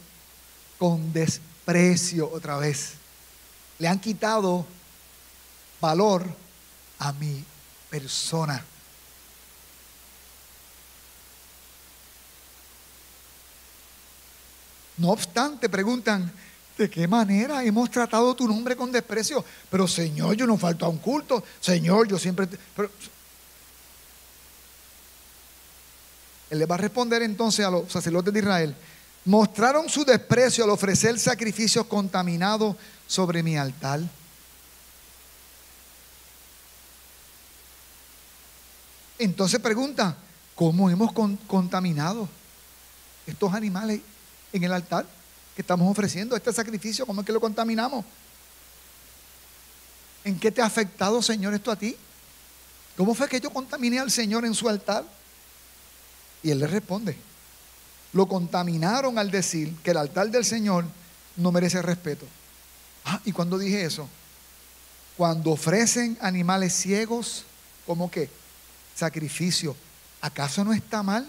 con 0.78 1.12
desprecio 1.12 2.30
otra 2.32 2.56
vez. 2.56 2.92
Le 3.78 3.88
han 3.88 4.00
quitado 4.00 4.66
valor 5.80 6.26
a 6.98 7.12
mi 7.12 7.44
persona. 7.90 8.64
No 15.00 15.08
obstante, 15.12 15.70
preguntan, 15.70 16.30
¿de 16.76 16.90
qué 16.90 17.08
manera 17.08 17.64
hemos 17.64 17.90
tratado 17.90 18.34
tu 18.34 18.46
nombre 18.46 18.76
con 18.76 18.92
desprecio? 18.92 19.42
Pero 19.70 19.88
Señor, 19.88 20.36
yo 20.36 20.46
no 20.46 20.58
falto 20.58 20.84
a 20.84 20.90
un 20.90 20.98
culto. 20.98 21.42
Señor, 21.58 22.06
yo 22.06 22.18
siempre... 22.18 22.46
Él 26.50 26.58
le 26.58 26.66
va 26.66 26.74
a 26.74 26.78
responder 26.78 27.22
entonces 27.22 27.64
a 27.64 27.70
los 27.70 27.90
sacerdotes 27.90 28.34
de 28.34 28.40
Israel. 28.40 28.76
Mostraron 29.24 29.88
su 29.88 30.04
desprecio 30.04 30.64
al 30.64 30.70
ofrecer 30.70 31.18
sacrificios 31.18 31.86
contaminados 31.86 32.76
sobre 33.06 33.42
mi 33.42 33.56
altar. 33.56 34.00
Entonces 39.18 39.60
pregunta, 39.60 40.14
¿cómo 40.54 40.90
hemos 40.90 41.10
contaminado 41.46 42.28
estos 43.26 43.54
animales 43.54 44.02
en 44.52 44.64
el 44.64 44.72
altar 44.72 45.06
que 45.54 45.62
estamos 45.62 45.90
ofreciendo? 45.90 46.36
Este 46.36 46.52
sacrificio, 46.52 47.06
¿cómo 47.06 47.20
es 47.20 47.26
que 47.26 47.32
lo 47.32 47.40
contaminamos? 47.40 48.04
¿En 50.24 50.38
qué 50.38 50.50
te 50.50 50.60
ha 50.60 50.66
afectado, 50.66 51.22
Señor, 51.22 51.54
esto 51.54 51.70
a 51.70 51.76
ti? 51.76 51.96
¿Cómo 52.96 53.14
fue 53.14 53.28
que 53.28 53.40
yo 53.40 53.50
contaminé 53.50 53.98
al 53.98 54.10
Señor 54.10 54.44
en 54.44 54.54
su 54.54 54.68
altar? 54.68 55.04
Y 56.42 56.50
él 56.50 56.58
le 56.58 56.66
responde, 56.66 57.16
lo 58.12 58.26
contaminaron 58.26 59.18
al 59.18 59.30
decir 59.30 59.74
que 59.82 59.92
el 59.92 59.96
altar 59.96 60.30
del 60.30 60.44
Señor 60.44 60.84
no 61.36 61.52
merece 61.52 61.80
respeto. 61.80 62.26
Ah, 63.04 63.20
y 63.24 63.32
cuando 63.32 63.58
dije 63.58 63.84
eso, 63.84 64.08
cuando 65.16 65.50
ofrecen 65.50 66.18
animales 66.20 66.74
ciegos, 66.74 67.44
¿cómo 67.86 68.10
qué? 68.10 68.30
Sacrificio. 68.94 69.76
¿Acaso 70.20 70.64
no 70.64 70.72
está 70.72 71.02
mal? 71.02 71.26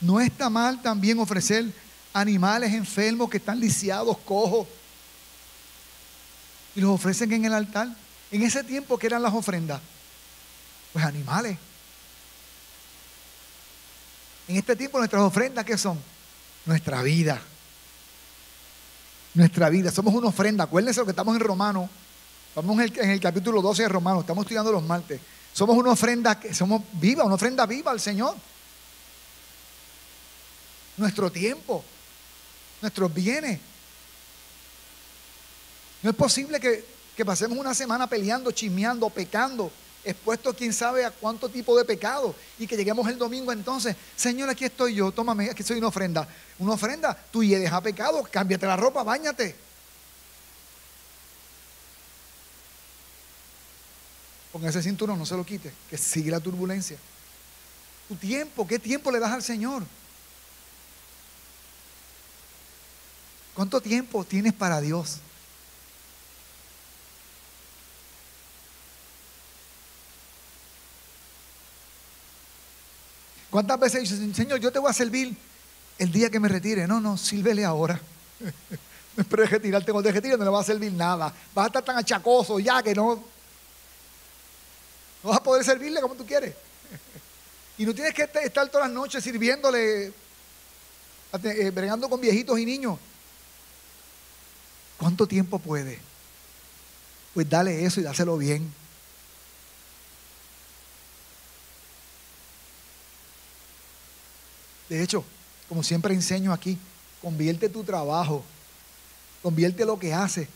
¿No 0.00 0.20
está 0.20 0.50
mal 0.50 0.80
también 0.82 1.18
ofrecer 1.18 1.72
animales 2.12 2.72
enfermos 2.72 3.30
que 3.30 3.36
están 3.38 3.60
lisiados, 3.60 4.16
cojos? 4.18 4.66
Y 6.74 6.80
los 6.80 6.90
ofrecen 6.90 7.32
en 7.32 7.44
el 7.44 7.54
altar. 7.54 7.88
En 8.30 8.42
ese 8.42 8.62
tiempo, 8.62 8.98
¿qué 8.98 9.06
eran 9.06 9.22
las 9.22 9.34
ofrendas? 9.34 9.80
Pues 10.92 11.04
animales. 11.04 11.58
En 14.48 14.56
este 14.56 14.74
tiempo 14.76 14.98
nuestras 14.98 15.22
ofrendas, 15.22 15.64
¿qué 15.64 15.78
son? 15.78 15.98
Nuestra 16.66 17.02
vida. 17.02 17.40
Nuestra 19.34 19.68
vida. 19.68 19.90
Somos 19.90 20.14
una 20.14 20.28
ofrenda. 20.28 20.64
Acuérdense 20.64 21.00
lo 21.00 21.06
que 21.06 21.12
estamos 21.12 21.36
en 21.36 21.40
Romano. 21.40 21.88
Estamos 22.48 22.80
en 22.80 23.10
el, 23.10 23.20
capítulo 23.20 23.62
12 23.62 23.82
de 23.82 23.88
Romano. 23.88 24.20
Estamos 24.20 24.42
estudiando 24.42 24.72
los 24.72 24.82
martes. 24.82 25.20
Somos 25.52 25.76
una 25.76 25.90
ofrenda 25.90 26.38
que 26.38 26.52
somos 26.52 26.82
viva, 26.94 27.24
una 27.24 27.36
ofrenda 27.36 27.64
viva 27.66 27.92
al 27.92 28.00
Señor. 28.00 28.34
Nuestro 30.96 31.30
tiempo, 31.30 31.84
nuestros 32.80 33.12
bienes. 33.12 33.60
No 36.02 36.10
es 36.10 36.16
posible 36.16 36.58
que, 36.58 36.84
que 37.16 37.24
pasemos 37.24 37.58
una 37.58 37.74
semana 37.74 38.06
peleando, 38.06 38.50
chismeando, 38.50 39.10
pecando, 39.10 39.70
expuesto 40.04 40.54
quién 40.54 40.72
sabe 40.72 41.04
a 41.04 41.10
cuánto 41.10 41.48
tipo 41.48 41.76
de 41.76 41.84
pecado 41.84 42.34
y 42.58 42.66
que 42.66 42.76
lleguemos 42.76 43.06
el 43.08 43.18
domingo 43.18 43.52
entonces, 43.52 43.96
Señor, 44.16 44.48
aquí 44.48 44.64
estoy 44.64 44.94
yo, 44.94 45.12
tómame, 45.12 45.50
aquí 45.50 45.62
soy 45.62 45.78
una 45.78 45.88
ofrenda. 45.88 46.26
Una 46.58 46.72
ofrenda, 46.72 47.16
tú 47.30 47.42
y 47.42 47.50
deja 47.50 47.80
pecado, 47.80 48.26
cámbiate 48.30 48.66
la 48.66 48.76
ropa, 48.76 49.02
bañate. 49.02 49.56
Con 54.52 54.66
ese 54.66 54.82
cinturón 54.82 55.18
no 55.18 55.26
se 55.26 55.36
lo 55.36 55.44
quite, 55.44 55.72
que 55.88 55.96
sigue 55.96 56.30
la 56.30 56.40
turbulencia. 56.40 56.96
Tu 58.08 58.16
tiempo, 58.16 58.66
¿qué 58.66 58.78
tiempo 58.78 59.10
le 59.12 59.20
das 59.20 59.30
al 59.30 59.42
Señor? 59.42 59.84
¿Cuánto 63.60 63.82
tiempo 63.82 64.24
tienes 64.24 64.54
para 64.54 64.80
Dios? 64.80 65.18
¿Cuántas 73.50 73.78
veces 73.78 74.08
dice, 74.08 74.32
Señor, 74.32 74.60
yo 74.60 74.72
te 74.72 74.78
voy 74.78 74.88
a 74.88 74.94
servir 74.94 75.36
el 75.98 76.10
día 76.10 76.30
que 76.30 76.40
me 76.40 76.48
retire? 76.48 76.86
No, 76.86 77.02
no, 77.02 77.18
sírvele 77.18 77.62
ahora. 77.62 78.00
no 78.40 79.20
esperes 79.20 79.50
retirarte 79.50 79.92
cuando 79.92 80.08
te 80.08 80.14
retires, 80.14 80.38
no 80.38 80.44
le 80.46 80.50
va 80.50 80.62
a 80.62 80.64
servir 80.64 80.92
nada. 80.94 81.30
Vas 81.54 81.64
a 81.64 81.66
estar 81.66 81.84
tan 81.84 81.98
achacoso 81.98 82.58
ya 82.58 82.82
que 82.82 82.94
no, 82.94 83.16
no 85.22 85.28
vas 85.28 85.36
a 85.36 85.42
poder 85.42 85.62
servirle 85.66 86.00
como 86.00 86.14
tú 86.14 86.24
quieres. 86.24 86.54
y 87.76 87.84
no 87.84 87.94
tienes 87.94 88.14
que 88.14 88.22
estar 88.22 88.70
todas 88.70 88.88
las 88.88 88.94
noches 88.96 89.22
sirviéndole, 89.22 90.14
eh, 91.42 91.70
bregando 91.74 92.08
con 92.08 92.22
viejitos 92.22 92.58
y 92.58 92.64
niños. 92.64 92.98
¿Cuánto 95.00 95.26
tiempo 95.26 95.58
puede? 95.58 95.98
Pues 97.32 97.48
dale 97.48 97.86
eso 97.86 98.00
y 98.00 98.02
dáselo 98.02 98.36
bien. 98.36 98.70
De 104.90 105.02
hecho, 105.02 105.24
como 105.70 105.82
siempre 105.82 106.12
enseño 106.12 106.52
aquí, 106.52 106.76
convierte 107.22 107.70
tu 107.70 107.82
trabajo, 107.82 108.44
convierte 109.42 109.86
lo 109.86 109.98
que 109.98 110.12
haces 110.12 110.48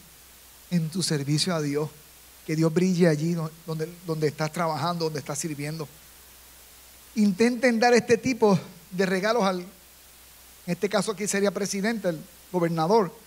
en 0.71 0.91
tu 0.91 1.03
servicio 1.03 1.55
a 1.55 1.63
Dios. 1.63 1.89
Que 2.47 2.55
Dios 2.55 2.71
brille 2.75 3.09
allí 3.09 3.35
donde, 3.65 3.89
donde 4.07 4.29
estás 4.29 4.53
trabajando, 4.53 5.07
donde 5.07 5.21
estás 5.21 5.39
sirviendo. 5.39 5.89
Intenten 7.15 7.81
dar 7.81 7.95
este 7.95 8.19
tipo 8.19 8.61
de 8.91 9.07
regalos 9.07 9.45
al, 9.45 9.61
en 9.61 9.67
este 10.67 10.91
caso 10.91 11.13
aquí 11.13 11.27
sería 11.27 11.51
presidente, 11.51 12.11
el 12.11 12.21
gobernador, 12.53 13.24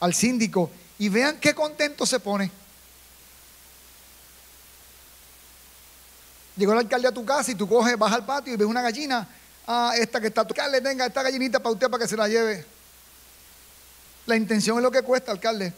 al 0.00 0.14
síndico, 0.14 0.70
y 0.98 1.08
vean 1.08 1.38
qué 1.38 1.54
contento 1.54 2.06
se 2.06 2.20
pone. 2.20 2.50
Llegó 6.56 6.72
el 6.72 6.78
alcalde 6.78 7.08
a 7.08 7.12
tu 7.12 7.24
casa 7.24 7.52
y 7.52 7.54
tú 7.54 7.68
coges, 7.68 7.96
vas 7.96 8.12
al 8.12 8.26
patio 8.26 8.52
y 8.52 8.56
ves 8.56 8.66
una 8.66 8.82
gallina 8.82 9.28
ah, 9.68 9.92
esta 9.96 10.20
que 10.20 10.28
está, 10.28 10.40
alcalde, 10.40 10.80
tenga 10.80 11.06
esta 11.06 11.22
gallinita 11.22 11.60
para 11.60 11.74
usted 11.74 11.88
para 11.88 12.02
que 12.02 12.08
se 12.08 12.16
la 12.16 12.26
lleve. 12.26 12.64
La 14.26 14.34
intención 14.34 14.78
es 14.78 14.82
lo 14.82 14.90
que 14.90 15.02
cuesta, 15.02 15.30
alcalde. 15.30 15.72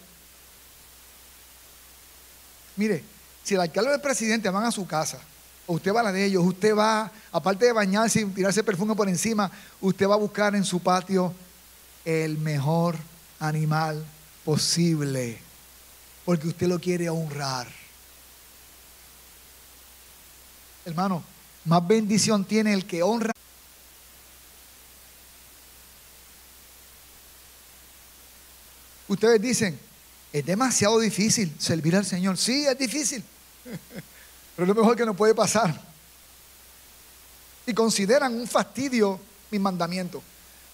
Mire, 2.77 3.05
si 3.45 3.55
el 3.55 3.61
alcalde 3.61 3.91
o 3.91 3.95
el 3.95 4.01
presidente 4.01 4.49
van 4.49 4.65
a 4.65 4.73
su 4.73 4.87
casa, 4.87 5.19
o 5.67 5.75
usted 5.75 5.93
va 5.93 6.01
a 6.01 6.05
la 6.05 6.13
de 6.13 6.25
ellos, 6.25 6.45
usted 6.45 6.75
va, 6.75 7.11
aparte 7.33 7.67
de 7.67 7.73
bañarse 7.73 8.21
y 8.23 8.25
tirarse 8.27 8.65
perfume 8.65 8.95
por 8.95 9.09
encima, 9.09 9.51
usted 9.81 10.09
va 10.09 10.15
a 10.15 10.19
buscar 10.19 10.55
en 10.55 10.65
su 10.65 10.81
patio 10.81 11.35
el 12.05 12.39
mejor 12.39 12.97
animal 13.41 14.05
posible, 14.45 15.39
porque 16.25 16.49
usted 16.49 16.69
lo 16.69 16.79
quiere 16.79 17.09
honrar. 17.09 17.67
Hermano, 20.85 21.25
más 21.65 21.87
bendición 21.87 22.45
tiene 22.45 22.73
el 22.73 22.87
que 22.87 23.03
honra. 23.03 23.33
Ustedes 29.09 29.43
dicen, 29.43 29.79
es 30.33 30.47
demasiado 30.47 31.01
difícil 31.01 31.53
servir 31.59 31.97
al 31.97 32.07
Señor. 32.07 32.39
Sí, 32.39 32.65
es 32.67 32.79
difícil, 32.79 33.25
pero 34.57 34.65
es 34.65 34.69
lo 34.69 34.75
mejor 34.75 34.97
que 34.97 35.05
nos 35.05 35.17
puede 35.17 35.35
pasar. 35.35 35.81
Y 37.67 37.75
consideran 37.75 38.35
un 38.35 38.47
fastidio 38.47 39.19
mis 39.51 39.61
mandamientos. 39.61 40.23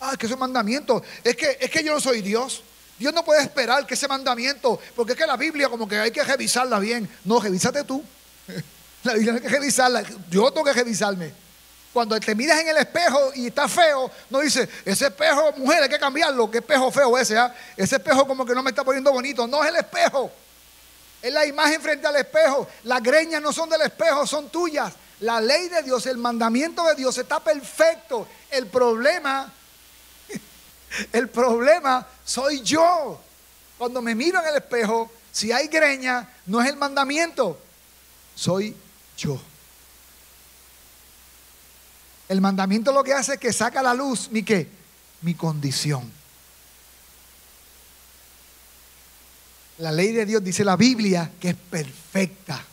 Ah, 0.01 0.11
es 0.13 0.19
que 0.19 0.27
esos 0.27 0.39
mandamientos, 0.39 1.03
es 1.25 1.37
que, 1.37 1.59
es 1.61 1.71
que 1.71 1.83
yo 1.83 1.95
no 1.95 2.01
soy 2.01 2.21
Dios. 2.23 2.63
Dios 2.99 3.13
no 3.13 3.25
puede 3.25 3.43
esperar 3.43 3.87
que 3.87 3.95
ese 3.95 4.09
mandamiento, 4.09 4.81
porque 4.95 5.13
es 5.13 5.19
que 5.19 5.27
la 5.27 5.37
Biblia 5.37 5.69
como 5.69 5.87
que 5.87 5.99
hay 5.99 6.11
que 6.11 6.25
revisarla 6.25 6.79
bien. 6.79 7.09
No, 7.25 7.41
revísate 7.41 7.85
tú. 7.85 8.03
La 9.05 9.15
Biblia 9.15 9.35
hay 9.35 9.41
que 9.41 9.49
revisarla. 9.49 10.03
Yo 10.31 10.51
tengo 10.51 10.65
que 10.65 10.73
revisarme. 10.73 11.33
Cuando 11.93 12.19
te 12.21 12.35
miras 12.35 12.61
en 12.61 12.69
el 12.69 12.77
espejo 12.77 13.33
y 13.35 13.47
está 13.47 13.69
feo, 13.69 14.11
no 14.29 14.41
dice, 14.41 14.69
ese 14.85 15.07
espejo, 15.07 15.53
mujer, 15.57 15.85
hay 15.85 15.89
que 15.89 15.99
cambiarlo, 15.99 16.51
qué 16.51 16.59
espejo 16.59 16.91
feo 16.91 17.17
ese, 17.17 17.39
¿ah? 17.39 17.55
Ese 17.77 17.97
espejo 17.97 18.27
como 18.27 18.45
que 18.45 18.55
no 18.55 18.63
me 18.63 18.71
está 18.71 18.85
poniendo 18.85 19.13
bonito. 19.13 19.47
No 19.47 19.63
es 19.63 19.71
el 19.71 19.77
espejo. 19.77 20.31
Es 21.23 21.33
la 21.33 21.47
imagen 21.47 21.81
frente 21.81 22.07
al 22.07 22.17
espejo. 22.17 22.69
Las 22.85 23.03
greñas 23.03 23.41
no 23.41 23.53
son 23.53 23.71
del 23.71 23.81
espejo, 23.83 24.27
son 24.27 24.51
tuyas. 24.51 24.93
La 25.21 25.41
ley 25.41 25.69
de 25.69 25.83
Dios, 25.83 26.05
el 26.07 26.19
mandamiento 26.19 26.85
de 26.85 26.95
Dios 26.95 27.17
está 27.17 27.41
perfecto. 27.41 28.29
El 28.51 28.67
problema, 28.67 29.51
el 31.13 31.29
problema 31.29 32.07
soy 32.25 32.63
yo. 32.63 33.21
Cuando 33.79 34.01
me 34.01 34.15
miro 34.15 34.41
en 34.41 34.49
el 34.49 34.57
espejo, 34.57 35.11
si 35.31 35.53
hay 35.53 35.69
greña, 35.69 36.29
no 36.47 36.63
es 36.63 36.69
el 36.69 36.77
mandamiento, 36.77 37.61
soy 38.35 38.75
yo. 39.19 39.41
El 42.29 42.41
mandamiento 42.41 42.93
lo 42.93 43.05
que 43.05 43.13
hace 43.13 43.35
es 43.35 43.39
que 43.39 43.53
saca 43.53 43.81
a 43.81 43.83
la 43.83 43.95
luz 43.95 44.31
mi 44.31 44.43
qué? 44.43 44.69
Mi 45.23 45.35
condición. 45.35 46.11
La 49.79 49.93
ley 49.93 50.13
de 50.13 50.25
Dios 50.25 50.43
dice 50.43 50.65
la 50.65 50.77
Biblia 50.77 51.31
que 51.39 51.51
es 51.51 51.57
perfecta. 51.57 52.65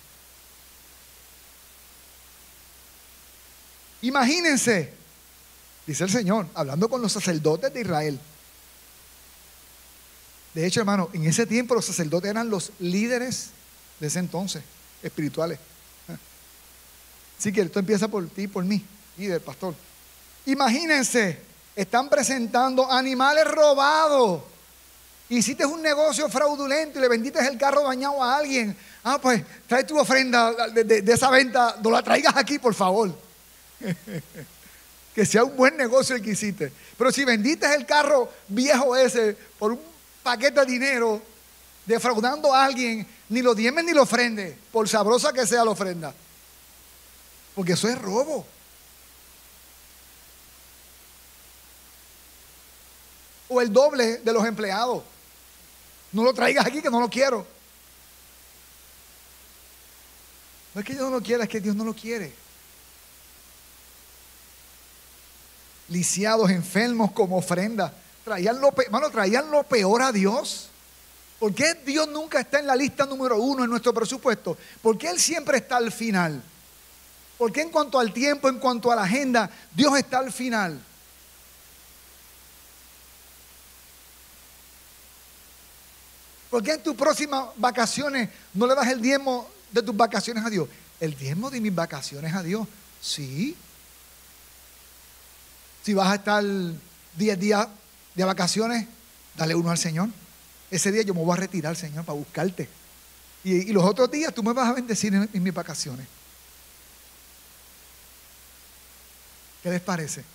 Imagínense, 4.01 4.93
dice 5.85 6.03
el 6.03 6.09
Señor, 6.09 6.47
hablando 6.53 6.89
con 6.89 7.01
los 7.01 7.11
sacerdotes 7.11 7.73
de 7.73 7.81
Israel. 7.81 8.19
De 10.53 10.65
hecho, 10.65 10.81
hermano, 10.81 11.09
en 11.13 11.25
ese 11.25 11.45
tiempo 11.45 11.73
los 11.75 11.85
sacerdotes 11.85 12.29
eran 12.29 12.49
los 12.49 12.71
líderes 12.79 13.49
de 13.99 14.07
ese 14.07 14.19
entonces, 14.19 14.63
espirituales. 15.01 15.59
Así 17.39 17.51
que 17.51 17.61
esto 17.61 17.79
empieza 17.79 18.07
por 18.07 18.27
ti 18.29 18.43
y 18.43 18.47
por 18.47 18.63
mí 18.63 18.85
del 19.17 19.41
pastor. 19.41 19.75
Imagínense, 20.45 21.39
están 21.75 22.09
presentando 22.09 22.89
animales 22.91 23.45
robados. 23.45 24.43
Hiciste 25.29 25.65
un 25.65 25.81
negocio 25.81 26.29
fraudulento 26.29 26.99
y 26.99 27.01
le 27.01 27.07
vendiste 27.07 27.39
el 27.39 27.57
carro 27.57 27.83
dañado 27.83 28.21
a 28.21 28.37
alguien. 28.37 28.75
Ah, 29.03 29.17
pues 29.21 29.43
trae 29.67 29.83
tu 29.83 29.97
ofrenda 29.97 30.69
de, 30.69 31.03
esa 31.11 31.29
venta, 31.29 31.77
no 31.81 31.91
la 31.91 32.03
traigas 32.03 32.35
aquí, 32.35 32.59
por 32.59 32.73
favor. 32.73 33.13
que 35.13 35.25
sea 35.25 35.43
un 35.43 35.55
buen 35.55 35.77
negocio 35.77 36.15
el 36.15 36.21
que 36.21 36.31
hiciste. 36.31 36.71
Pero 36.97 37.11
si 37.11 37.23
vendiste 37.23 37.71
el 37.73 37.85
carro 37.85 38.31
viejo 38.47 38.95
ese 38.95 39.37
por 39.59 39.73
un 39.73 39.79
paquete 40.23 40.59
de 40.61 40.65
dinero, 40.65 41.21
defraudando 41.85 42.53
a 42.53 42.65
alguien, 42.65 43.07
ni 43.29 43.41
lo 43.41 43.53
diemes 43.53 43.85
ni 43.85 43.93
lo 43.93 44.03
ofrende, 44.03 44.57
por 44.71 44.89
sabrosa 44.89 45.31
que 45.31 45.45
sea 45.45 45.65
la 45.65 45.71
ofrenda. 45.71 46.13
Porque 47.55 47.73
eso 47.73 47.87
es 47.87 47.99
robo. 48.01 48.45
O 53.49 53.61
el 53.61 53.71
doble 53.71 54.17
de 54.17 54.33
los 54.33 54.45
empleados. 54.45 55.03
No 56.11 56.23
lo 56.23 56.33
traigas 56.33 56.65
aquí 56.65 56.81
que 56.81 56.89
no 56.89 56.99
lo 56.99 57.09
quiero. 57.09 57.45
No 60.73 60.81
es 60.81 60.87
que 60.87 60.93
Dios 60.93 61.09
no 61.09 61.17
lo 61.17 61.21
quiera, 61.21 61.43
es 61.43 61.49
que 61.49 61.59
Dios 61.59 61.75
no 61.75 61.83
lo 61.83 61.93
quiere. 61.93 62.33
Lisiados, 65.89 66.49
enfermos 66.49 67.11
como 67.11 67.37
ofrenda. 67.37 67.93
Traían 68.23 68.59
lo, 68.61 68.71
traían 69.11 69.51
lo 69.51 69.63
peor 69.63 70.01
a 70.01 70.11
Dios. 70.11 70.69
¿Por 71.39 71.53
qué 71.53 71.73
Dios 71.85 72.07
nunca 72.07 72.39
está 72.39 72.59
en 72.59 72.67
la 72.67 72.75
lista 72.75 73.05
número 73.05 73.37
uno 73.37 73.65
en 73.65 73.69
nuestro 73.69 73.93
presupuesto? 73.93 74.57
¿Por 74.81 74.97
qué 74.97 75.09
Él 75.09 75.19
siempre 75.19 75.57
está 75.57 75.77
al 75.77 75.91
final? 75.91 76.41
¿Por 77.37 77.51
qué 77.51 77.61
en 77.61 77.69
cuanto 77.69 77.99
al 77.99 78.13
tiempo, 78.13 78.47
en 78.47 78.59
cuanto 78.59 78.91
a 78.91 78.95
la 78.95 79.03
agenda, 79.03 79.49
Dios 79.75 79.97
está 79.97 80.19
al 80.19 80.31
final? 80.31 80.79
¿Por 86.49 86.61
qué 86.61 86.73
en 86.73 86.83
tus 86.83 86.95
próximas 86.95 87.47
vacaciones 87.57 88.29
no 88.53 88.67
le 88.67 88.75
das 88.75 88.87
el 88.87 89.01
diezmo 89.01 89.49
de 89.71 89.81
tus 89.81 89.97
vacaciones 89.97 90.45
a 90.45 90.49
Dios? 90.49 90.69
El 90.99 91.17
diezmo 91.17 91.49
de 91.49 91.59
mis 91.59 91.73
vacaciones 91.73 92.33
a 92.33 92.43
Dios. 92.43 92.67
Sí. 93.01 93.57
Si 95.83 95.93
vas 95.93 96.07
a 96.09 96.15
estar 96.15 96.43
10 96.43 97.39
días 97.39 97.67
de 98.15 98.23
vacaciones, 98.23 98.87
dale 99.35 99.55
uno 99.55 99.69
al 99.69 99.77
Señor. 99.77 100.09
Ese 100.71 100.91
día 100.91 101.03
yo 101.03 101.13
me 101.13 101.21
voy 101.21 101.33
a 101.33 101.41
retirar, 101.41 101.75
Señor, 101.75 102.05
para 102.05 102.17
buscarte. 102.17 102.69
Y, 103.43 103.71
los 103.73 103.83
otros 103.83 104.09
días 104.09 104.33
tú 104.33 104.41
me 104.41 104.53
vas 104.53 104.69
a 104.69 104.73
bendecir 104.73 105.13
en 105.13 105.43
mis 105.43 105.53
vacaciones. 105.53 106.07
¿Qué 109.61 109.69
les 109.69 109.81
parece? 109.81 110.25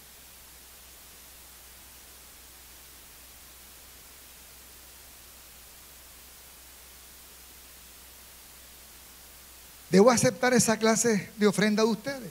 ¿Debo 9.90 10.10
aceptar 10.10 10.52
esa 10.52 10.76
clase 10.76 11.30
de 11.36 11.46
ofrenda 11.46 11.82
de 11.82 11.88
ustedes? 11.88 12.30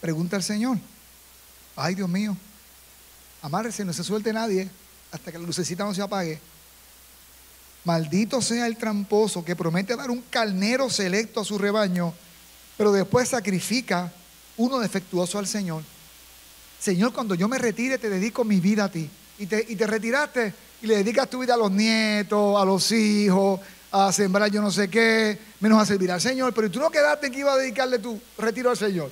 Pregunta 0.00 0.36
el 0.36 0.42
Señor. 0.42 0.78
Ay, 1.74 1.94
Dios 1.94 2.08
mío. 2.08 2.36
Amárrese, 3.42 3.84
no 3.84 3.92
se 3.92 4.04
suelte 4.04 4.32
nadie 4.32 4.68
hasta 5.12 5.32
que 5.32 5.38
la 5.38 5.44
lucecita 5.44 5.84
no 5.84 5.94
se 5.94 6.02
apague. 6.02 6.40
Maldito 7.84 8.42
sea 8.42 8.66
el 8.66 8.76
tramposo 8.76 9.44
que 9.44 9.56
promete 9.56 9.96
dar 9.96 10.10
un 10.10 10.22
carnero 10.22 10.90
selecto 10.90 11.40
a 11.40 11.44
su 11.44 11.56
rebaño, 11.58 12.12
pero 12.76 12.92
después 12.92 13.28
sacrifica 13.28 14.12
uno 14.56 14.78
defectuoso 14.78 15.38
al 15.38 15.46
Señor. 15.46 15.82
Señor, 16.78 17.12
cuando 17.12 17.34
yo 17.34 17.48
me 17.48 17.58
retire, 17.58 17.98
te 17.98 18.10
dedico 18.10 18.44
mi 18.44 18.60
vida 18.60 18.84
a 18.84 18.90
ti. 18.90 19.08
Y 19.38 19.46
te, 19.46 19.64
y 19.68 19.76
te 19.76 19.86
retiraste 19.86 20.52
y 20.82 20.86
le 20.86 20.96
dedicas 20.96 21.30
tu 21.30 21.40
vida 21.40 21.54
a 21.54 21.56
los 21.56 21.70
nietos, 21.70 22.60
a 22.60 22.64
los 22.64 22.90
hijos, 22.92 23.60
a 23.90 24.12
sembrar 24.12 24.50
yo 24.50 24.60
no 24.60 24.70
sé 24.70 24.88
qué, 24.88 25.38
menos 25.60 25.80
a 25.80 25.86
servir 25.86 26.10
al 26.12 26.20
Señor. 26.20 26.52
Pero 26.52 26.70
tú 26.70 26.80
no 26.80 26.90
quedaste 26.90 27.30
que 27.30 27.38
iba 27.38 27.52
a 27.52 27.56
dedicarle 27.56 27.98
tu 27.98 28.20
retiro 28.36 28.70
al 28.70 28.76
Señor. 28.76 29.10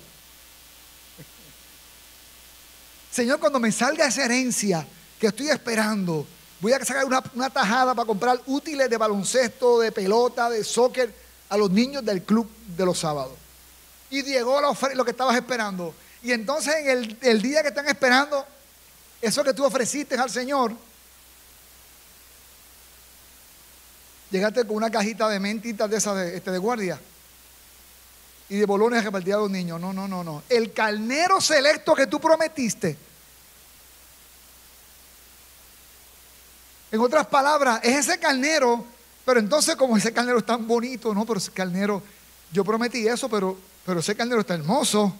Señor, 3.16 3.40
cuando 3.40 3.59
me 3.59 3.72
salga 3.72 4.07
esa 4.07 4.26
herencia 4.26 4.87
que 5.18 5.29
estoy 5.29 5.48
esperando, 5.48 6.26
voy 6.61 6.74
a 6.74 6.85
sacar 6.85 7.07
una, 7.07 7.48
tajada 7.48 7.94
para 7.94 8.05
comprar 8.05 8.38
útiles 8.44 8.90
de 8.90 8.96
baloncesto, 8.98 9.81
de 9.81 9.90
pelota, 9.90 10.50
de 10.50 10.62
soccer 10.62 11.14
a 11.48 11.57
los 11.57 11.70
niños 11.70 12.05
del 12.05 12.24
club 12.24 12.46
de 12.76 12.85
los 12.85 12.98
sábados. 12.98 13.33
Y 14.11 14.22
llegó 14.22 14.61
lo 14.61 15.05
que 15.07 15.12
estabas 15.12 15.35
esperando. 15.35 15.94
Y 16.22 16.33
entonces 16.33 16.74
en 16.76 17.16
el, 17.22 17.40
día 17.40 17.62
que 17.62 17.68
están 17.68 17.88
esperando, 17.88 18.44
eso 19.22 19.42
que 19.42 19.55
tú 19.55 19.64
ofreciste 19.64 20.14
al 20.16 20.29
Señor, 20.29 20.74
Llegaste 24.31 24.66
con 24.66 24.76
una 24.76 24.90
cajita 24.90 25.29
de 25.29 25.40
mentitas 25.40 25.88
de 25.88 25.96
esa 25.96 26.12
de, 26.12 26.37
este, 26.37 26.50
de 26.50 26.59
guardia 26.59 27.00
y 28.48 28.56
de 28.56 28.66
bolones 28.66 29.04
repartir 29.04 29.35
a 29.35 29.38
los 29.38 29.50
niños. 29.50 29.80
No, 29.80 29.92
no, 29.92 30.06
no, 30.06 30.22
no. 30.22 30.42
El 30.48 30.72
carnero 30.72 31.40
selecto 31.40 31.94
que 31.94 32.06
tú 32.06 32.20
prometiste. 32.20 32.96
En 36.92 37.00
otras 37.00 37.26
palabras, 37.26 37.80
es 37.82 38.09
ese 38.09 38.18
carnero, 38.18 38.85
pero 39.24 39.40
entonces 39.40 39.74
como 39.74 39.96
ese 39.96 40.12
carnero 40.12 40.38
es 40.38 40.46
tan 40.46 40.66
bonito, 40.66 41.12
no, 41.12 41.26
pero 41.26 41.38
ese 41.38 41.50
carnero, 41.50 42.02
yo 42.52 42.64
prometí 42.64 43.06
eso, 43.09 43.28
pero, 43.28 43.59
pero 43.85 44.00
ese 44.00 44.14
carnero 44.14 44.40
está 44.40 44.54
hermoso. 44.54 45.14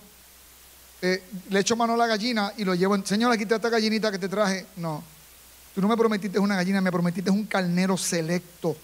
Eh, 1.03 1.23
le 1.51 1.61
echo 1.61 1.77
mano 1.77 1.95
a 1.95 1.97
la 1.97 2.07
gallina 2.07 2.53
y 2.57 2.65
lo 2.65 2.75
llevo. 2.75 2.97
Señor, 3.05 3.33
aquí 3.33 3.43
está 3.43 3.57
esta 3.57 3.69
gallinita 3.69 4.11
que 4.13 4.19
te 4.19 4.29
traje. 4.29 4.67
No, 4.77 5.03
tú 5.75 5.81
no 5.81 5.89
me 5.89 5.97
prometiste 5.97 6.39
una 6.39 6.55
gallina, 6.55 6.81
me 6.81 6.93
prometiste 6.93 7.31
un 7.31 7.45
carnero 7.47 7.97
selecto. 7.97 8.77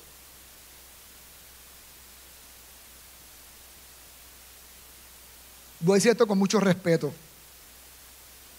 Voy 5.83 5.95
a 5.95 5.97
decir 5.97 6.13
esto 6.13 6.27
con 6.27 6.39
mucho 6.39 6.61
respeto. 6.61 7.13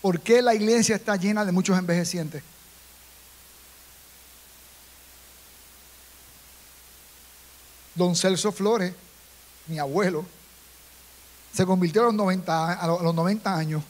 ¿Por 0.01 0.19
qué 0.19 0.41
la 0.41 0.53
iglesia 0.53 0.97
está 0.97 1.15
llena 1.15 1.45
de 1.45 1.53
muchos 1.53 1.77
envejecientes? 1.77 2.43
Don 7.95 8.13
Celso 8.15 8.51
Flores, 8.51 8.93
mi 9.67 9.79
abuelo, 9.79 10.25
se 11.53 11.65
convirtió 11.65 12.01
a 12.01 12.05
los 12.05 12.13
90, 12.15 12.73
a 12.73 12.87
los 12.87 13.15
90 13.15 13.55
años. 13.55 13.83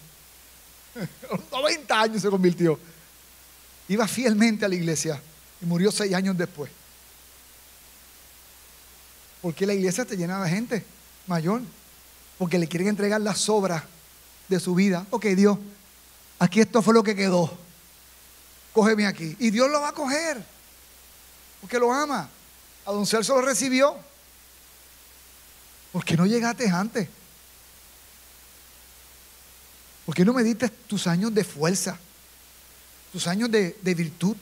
A 0.96 1.36
los 1.36 1.52
90 1.52 2.00
años 2.02 2.22
se 2.22 2.30
convirtió. 2.30 2.78
Iba 3.88 4.08
fielmente 4.08 4.65
a 4.65 4.69
la 4.69 4.76
iglesia 4.76 5.19
y 5.60 5.65
murió 5.65 5.91
seis 5.91 6.13
años 6.13 6.38
después. 6.38 6.69
Porque 9.41 9.65
la 9.65 9.74
iglesia 9.74 10.04
está 10.04 10.13
llena 10.13 10.43
de 10.43 10.50
gente 10.50 10.86
mayor 11.26 11.62
porque 12.43 12.60
le 12.60 12.67
quieren 12.67 12.89
entregar 12.89 13.21
las 13.21 13.39
sobras 13.39 13.84
de 14.49 14.60
su 14.60 14.75
vida. 14.75 15.08
Ok, 15.12 15.27
Dios, 15.27 15.58
aquí 16.39 16.60
esto 16.60 16.82
fue 16.82 16.93
lo 16.93 17.01
que 17.01 17.15
quedó. 17.15 17.58
Cógeme 18.73 19.08
aquí. 19.08 19.38
Y 19.39 19.49
Dios 19.49 19.71
lo 19.71 19.79
va 19.79 19.88
a 19.88 19.93
coger, 19.93 20.43
porque 21.62 21.79
lo 21.79 21.93
ama. 21.93 22.29
A 22.86 22.91
don 22.91 23.08
Celso 23.08 23.36
lo 23.36 23.43
recibió. 23.43 23.95
¿Por 25.93 26.03
qué 26.03 26.17
no 26.17 26.25
llegaste 26.25 26.69
antes? 26.69 27.08
¿Por 30.06 30.13
qué 30.13 30.25
no 30.25 30.34
me 30.34 30.43
diste 30.43 30.67
tus 30.67 31.08
años 31.08 31.34
de 31.34 31.45
fuerza? 31.45 31.97
Tus 33.13 33.25
años 33.25 33.49
de, 33.49 33.79
de 33.82 33.95
virtud. 33.95 34.36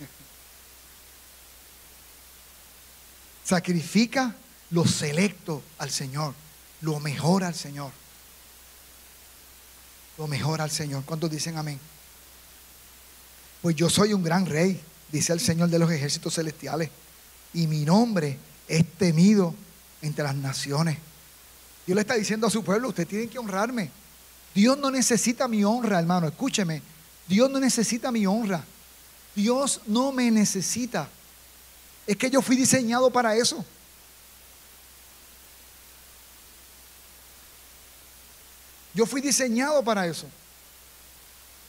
Sacrifica 3.44 4.34
lo 4.72 4.86
selecto 4.86 5.62
al 5.78 5.90
Señor, 5.90 6.34
lo 6.80 6.98
mejor 6.98 7.44
al 7.44 7.54
Señor. 7.54 7.92
Lo 10.18 10.26
mejor 10.26 10.60
al 10.60 10.70
Señor. 10.70 11.04
¿Cuántos 11.04 11.30
dicen 11.30 11.56
amén? 11.56 11.78
Pues 13.60 13.76
yo 13.76 13.88
soy 13.88 14.12
un 14.12 14.22
gran 14.22 14.46
rey, 14.46 14.80
dice 15.10 15.32
el 15.32 15.40
Señor 15.40 15.68
de 15.68 15.78
los 15.78 15.90
ejércitos 15.90 16.34
celestiales, 16.34 16.90
y 17.54 17.66
mi 17.66 17.84
nombre 17.84 18.38
es 18.66 18.84
temido 18.98 19.54
entre 20.00 20.24
las 20.24 20.34
naciones. 20.34 20.98
Dios 21.86 21.94
le 21.94 22.00
está 22.00 22.14
diciendo 22.14 22.46
a 22.46 22.50
su 22.50 22.64
pueblo, 22.64 22.88
usted 22.88 23.06
tiene 23.06 23.28
que 23.28 23.38
honrarme. 23.38 23.90
Dios 24.54 24.78
no 24.78 24.90
necesita 24.90 25.48
mi 25.48 25.64
honra, 25.64 25.98
hermano, 25.98 26.28
escúcheme. 26.28 26.82
Dios 27.28 27.50
no 27.50 27.60
necesita 27.60 28.10
mi 28.10 28.26
honra. 28.26 28.64
Dios 29.34 29.82
no 29.86 30.12
me 30.12 30.30
necesita. 30.30 31.08
Es 32.06 32.16
que 32.16 32.30
yo 32.30 32.42
fui 32.42 32.56
diseñado 32.56 33.10
para 33.10 33.36
eso. 33.36 33.64
Yo 38.94 39.06
fui 39.06 39.20
diseñado 39.20 39.82
para 39.82 40.06
eso. 40.06 40.26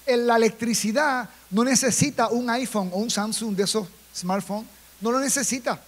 la 0.06 0.36
electricidad 0.36 1.30
no 1.50 1.64
necesita 1.64 2.28
un 2.28 2.50
iPhone 2.50 2.90
o 2.92 2.98
un 2.98 3.10
Samsung 3.10 3.56
de 3.56 3.64
esos 3.64 3.88
smartphones. 4.14 4.68
No 5.00 5.12
lo 5.12 5.20
necesita. 5.20 5.82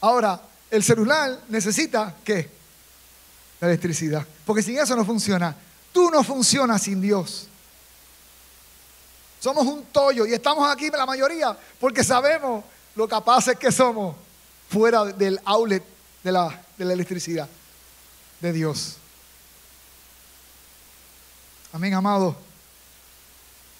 Ahora, 0.00 0.40
el 0.70 0.82
celular 0.82 1.40
necesita 1.48 2.14
qué? 2.24 2.50
La 3.60 3.68
electricidad. 3.68 4.26
Porque 4.44 4.62
sin 4.62 4.78
eso 4.78 4.96
no 4.96 5.04
funciona. 5.04 5.56
Tú 5.92 6.10
no 6.10 6.22
funcionas 6.22 6.82
sin 6.82 7.00
Dios. 7.00 7.46
Somos 9.40 9.66
un 9.66 9.84
tollo 9.86 10.26
y 10.26 10.34
estamos 10.34 10.70
aquí 10.70 10.90
la 10.90 11.06
mayoría 11.06 11.56
porque 11.80 12.04
sabemos 12.04 12.64
lo 12.94 13.08
capaces 13.08 13.56
que 13.58 13.72
somos 13.72 14.14
fuera 14.68 15.04
del 15.04 15.40
outlet 15.44 15.82
de 16.22 16.32
la, 16.32 16.62
de 16.78 16.84
la 16.84 16.92
electricidad 16.92 17.48
de 18.42 18.52
Dios. 18.52 18.96
Amén, 21.72 21.94
amado. 21.94 22.36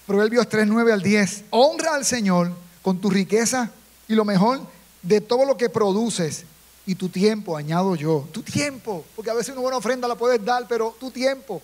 Proverbios 0.07 0.47
3, 0.47 0.67
9 0.67 0.93
al 0.93 1.03
10. 1.03 1.43
Honra 1.49 1.95
al 1.95 2.05
Señor 2.05 2.51
con 2.81 2.99
tu 2.99 3.09
riqueza 3.09 3.69
y 4.07 4.15
lo 4.15 4.25
mejor 4.25 4.61
de 5.01 5.19
todo 5.21 5.45
lo 5.45 5.57
que 5.57 5.69
produces 5.69 6.45
y 6.85 6.95
tu 6.95 7.09
tiempo, 7.09 7.57
añado 7.57 7.95
yo. 7.95 8.27
Tu 8.31 8.41
tiempo, 8.41 9.05
porque 9.15 9.29
a 9.29 9.33
veces 9.33 9.51
una 9.51 9.61
buena 9.61 9.77
ofrenda 9.77 10.07
la 10.07 10.15
puedes 10.15 10.43
dar, 10.43 10.65
pero 10.67 10.95
tu 10.97 11.11
tiempo. 11.11 11.61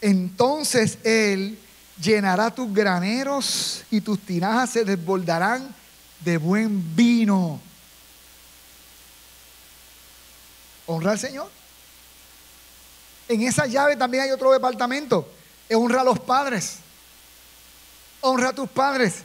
Entonces 0.00 0.96
Él 1.02 1.58
llenará 2.00 2.52
tus 2.52 2.72
graneros 2.72 3.82
y 3.90 4.00
tus 4.00 4.18
tinajas 4.20 4.70
se 4.70 4.84
desbordarán 4.84 5.74
de 6.24 6.38
buen 6.38 6.94
vino. 6.94 7.60
Honra 10.86 11.12
al 11.12 11.18
Señor. 11.18 11.59
En 13.30 13.42
esa 13.42 13.64
llave 13.64 13.94
también 13.94 14.24
hay 14.24 14.32
otro 14.32 14.50
departamento. 14.50 15.24
Honra 15.72 16.00
a 16.00 16.04
los 16.04 16.18
padres. 16.18 16.78
Honra 18.22 18.48
a 18.48 18.52
tus 18.52 18.68
padres. 18.68 19.18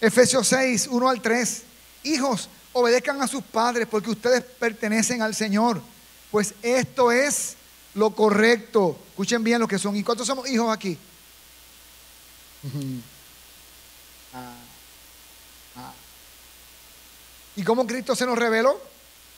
Efesios 0.00 0.46
6, 0.46 0.86
1 0.88 1.08
al 1.08 1.20
3. 1.20 1.62
Hijos, 2.04 2.48
obedezcan 2.72 3.20
a 3.20 3.26
sus 3.26 3.42
padres 3.42 3.88
porque 3.90 4.10
ustedes 4.10 4.44
pertenecen 4.44 5.22
al 5.22 5.34
Señor. 5.34 5.82
Pues 6.30 6.54
esto 6.62 7.10
es 7.10 7.56
lo 7.94 8.14
correcto. 8.14 8.96
Escuchen 9.08 9.42
bien 9.42 9.58
lo 9.58 9.66
que 9.66 9.80
son. 9.80 9.96
¿Y 9.96 10.04
cuántos 10.04 10.28
somos 10.28 10.48
hijos 10.48 10.72
aquí? 10.72 10.96
Ah, 14.34 14.52
ah. 15.74 15.92
¿Y 17.56 17.62
cómo 17.62 17.86
Cristo 17.86 18.14
se 18.14 18.26
nos 18.26 18.38
reveló? 18.38 18.78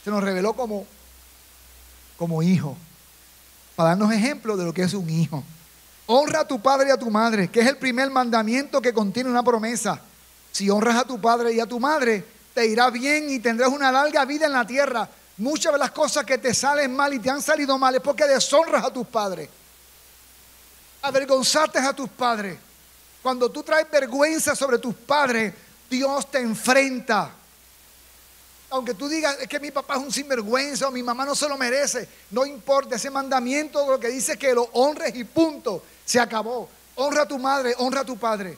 Se 0.03 0.11
nos 0.11 0.21
reveló 0.21 0.51
como, 0.51 0.85
como 2.17 2.43
hijo 2.43 2.75
para 3.75 3.89
darnos 3.89 4.11
ejemplo 4.11 4.57
de 4.57 4.65
lo 4.65 4.73
que 4.73 4.83
es 4.83 4.93
un 4.93 5.09
hijo. 5.09 5.43
Honra 6.07 6.41
a 6.41 6.47
tu 6.47 6.61
padre 6.61 6.89
y 6.89 6.91
a 6.91 6.97
tu 6.97 7.09
madre, 7.09 7.49
que 7.49 7.61
es 7.61 7.67
el 7.67 7.77
primer 7.77 8.09
mandamiento 8.09 8.81
que 8.81 8.93
contiene 8.93 9.29
una 9.29 9.43
promesa. 9.43 10.01
Si 10.51 10.69
honras 10.69 10.97
a 10.97 11.05
tu 11.05 11.19
padre 11.21 11.53
y 11.53 11.59
a 11.59 11.65
tu 11.65 11.79
madre, 11.79 12.25
te 12.53 12.65
irá 12.65 12.89
bien 12.89 13.29
y 13.29 13.39
tendrás 13.39 13.69
una 13.69 13.91
larga 13.91 14.25
vida 14.25 14.45
en 14.45 14.53
la 14.53 14.65
tierra. 14.65 15.07
Muchas 15.37 15.71
de 15.71 15.79
las 15.79 15.91
cosas 15.91 16.25
que 16.25 16.37
te 16.37 16.53
salen 16.53 16.95
mal 16.95 17.13
y 17.13 17.19
te 17.19 17.29
han 17.29 17.41
salido 17.41 17.77
mal 17.77 17.95
es 17.95 18.01
porque 18.01 18.25
deshonras 18.25 18.83
a 18.83 18.91
tus 18.91 19.07
padres. 19.07 19.49
Avergonzaste 21.01 21.79
a 21.79 21.93
tus 21.93 22.09
padres. 22.09 22.57
Cuando 23.23 23.49
tú 23.49 23.63
traes 23.63 23.89
vergüenza 23.89 24.55
sobre 24.55 24.79
tus 24.79 24.93
padres, 24.93 25.53
Dios 25.89 26.29
te 26.29 26.39
enfrenta 26.39 27.31
aunque 28.71 28.93
tú 28.93 29.09
digas 29.09 29.37
es 29.39 29.47
que 29.47 29.59
mi 29.59 29.69
papá 29.69 29.95
es 29.95 30.01
un 30.01 30.11
sinvergüenza 30.11 30.87
o 30.87 30.91
mi 30.91 31.03
mamá 31.03 31.25
no 31.25 31.35
se 31.35 31.47
lo 31.47 31.57
merece, 31.57 32.07
no 32.31 32.45
importa, 32.45 32.95
ese 32.95 33.09
mandamiento 33.09 33.85
lo 33.85 33.99
que 33.99 34.07
dice 34.07 34.37
que 34.37 34.53
lo 34.53 34.63
honres 34.73 35.13
y 35.15 35.25
punto, 35.25 35.83
se 36.05 36.19
acabó. 36.19 36.69
Honra 36.95 37.23
a 37.23 37.27
tu 37.27 37.37
madre, 37.37 37.75
honra 37.77 38.01
a 38.01 38.05
tu 38.05 38.17
padre. 38.17 38.57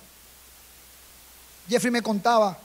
Jeffrey 1.68 1.92
me 1.92 2.02
contaba, 2.02 2.58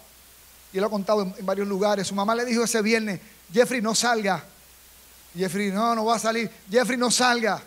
y 0.73 0.77
él 0.77 0.83
lo 0.83 0.89
ha 0.89 0.91
contado 0.91 1.23
en, 1.23 1.35
varios 1.47 1.67
lugares, 1.67 2.07
su 2.07 2.15
mamá 2.15 2.35
le 2.35 2.45
dijo 2.45 2.65
ese 2.65 2.83
viernes, 2.83 3.21
Jeffrey 3.53 3.81
no 3.81 3.95
salga. 3.95 4.45
Jeffrey, 5.35 5.71
no, 5.71 5.95
no 5.95 6.05
va 6.05 6.17
a 6.17 6.19
salir. 6.19 6.51
Jeffrey 6.71 6.99
no 6.99 7.11
salga. 7.11 7.63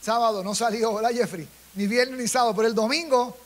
Sábado 0.00 0.42
no 0.42 0.54
salió, 0.54 0.94
¿verdad 0.94 1.10
Jeffrey? 1.10 1.46
Ni 1.74 1.86
viernes 1.86 2.18
ni 2.18 2.28
sábado, 2.28 2.54
pero 2.54 2.68
el 2.68 2.74
domingo 2.74 3.36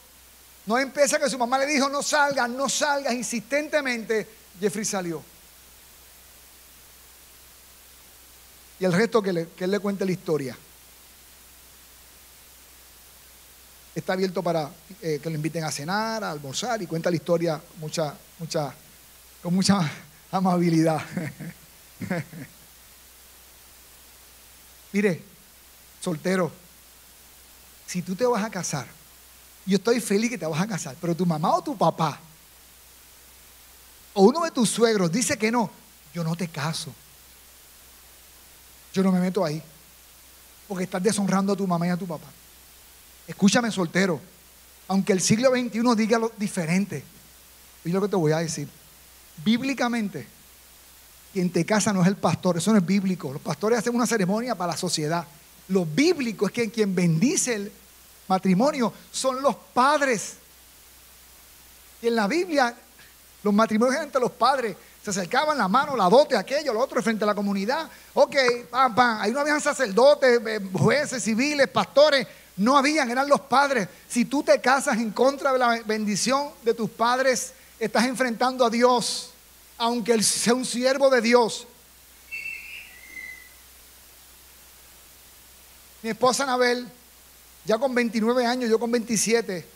no 0.66 0.78
empieza 0.78 1.18
que 1.18 1.28
su 1.28 1.38
mamá 1.38 1.58
le 1.58 1.66
dijo 1.66 1.88
no 1.88 2.02
salga, 2.02 2.46
no 2.48 2.68
salgas 2.68 3.12
insistentemente. 3.14 4.26
Jeffrey 4.60 4.84
salió. 4.84 5.22
Y 8.80 8.84
el 8.84 8.92
resto 8.92 9.22
que, 9.22 9.30
él 9.30 9.70
le 9.70 9.78
cuente 9.80 10.04
la 10.04 10.12
historia. 10.12 10.56
Está 13.94 14.12
abierto 14.12 14.42
para 14.42 14.70
eh, 15.02 15.18
que 15.20 15.28
lo 15.28 15.36
inviten 15.36 15.64
a 15.64 15.72
cenar, 15.72 16.22
a 16.22 16.30
almorzar 16.30 16.80
y 16.80 16.86
cuenta 16.86 17.10
la 17.10 17.16
historia 17.16 17.60
mucha, 17.78 18.14
mucha, 18.38 18.72
con 19.42 19.52
mucha 19.54 19.80
amabilidad. 20.30 21.00
Mire, 24.92 25.22
soltero, 26.00 26.52
si 27.86 28.02
tú 28.02 28.14
te 28.14 28.24
vas 28.24 28.44
a 28.44 28.50
casar, 28.50 28.86
yo 29.66 29.76
estoy 29.76 30.00
feliz 30.00 30.30
que 30.30 30.38
te 30.38 30.46
vas 30.46 30.60
a 30.60 30.68
casar, 30.68 30.96
pero 31.00 31.16
tu 31.16 31.26
mamá 31.26 31.56
o 31.56 31.62
tu 31.62 31.76
papá, 31.76 32.20
o 34.14 34.22
uno 34.22 34.44
de 34.44 34.52
tus 34.52 34.70
suegros 34.70 35.10
dice 35.10 35.36
que 35.36 35.50
no, 35.50 35.70
yo 36.14 36.22
no 36.22 36.36
te 36.36 36.48
caso 36.48 36.94
yo 38.98 39.04
no 39.04 39.12
me 39.12 39.20
meto 39.20 39.44
ahí. 39.44 39.62
Porque 40.66 40.84
estás 40.84 41.02
deshonrando 41.02 41.52
a 41.52 41.56
tu 41.56 41.66
mamá 41.66 41.86
y 41.86 41.90
a 41.90 41.96
tu 41.96 42.06
papá. 42.06 42.26
Escúchame, 43.26 43.70
soltero. 43.70 44.20
Aunque 44.88 45.12
el 45.12 45.20
siglo 45.20 45.50
XXI 45.50 45.94
diga 45.96 46.18
lo 46.18 46.32
diferente, 46.36 47.04
y 47.84 47.90
lo 47.90 48.00
que 48.02 48.08
te 48.08 48.16
voy 48.16 48.32
a 48.32 48.38
decir. 48.38 48.68
Bíblicamente, 49.44 50.26
quien 51.32 51.50
te 51.50 51.64
casa 51.64 51.92
no 51.92 52.02
es 52.02 52.08
el 52.08 52.16
pastor, 52.16 52.56
eso 52.56 52.72
no 52.72 52.78
es 52.78 52.84
bíblico. 52.84 53.32
Los 53.32 53.40
pastores 53.40 53.78
hacen 53.78 53.94
una 53.94 54.06
ceremonia 54.06 54.56
para 54.56 54.72
la 54.72 54.76
sociedad. 54.76 55.26
Lo 55.68 55.86
bíblico 55.86 56.46
es 56.46 56.52
que 56.52 56.70
quien 56.70 56.94
bendice 56.94 57.54
el 57.54 57.72
matrimonio 58.26 58.92
son 59.12 59.40
los 59.40 59.54
padres. 59.54 60.34
Y 62.02 62.08
en 62.08 62.16
la 62.16 62.26
Biblia, 62.26 62.74
los 63.44 63.54
matrimonios 63.54 64.02
entre 64.02 64.20
los 64.20 64.32
padres 64.32 64.76
se 65.02 65.10
acercaban 65.10 65.56
la 65.56 65.68
mano, 65.68 65.96
la 65.96 66.08
dote, 66.08 66.36
aquello, 66.36 66.72
lo 66.72 66.80
otro, 66.80 67.02
frente 67.02 67.24
a 67.24 67.26
la 67.26 67.34
comunidad. 67.34 67.88
Ok, 68.14 68.36
pam, 68.70 68.94
pam. 68.94 69.20
Ahí 69.20 69.32
no 69.32 69.40
habían 69.40 69.60
sacerdotes, 69.60 70.40
eh, 70.44 70.60
jueces, 70.72 71.22
civiles, 71.22 71.68
pastores. 71.68 72.26
No 72.56 72.76
habían, 72.76 73.10
eran 73.10 73.28
los 73.28 73.40
padres. 73.42 73.88
Si 74.08 74.24
tú 74.24 74.42
te 74.42 74.60
casas 74.60 74.98
en 74.98 75.12
contra 75.12 75.52
de 75.52 75.58
la 75.58 75.80
bendición 75.84 76.50
de 76.62 76.74
tus 76.74 76.90
padres, 76.90 77.52
estás 77.78 78.04
enfrentando 78.04 78.66
a 78.66 78.70
Dios, 78.70 79.30
aunque 79.78 80.12
él 80.12 80.24
sea 80.24 80.54
un 80.54 80.64
siervo 80.64 81.08
de 81.08 81.20
Dios. 81.20 81.66
Mi 86.02 86.10
esposa 86.10 86.42
Anabel, 86.42 86.88
ya 87.64 87.78
con 87.78 87.94
29 87.94 88.46
años, 88.46 88.70
yo 88.70 88.78
con 88.78 88.90
27, 88.90 89.66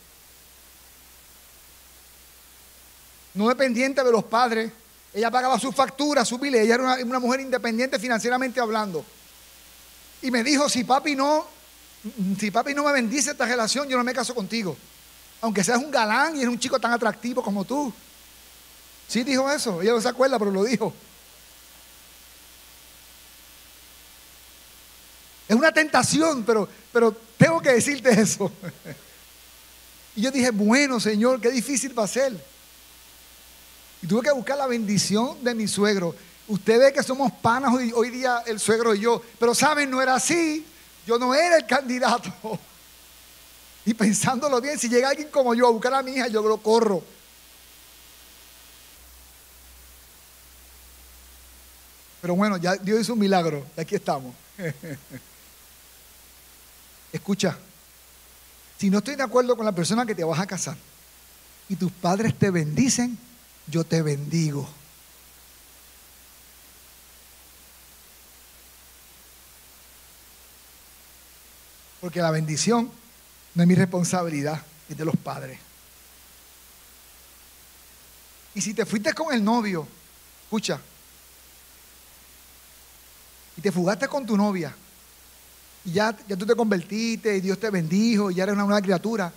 no 3.33 3.49
dependiente 3.49 4.03
de 4.03 4.11
los 4.11 4.23
padres, 4.23 4.71
ella 5.13 5.29
pagaba 5.29 5.59
su 5.59 5.71
factura, 5.71 6.25
su 6.25 6.39
biles. 6.39 6.61
Ella 6.61 6.75
era 6.75 6.97
una, 7.03 7.19
mujer 7.19 7.41
independiente 7.41 7.99
financieramente 7.99 8.59
hablando. 8.59 9.05
Y 10.21 10.31
me 10.31 10.43
dijo, 10.43 10.67
si 10.69 10.83
papi 10.83 11.15
no, 11.15 11.45
si 12.39 12.49
papi 12.49 12.73
no 12.73 12.83
me 12.83 12.93
bendice 12.93 13.31
esta 13.31 13.45
relación, 13.45 13.87
yo 13.87 13.97
no 13.97 14.03
me 14.03 14.13
caso 14.13 14.33
contigo. 14.33 14.75
Aunque 15.41 15.63
seas 15.63 15.77
un 15.79 15.91
galán 15.91 16.35
y 16.35 16.39
eres 16.39 16.49
un 16.49 16.59
chico 16.59 16.79
tan 16.79 16.93
atractivo 16.93 17.43
como 17.43 17.63
tú. 17.63 17.93
Sí 19.07 19.23
dijo 19.23 19.51
eso. 19.51 19.81
Ella 19.81 19.91
no 19.91 20.01
se 20.01 20.09
acuerda, 20.09 20.39
pero 20.39 20.49
lo 20.49 20.63
dijo. 20.63 20.93
Es 25.47 25.55
una 25.55 25.71
tentación, 25.71 26.43
pero, 26.43 26.67
pero 26.91 27.15
tengo 27.37 27.61
que 27.61 27.73
decirte 27.73 28.09
eso. 28.09 28.51
y 30.15 30.21
yo 30.21 30.31
dije, 30.31 30.49
bueno, 30.49 30.99
Señor, 30.99 31.39
qué 31.39 31.51
difícil 31.51 31.97
va 31.97 32.05
a 32.05 32.07
ser. 32.07 32.52
Y 34.03 34.05
tuve 34.05 34.21
que 34.21 34.31
buscar 34.33 34.57
la 34.57 34.67
bendición 34.67 35.41
de 35.41 35.55
mi 35.55 35.65
suegro. 35.65 36.13
Usted 36.49 36.77
ve 36.77 36.91
que 36.91 37.01
somos 37.01 37.31
panas 37.31 37.73
hoy, 37.73 38.09
día 38.09 38.43
el 38.45 38.59
suegro 38.59 38.93
y 38.93 38.99
yo. 38.99 39.21
Pero 39.39 39.55
saben, 39.55 39.89
no 39.89 40.01
era 40.01 40.15
así. 40.15 40.65
Yo 41.07 41.17
no 41.17 41.33
era 41.33 41.57
el 41.57 41.65
candidato. 41.65 42.31
Y 43.85 43.93
pensándolo 43.93 44.61
bien, 44.61 44.79
si 44.79 44.87
llega 44.87 45.09
alguien 45.09 45.27
como 45.27 45.53
yo 45.53 45.67
a 45.67 45.69
buscar 45.69 45.93
a 45.93 46.01
mi 46.01 46.11
hija, 46.11 46.29
yo 46.29 46.41
lo 46.41 46.55
corro. 46.55 47.03
Pero 52.21 52.37
bueno, 52.37 52.55
ya 52.55 52.77
Dios 52.77 53.01
hizo 53.01 53.11
un 53.11 53.19
milagro. 53.19 53.65
Y 53.75 53.81
aquí 53.81 53.95
estamos. 53.95 54.33
Escucha, 57.11 57.57
si 58.77 58.89
no 58.89 58.99
estoy 58.99 59.17
de 59.17 59.23
acuerdo 59.23 59.57
con 59.57 59.65
la 59.65 59.73
persona 59.73 60.05
que 60.05 60.15
te 60.15 60.23
vas 60.23 60.39
a 60.39 60.47
casar 60.47 60.77
y 61.67 61.75
tus 61.75 61.91
padres 61.91 62.39
te 62.39 62.51
bendicen, 62.51 63.19
yo 63.67 63.83
te 63.83 64.01
bendigo. 64.01 64.67
Porque 72.01 72.21
la 72.21 72.31
bendición 72.31 72.91
no 73.55 73.63
es 73.63 73.67
mi 73.67 73.75
responsabilidad, 73.75 74.61
es 74.89 74.97
de 74.97 75.05
los 75.05 75.15
padres. 75.15 75.59
Y 78.55 78.61
si 78.61 78.73
te 78.73 78.85
fuiste 78.85 79.13
con 79.13 79.33
el 79.33 79.43
novio, 79.43 79.87
escucha, 80.43 80.79
y 83.55 83.61
te 83.61 83.71
fugaste 83.71 84.07
con 84.07 84.25
tu 84.25 84.35
novia, 84.35 84.75
y 85.85 85.93
ya, 85.93 86.15
ya 86.27 86.35
tú 86.35 86.45
te 86.45 86.55
convertiste, 86.55 87.37
y 87.37 87.41
Dios 87.41 87.59
te 87.59 87.69
bendijo, 87.69 88.29
y 88.29 88.35
ya 88.35 88.43
eres 88.43 88.53
una 88.53 88.65
nueva 88.65 88.81
criatura, 88.81 89.31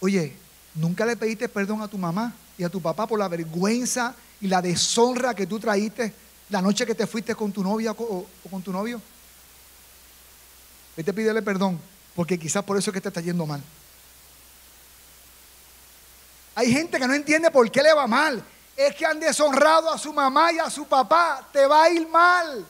oye, 0.00 0.44
Nunca 0.74 1.06
le 1.06 1.16
pediste 1.16 1.48
perdón 1.48 1.82
a 1.82 1.88
tu 1.88 1.96
mamá 1.96 2.34
y 2.56 2.64
a 2.64 2.68
tu 2.68 2.80
papá 2.80 3.06
por 3.06 3.18
la 3.18 3.28
vergüenza 3.28 4.14
y 4.40 4.48
la 4.48 4.62
deshonra 4.62 5.34
que 5.34 5.46
tú 5.46 5.58
traíste 5.58 6.14
la 6.50 6.60
noche 6.60 6.86
que 6.86 6.94
te 6.94 7.06
fuiste 7.06 7.34
con 7.34 7.52
tu 7.52 7.62
novia 7.62 7.92
o, 7.92 8.26
con 8.50 8.62
tu 8.62 8.72
novio. 8.72 9.00
Vete 10.96 11.10
a 11.10 11.14
pedirle 11.14 11.42
perdón, 11.42 11.80
porque 12.14 12.38
quizás 12.38 12.62
por 12.62 12.76
eso 12.76 12.90
es 12.90 12.94
que 12.94 13.00
te 13.00 13.08
está 13.08 13.20
yendo 13.20 13.46
mal. 13.46 13.62
Hay 16.54 16.70
gente 16.72 16.98
que 16.98 17.08
no 17.08 17.14
entiende 17.14 17.50
por 17.50 17.68
qué 17.70 17.82
le 17.82 17.92
va 17.92 18.06
mal. 18.06 18.44
Es 18.76 18.94
que 18.94 19.06
han 19.06 19.18
deshonrado 19.18 19.90
a 19.90 19.98
su 19.98 20.12
mamá 20.12 20.52
y 20.52 20.58
a 20.58 20.70
su 20.70 20.86
papá. 20.86 21.48
Te 21.52 21.66
va 21.66 21.84
a 21.84 21.90
ir 21.90 22.06
mal. 22.08 22.64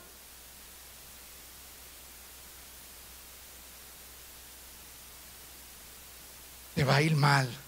Te 6.75 6.85
va 6.85 6.97
a 6.97 7.03
ir 7.03 7.15
mal. 7.15 7.64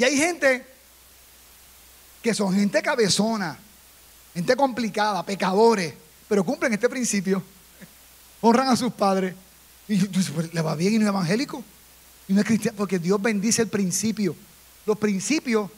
Y 0.00 0.04
hay 0.04 0.16
gente 0.16 0.64
que 2.22 2.32
son 2.32 2.54
gente 2.54 2.80
cabezona, 2.80 3.58
gente 4.32 4.56
complicada, 4.56 5.22
pecadores, 5.26 5.92
pero 6.26 6.42
cumplen 6.42 6.72
este 6.72 6.88
principio. 6.88 7.42
Honran 8.40 8.68
a 8.68 8.76
sus 8.76 8.94
padres. 8.94 9.34
Y 9.88 9.98
pues, 9.98 10.54
le 10.54 10.62
va 10.62 10.74
bien 10.74 10.94
y 10.94 10.98
no 10.98 11.04
es 11.04 11.08
evangélico. 11.08 11.62
Y 12.28 12.32
no 12.32 12.40
es 12.40 12.46
cristiano, 12.46 12.78
porque 12.78 12.98
Dios 12.98 13.20
bendice 13.20 13.60
el 13.60 13.68
principio. 13.68 14.34
Los 14.86 14.96
principios 14.96 15.70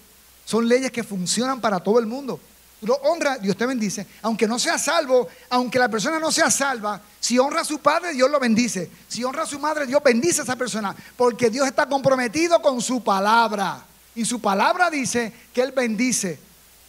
son 0.44 0.68
leyes 0.68 0.92
que 0.92 1.02
funcionan 1.02 1.60
para 1.60 1.80
todo 1.80 1.98
el 1.98 2.06
mundo. 2.06 2.38
Tú 2.78 2.86
lo 2.86 2.94
honra, 2.94 3.38
Dios 3.38 3.56
te 3.56 3.66
bendice. 3.66 4.06
Aunque 4.22 4.46
no 4.46 4.56
sea 4.60 4.78
salvo, 4.78 5.26
aunque 5.50 5.80
la 5.80 5.88
persona 5.88 6.20
no 6.20 6.30
sea 6.30 6.48
salva, 6.48 7.02
si 7.18 7.40
honra 7.40 7.62
a 7.62 7.64
su 7.64 7.80
padre, 7.80 8.12
Dios 8.12 8.30
lo 8.30 8.38
bendice. 8.38 8.88
Si 9.08 9.24
honra 9.24 9.42
a 9.42 9.46
su 9.46 9.58
madre, 9.58 9.84
Dios 9.84 10.00
bendice 10.00 10.42
a 10.42 10.44
esa 10.44 10.54
persona. 10.54 10.94
Porque 11.16 11.50
Dios 11.50 11.66
está 11.66 11.86
comprometido 11.86 12.62
con 12.62 12.80
su 12.80 13.02
palabra. 13.02 13.86
Y 14.14 14.24
su 14.24 14.40
palabra 14.40 14.90
dice 14.90 15.32
que 15.54 15.62
Él 15.62 15.72
bendice 15.72 16.38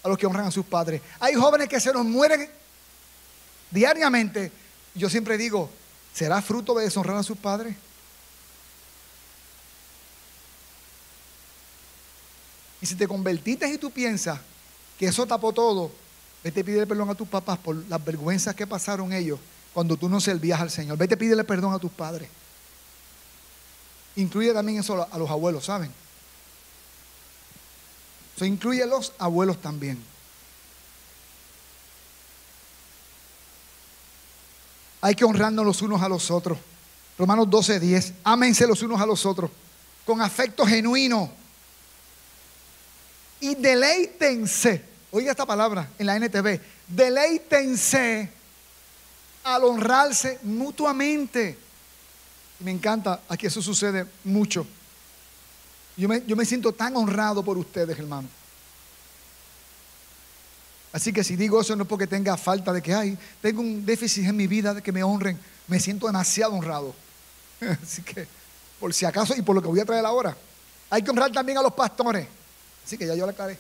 a 0.04 0.10
los 0.10 0.18
que 0.18 0.26
honran 0.26 0.48
a 0.48 0.52
sus 0.52 0.66
padres. 0.66 1.02
Hay 1.20 1.36
jóvenes 1.36 1.70
que 1.70 1.80
se 1.80 1.94
nos 1.94 2.06
mueren 2.06 2.50
diariamente. 3.72 4.52
Yo 4.94 5.10
siempre 5.10 5.38
digo, 5.38 5.70
¿será 6.14 6.42
fruto 6.42 6.76
de 6.76 6.86
deshonrar 6.86 7.18
a 7.18 7.24
sus 7.24 7.38
padres? 7.38 7.76
Y 12.82 12.86
si 12.86 12.96
te 12.96 13.08
convertiste 13.08 13.68
y 13.70 13.78
tú 13.78 13.90
piensas 13.90 14.40
que 15.00 15.06
eso 15.06 15.26
tapó 15.26 15.54
todo, 15.54 15.90
vete 16.44 16.60
a 16.60 16.64
pedirle 16.66 16.86
perdón 16.86 17.10
a 17.10 17.16
tus 17.16 17.28
papás 17.28 17.58
por 17.58 17.76
las 17.88 18.04
vergüenzas 18.04 18.54
que 18.54 18.68
pasaron 18.68 19.14
ellos 19.14 19.40
cuando 19.74 19.96
tú 19.96 20.10
no 20.10 20.20
servías 20.20 20.60
al 20.60 20.70
Señor. 20.70 20.98
Vete 20.98 21.14
a 21.14 21.18
pedirle 21.18 21.46
perdón 21.46 21.74
a 21.74 21.80
tus 21.80 21.92
padres. 21.92 22.28
Incluye 24.18 24.54
también 24.54 24.80
eso 24.80 25.08
a 25.10 25.18
los 25.18 25.30
abuelos, 25.30 25.64
¿saben? 25.64 26.03
Eso 28.44 28.50
incluye 28.50 28.86
los 28.86 29.14
abuelos 29.20 29.62
también. 29.62 30.04
Hay 35.00 35.16
que 35.16 35.24
honrarnos 35.24 35.66
los 35.66 35.82
unos 35.82 36.02
a 36.02 36.10
los 36.10 36.30
otros. 36.30 36.58
Romanos 37.18 37.50
12, 37.50 37.80
10. 37.80 38.14
Ámense 38.22 38.68
los 38.68 38.82
unos 38.82 39.00
a 39.00 39.06
los 39.06 39.26
otros 39.26 39.50
con 40.06 40.22
afecto 40.22 40.66
genuino. 40.66 41.32
Y 43.40 43.56
deleítense. 43.56 44.84
Oiga 45.12 45.32
esta 45.32 45.46
palabra 45.46 45.90
en 45.98 46.06
la 46.06 46.18
NTV. 46.18 46.60
Deleítense 46.90 48.30
al 49.46 49.64
honrarse 49.64 50.40
mutuamente. 50.44 51.58
me 52.60 52.72
encanta, 52.72 53.22
aquí 53.30 53.46
eso 53.46 53.62
sucede 53.62 54.06
mucho. 54.26 54.68
Yo 55.96 56.08
me, 56.08 56.46
siento 56.46 56.72
tan 56.72 56.96
honrado 56.96 57.44
por 57.44 57.58
ustedes, 57.58 57.98
hermano. 57.98 58.28
Así 60.92 61.14
que 61.14 61.24
si 61.24 61.36
digo 61.36 61.62
eso 61.62 61.76
no 61.76 61.84
es 61.84 61.90
porque 61.90 62.08
tenga 62.08 62.36
falta 62.38 62.72
de 62.74 62.82
que 62.82 62.94
hay, 62.94 63.18
tengo 63.42 63.62
un 63.62 63.86
déficit 63.86 64.26
en 64.26 64.36
mi 64.36 64.48
vida 64.48 64.74
de 64.74 64.82
que 64.82 64.92
me 64.92 65.04
honren, 65.04 65.40
me 65.68 65.80
siento 65.80 66.08
demasiado 66.08 66.54
honrado. 66.54 66.94
Así 67.84 68.02
que, 68.02 68.28
por 68.80 68.94
si 68.94 69.06
acaso 69.06 69.36
y 69.36 69.42
por 69.42 69.56
lo 69.56 69.62
que 69.62 69.68
voy 69.68 69.80
a 69.80 69.86
traer 69.86 70.06
ahora, 70.06 70.36
hay 70.90 71.02
que 71.02 71.10
honrar 71.10 71.32
también 71.32 71.58
a 71.58 71.62
los 71.62 71.74
pastores. 71.74 72.28
Así 72.86 72.98
que 72.98 73.08
ya 73.08 73.16
yo 73.16 73.26
le 73.26 73.32
aclaré. 73.32 73.58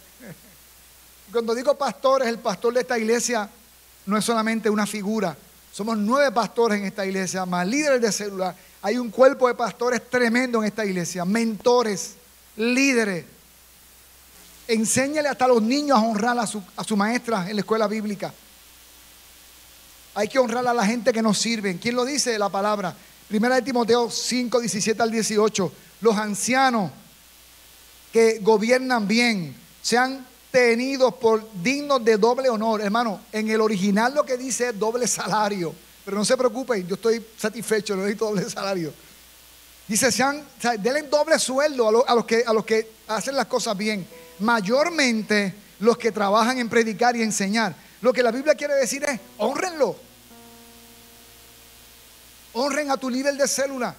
Cuando 1.31 1.55
digo 1.55 1.75
pastores, 1.75 2.27
el 2.27 2.39
pastor 2.39 2.73
de 2.73 2.81
esta 2.81 2.97
iglesia 2.97 3.49
no 4.05 4.17
es 4.17 4.25
solamente 4.25 4.69
una 4.69 4.85
figura. 4.85 5.35
Somos 5.71 5.97
nueve 5.97 6.31
pastores 6.31 6.79
en 6.79 6.85
esta 6.85 7.05
iglesia, 7.05 7.45
más 7.45 7.65
líderes 7.67 8.01
de 8.01 8.11
célula. 8.11 8.55
Hay 8.81 8.97
un 8.97 9.09
cuerpo 9.09 9.47
de 9.47 9.55
pastores 9.55 10.07
tremendo 10.09 10.59
en 10.61 10.67
esta 10.67 10.85
iglesia, 10.85 11.25
mentores 11.25 12.17
líderes. 12.55 13.25
Enséñale 14.67 15.27
hasta 15.27 15.45
a 15.45 15.49
los 15.49 15.61
niños 15.61 15.97
a 15.97 16.01
honrar 16.01 16.37
a 16.39 16.47
su, 16.47 16.97
maestra 16.97 17.49
en 17.49 17.55
la 17.55 17.61
escuela 17.61 17.87
bíblica. 17.87 18.33
Hay 20.15 20.27
que 20.27 20.39
honrar 20.39 20.65
a 20.67 20.73
la 20.73 20.85
gente 20.85 21.11
que 21.11 21.21
nos 21.21 21.37
sirve. 21.37 21.77
¿Quién 21.77 21.95
lo 21.95 22.05
dice? 22.05 22.37
La 22.37 22.49
palabra. 22.49 22.95
Primera 23.27 23.55
de 23.55 23.61
Timoteo 23.61 24.09
5, 24.09 24.59
17 24.59 25.01
al 25.01 25.11
18. 25.11 25.71
Los 26.01 26.15
ancianos 26.17 26.91
que 28.11 28.39
gobiernan 28.39 29.07
bien 29.07 29.55
sean 29.81 30.25
tenidos 30.51 31.15
por 31.15 31.43
dignos 31.61 32.05
de 32.05 32.17
doble 32.17 32.47
honor. 32.47 32.81
Hermano, 32.81 33.21
en 33.31 33.49
el 33.49 33.59
original 33.59 34.13
lo 34.13 34.23
que 34.23 34.37
dice 34.37 34.69
es 34.69 34.79
doble 34.79 35.07
salario. 35.07 35.73
Pero 36.05 36.17
no 36.17 36.25
se 36.25 36.37
preocupen, 36.37 36.87
yo 36.87 36.95
estoy 36.95 37.25
satisfecho, 37.37 37.95
no 37.95 38.03
necesito 38.03 38.25
doble 38.25 38.49
salario. 38.49 38.93
Dice, 39.87 40.11
sean, 40.11 40.43
denle 40.79 41.03
doble 41.03 41.37
sueldo 41.37 41.87
a, 42.07 42.15
los 42.15 42.25
que, 42.25 42.43
a 42.45 42.53
los 42.53 42.65
que 42.65 42.89
hacen 43.07 43.35
las 43.35 43.47
cosas 43.47 43.77
bien. 43.77 44.07
Mayormente 44.39 45.53
los 45.79 45.97
que 45.97 46.11
trabajan 46.11 46.57
en 46.57 46.69
predicar 46.69 47.15
y 47.15 47.21
enseñar. 47.21 47.75
Lo 48.01 48.13
que 48.13 48.23
la 48.23 48.31
Biblia 48.31 48.55
quiere 48.55 48.75
decir 48.75 49.03
es, 49.03 49.19
honrenlo. 49.37 49.95
Honren 52.53 52.91
a 52.91 52.97
tu 52.97 53.09
líder 53.09 53.35
de 53.35 53.47
célula. 53.47 53.95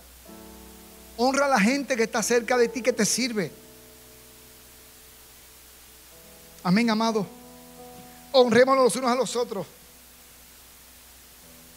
Honra 1.17 1.47
a 1.47 1.49
la 1.49 1.61
gente 1.61 1.97
que 1.97 2.05
está 2.05 2.23
cerca 2.23 2.57
de 2.57 2.69
ti 2.69 2.81
que 2.81 2.93
te 2.93 3.05
sirve. 3.05 3.53
Amén, 6.63 6.89
amado. 6.89 7.27
Honrémonos 8.33 8.85
los 8.85 8.97
unos 8.97 9.11
a 9.11 9.15
los 9.15 9.37
otros. 9.37 9.67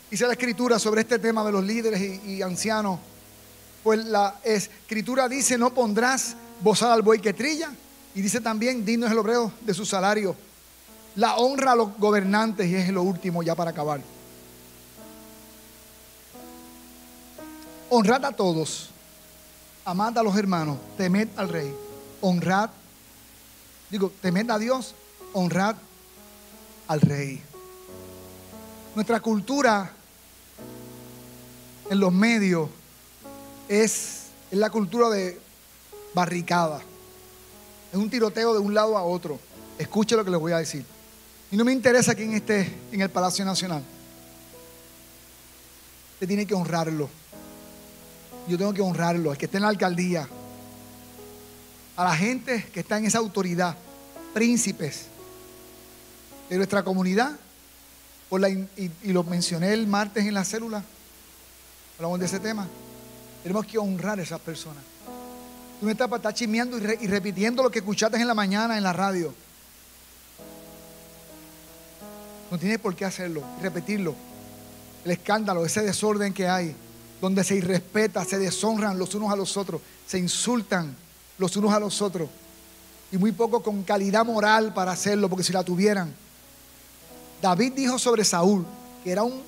Dice 0.10 0.26
la 0.26 0.34
escritura 0.34 0.80
sobre 0.80 1.01
este 1.01 1.20
tema 1.20 1.43
de 1.43 1.51
los 1.51 1.64
líderes 1.64 2.24
y 2.26 2.41
ancianos 2.41 2.99
pues 3.88 4.05
la 4.05 4.35
escritura 4.43 5.29
dice, 5.29 5.57
no 5.57 5.73
pondrás 5.73 6.35
bozal 6.59 6.91
al 6.91 7.01
buey 7.01 7.21
que 7.21 7.31
trilla. 7.31 7.71
Y 8.13 8.21
dice 8.21 8.41
también, 8.41 8.83
digno 8.83 9.05
es 9.05 9.13
el 9.13 9.17
obrero 9.17 9.49
de 9.61 9.73
su 9.73 9.85
salario. 9.85 10.35
La 11.15 11.38
honra 11.38 11.71
a 11.71 11.75
los 11.77 11.97
gobernantes 11.97 12.67
y 12.67 12.75
es 12.75 12.89
lo 12.89 13.01
último 13.01 13.43
ya 13.43 13.55
para 13.55 13.71
acabar. 13.71 14.01
Honrad 17.89 18.25
a 18.25 18.33
todos, 18.33 18.89
amad 19.85 20.17
a 20.17 20.23
los 20.23 20.35
hermanos, 20.35 20.79
temed 20.97 21.29
al 21.38 21.47
rey, 21.47 21.73
honrad, 22.19 22.69
digo, 23.89 24.11
temed 24.21 24.49
a 24.49 24.59
Dios, 24.59 24.95
honrad 25.31 25.77
al 26.89 26.99
rey. 26.99 27.41
Nuestra 28.95 29.21
cultura 29.21 29.93
en 31.89 32.01
los 32.01 32.11
medios 32.11 32.67
es, 33.68 34.24
la 34.51 34.70
cultura 34.70 35.09
de 35.09 35.39
barricada. 36.13 36.82
Es 37.91 37.97
un 37.97 38.09
tiroteo 38.09 38.53
de 38.53 38.59
un 38.59 38.74
lado 38.74 38.97
a 38.97 39.03
otro. 39.03 39.39
Escuche 39.78 40.15
lo 40.15 40.24
que 40.24 40.32
les 40.32 40.39
voy 40.39 40.51
a 40.51 40.57
decir. 40.57 40.86
Y 41.51 41.57
no 41.57 41.63
me 41.63 41.72
interesa 41.72 42.15
quién 42.15 42.34
esté 42.34 42.74
en 42.91 43.01
el 43.01 43.09
Palacio 43.09 43.45
Nacional. 43.45 43.84
Usted 46.13 46.28
tiene 46.28 46.45
que 46.45 46.53
honrarlo. 46.53 47.09
Yo 48.47 48.57
tengo 48.57 48.74
que 48.74 48.82
honrarlo. 48.82 49.32
El 49.32 49.38
que 49.38 49.45
esté 49.45 49.57
en 49.57 49.63
la 49.63 49.70
alcaldía. 49.70 50.28
A 51.95 52.03
la 52.03 52.15
gente 52.15 52.68
que 52.74 52.82
está 52.82 52.97
en 52.97 53.05
esa 53.05 53.20
autoridad. 53.20 53.76
Príncipes 54.34 55.05
de 56.49 56.57
nuestra 56.57 56.84
comunidad. 56.84 57.38
y, 58.78 58.91
y 59.03 59.13
lo 59.13 59.24
mencioné 59.24 59.74
el 59.74 59.88
martes 59.88 60.26
en 60.26 60.34
la 60.34 60.43
célula. 60.43 60.84
Hablamos 61.97 62.20
de 62.20 62.26
ese 62.26 62.39
tema. 62.39 62.68
Tenemos 63.48 63.66
que 63.66 63.78
honrar 63.78 64.20
a 64.20 64.24
esas 64.24 64.41
personas. 64.41 64.84
Tú 65.80 65.86
no 65.86 65.89
estás 65.93 66.10
para 66.10 66.18
estar 66.18 66.34
chismeando 66.34 66.78
y, 66.78 67.08
repitiendo 67.08 67.64
lo 67.64 67.72
que 67.72 67.80
escuchaste 67.80 68.18
en 68.18 68.28
la 68.28 68.34
mañana 68.34 68.76
en 68.76 68.84
la 68.84 68.91
radio. 68.91 69.34
No 72.52 72.60
tienes 72.60 72.78
por 72.80 72.93
qué 72.93 73.06
hacerlo, 73.06 73.41
repetirlo. 73.62 74.16
El 75.06 75.12
escándalo, 75.12 75.66
ese 75.66 75.82
desorden 75.82 76.34
que 76.34 76.45
hay, 76.45 76.76
donde 77.22 77.41
se 77.45 77.56
irrespeta, 77.56 78.26
se 78.26 78.38
deshonran 78.38 79.00
los 79.00 79.16
unos 79.16 79.32
a 79.32 79.38
los 79.38 79.56
otros, 79.56 79.80
se 80.06 80.20
insultan 80.20 80.93
los 81.38 81.56
unos 81.56 81.72
a 81.72 81.80
los 81.80 82.02
otros. 82.02 82.28
Y 83.14 83.18
muy 83.18 83.32
poco 83.32 83.64
con 83.64 83.84
calidad 83.84 84.26
moral 84.26 84.74
para 84.74 84.91
hacerlo, 84.91 85.30
porque 85.30 85.45
si 85.45 85.54
la 85.54 85.64
tuvieran. 85.64 86.14
David 87.41 87.72
dijo 87.78 87.98
sobre 87.98 88.26
Saúl 88.26 88.66
que 89.06 89.12
era 89.14 89.24
un 89.24 89.41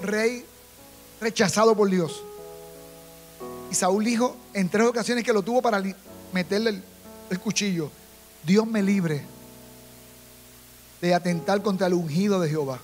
rey 0.00 0.44
rechazado 1.20 1.76
por 1.76 1.88
Dios. 1.88 2.22
Y 3.70 3.74
Saúl 3.74 4.04
dijo 4.04 4.36
en 4.52 4.68
tres 4.68 4.86
ocasiones 4.86 5.24
que 5.24 5.32
lo 5.32 5.42
tuvo 5.42 5.62
para 5.62 5.82
meterle 6.32 6.82
el, 7.30 7.40
cuchillo. 7.40 7.90
Dios 8.44 8.66
me 8.66 8.82
libre 8.82 9.24
de 11.00 11.14
atentar 11.14 11.62
contra 11.62 11.86
el 11.86 11.94
ungido 11.94 12.40
de 12.40 12.48
Jehová. 12.48 12.80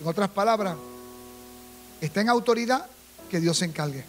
En 0.00 0.06
otras 0.06 0.30
palabras, 0.30 0.76
está 2.00 2.20
en 2.20 2.28
autoridad 2.28 2.86
que 3.28 3.40
Dios 3.40 3.58
se 3.58 3.66
encargue. 3.66 4.04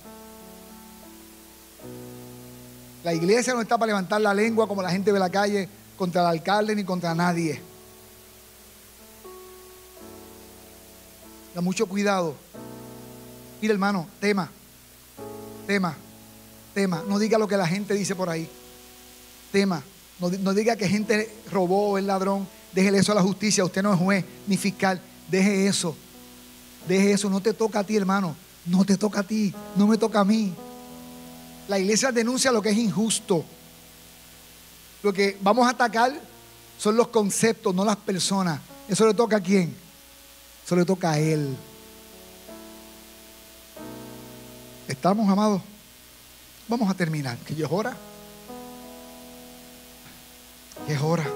La 3.04 3.14
iglesia 3.14 3.54
no 3.54 3.62
está 3.62 3.78
para 3.78 3.88
levantar 3.88 4.22
la 4.22 4.34
lengua 4.34 4.68
como 4.68 4.82
la 4.82 4.92
gente 4.92 5.12
de 5.12 5.20
la 5.20 5.30
calle 5.30 5.68
contra 5.98 6.22
el 6.22 6.28
alcalde 6.28 6.76
ni 6.76 6.84
contra 6.84 7.16
nadie. 7.16 7.62
Da 11.56 11.62
mucho 11.62 11.88
cuidado. 11.88 12.36
Mira, 13.62 13.74
hermano, 13.74 14.08
tema, 14.20 14.50
tema, 15.68 15.96
tema. 16.74 17.04
No 17.08 17.20
diga 17.20 17.38
lo 17.38 17.48
que 17.48 17.58
la 17.58 17.68
gente 17.68 17.94
dice 17.94 18.16
por 18.16 18.30
ahí. 18.30 18.50
Tema. 19.52 19.84
No, 20.20 20.30
no 20.30 20.54
diga 20.54 20.76
que 20.76 20.88
gente 20.88 21.30
robó 21.52 21.98
es 21.98 22.04
ladrón. 22.06 22.48
Déjele 22.72 23.00
eso 23.00 23.12
a 23.12 23.16
la 23.16 23.22
justicia. 23.22 23.66
Usted 23.66 23.84
no 23.84 23.94
es 23.94 24.00
juez 24.00 24.26
ni 24.48 24.58
fiscal. 24.58 25.02
Deje 25.30 25.68
eso. 25.68 25.96
Deje 26.88 27.12
eso. 27.12 27.30
No 27.30 27.42
te 27.42 27.54
toca 27.54 27.80
a 27.80 27.84
ti, 27.84 27.96
hermano. 27.96 28.36
No 28.66 28.86
te 28.86 28.98
toca 28.98 29.22
a 29.22 29.24
ti. 29.24 29.54
No 29.76 29.88
me 29.88 29.98
toca 29.98 30.22
a 30.22 30.26
mí. 30.26 30.54
La 31.68 31.80
iglesia 31.80 32.12
denuncia 32.12 32.52
lo 32.52 32.62
que 32.62 32.70
es 32.70 32.78
injusto. 32.78 33.44
Lo 35.04 35.14
que 35.14 35.38
vamos 35.42 35.68
a 35.68 35.72
atacar 35.72 36.14
son 36.78 36.96
los 36.96 37.10
conceptos, 37.10 37.76
no 37.76 37.86
las 37.86 37.98
personas. 37.98 38.60
¿Eso 38.88 39.06
le 39.06 39.14
toca 39.14 39.38
a 39.38 39.42
quién? 39.42 39.76
Eso 40.66 40.76
le 40.76 40.86
toca 40.86 41.12
a 41.12 41.20
Él. 41.20 41.56
¿Estamos, 44.90 45.30
amados? 45.30 45.62
Vamos 46.68 46.90
a 46.90 46.96
terminar, 46.96 47.38
que 47.38 47.54
ya 47.54 47.68
es 47.68 47.72
hora. 47.72 47.96
Que 50.88 50.94
es 50.94 51.00
hora. 51.00 51.28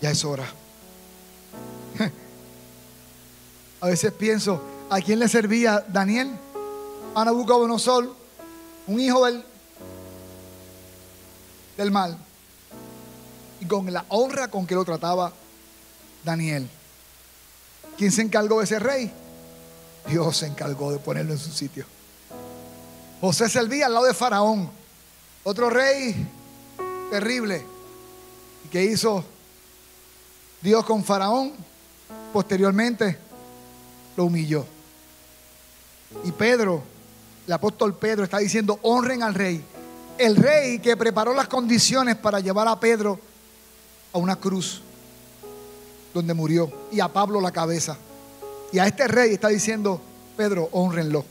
Ya 0.00 0.12
es 0.12 0.24
hora. 0.24 0.46
A 3.80 3.86
veces 3.88 4.12
pienso, 4.12 4.62
¿a 4.88 5.00
quién 5.00 5.18
le 5.18 5.26
servía 5.26 5.84
Daniel? 5.88 6.30
A 7.16 7.24
Nabucodonosor, 7.24 8.14
un 8.86 9.00
hijo 9.00 9.26
del, 9.26 9.44
del 11.76 11.90
mal. 11.90 12.16
Y 13.60 13.66
con 13.66 13.92
la 13.92 14.04
honra 14.10 14.46
con 14.46 14.64
que 14.64 14.76
lo 14.76 14.84
trataba 14.84 15.32
Daniel. 16.24 16.68
¿Quién 17.96 18.12
se 18.12 18.22
encargó 18.22 18.58
de 18.58 18.64
ese 18.64 18.78
rey? 18.78 19.12
Dios 20.06 20.36
se 20.36 20.46
encargó 20.46 20.92
de 20.92 20.98
ponerlo 20.98 21.32
en 21.32 21.38
su 21.38 21.50
sitio. 21.50 21.84
José 23.20 23.48
servía 23.48 23.86
al 23.86 23.94
lado 23.94 24.06
de 24.06 24.14
Faraón, 24.14 24.68
otro 25.44 25.70
rey 25.70 26.28
terrible. 27.10 27.64
¿Y 28.64 28.68
qué 28.68 28.84
hizo 28.84 29.24
Dios 30.60 30.84
con 30.84 31.04
Faraón? 31.04 31.52
Posteriormente 32.32 33.18
lo 34.16 34.24
humilló. 34.24 34.66
Y 36.24 36.32
Pedro, 36.32 36.82
el 37.46 37.52
apóstol 37.52 37.94
Pedro 37.96 38.24
está 38.24 38.38
diciendo, 38.38 38.78
honren 38.82 39.22
al 39.22 39.34
rey. 39.34 39.64
El 40.18 40.36
rey 40.36 40.78
que 40.78 40.96
preparó 40.96 41.32
las 41.32 41.48
condiciones 41.48 42.16
para 42.16 42.40
llevar 42.40 42.68
a 42.68 42.78
Pedro 42.78 43.18
a 44.12 44.18
una 44.18 44.36
cruz 44.36 44.82
donde 46.12 46.34
murió 46.34 46.70
y 46.90 47.00
a 47.00 47.08
Pablo 47.08 47.40
la 47.40 47.52
cabeza. 47.52 47.96
Y 48.72 48.78
a 48.78 48.86
este 48.86 49.06
rey 49.06 49.34
está 49.34 49.48
diciendo, 49.48 50.00
Pedro, 50.36 50.68
honrenlo. 50.72 51.24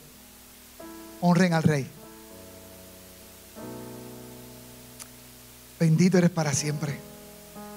Honren 1.20 1.52
al 1.54 1.62
rey. 1.62 1.88
Bendito 5.78 6.18
eres 6.18 6.30
para 6.30 6.52
siempre. 6.52 6.96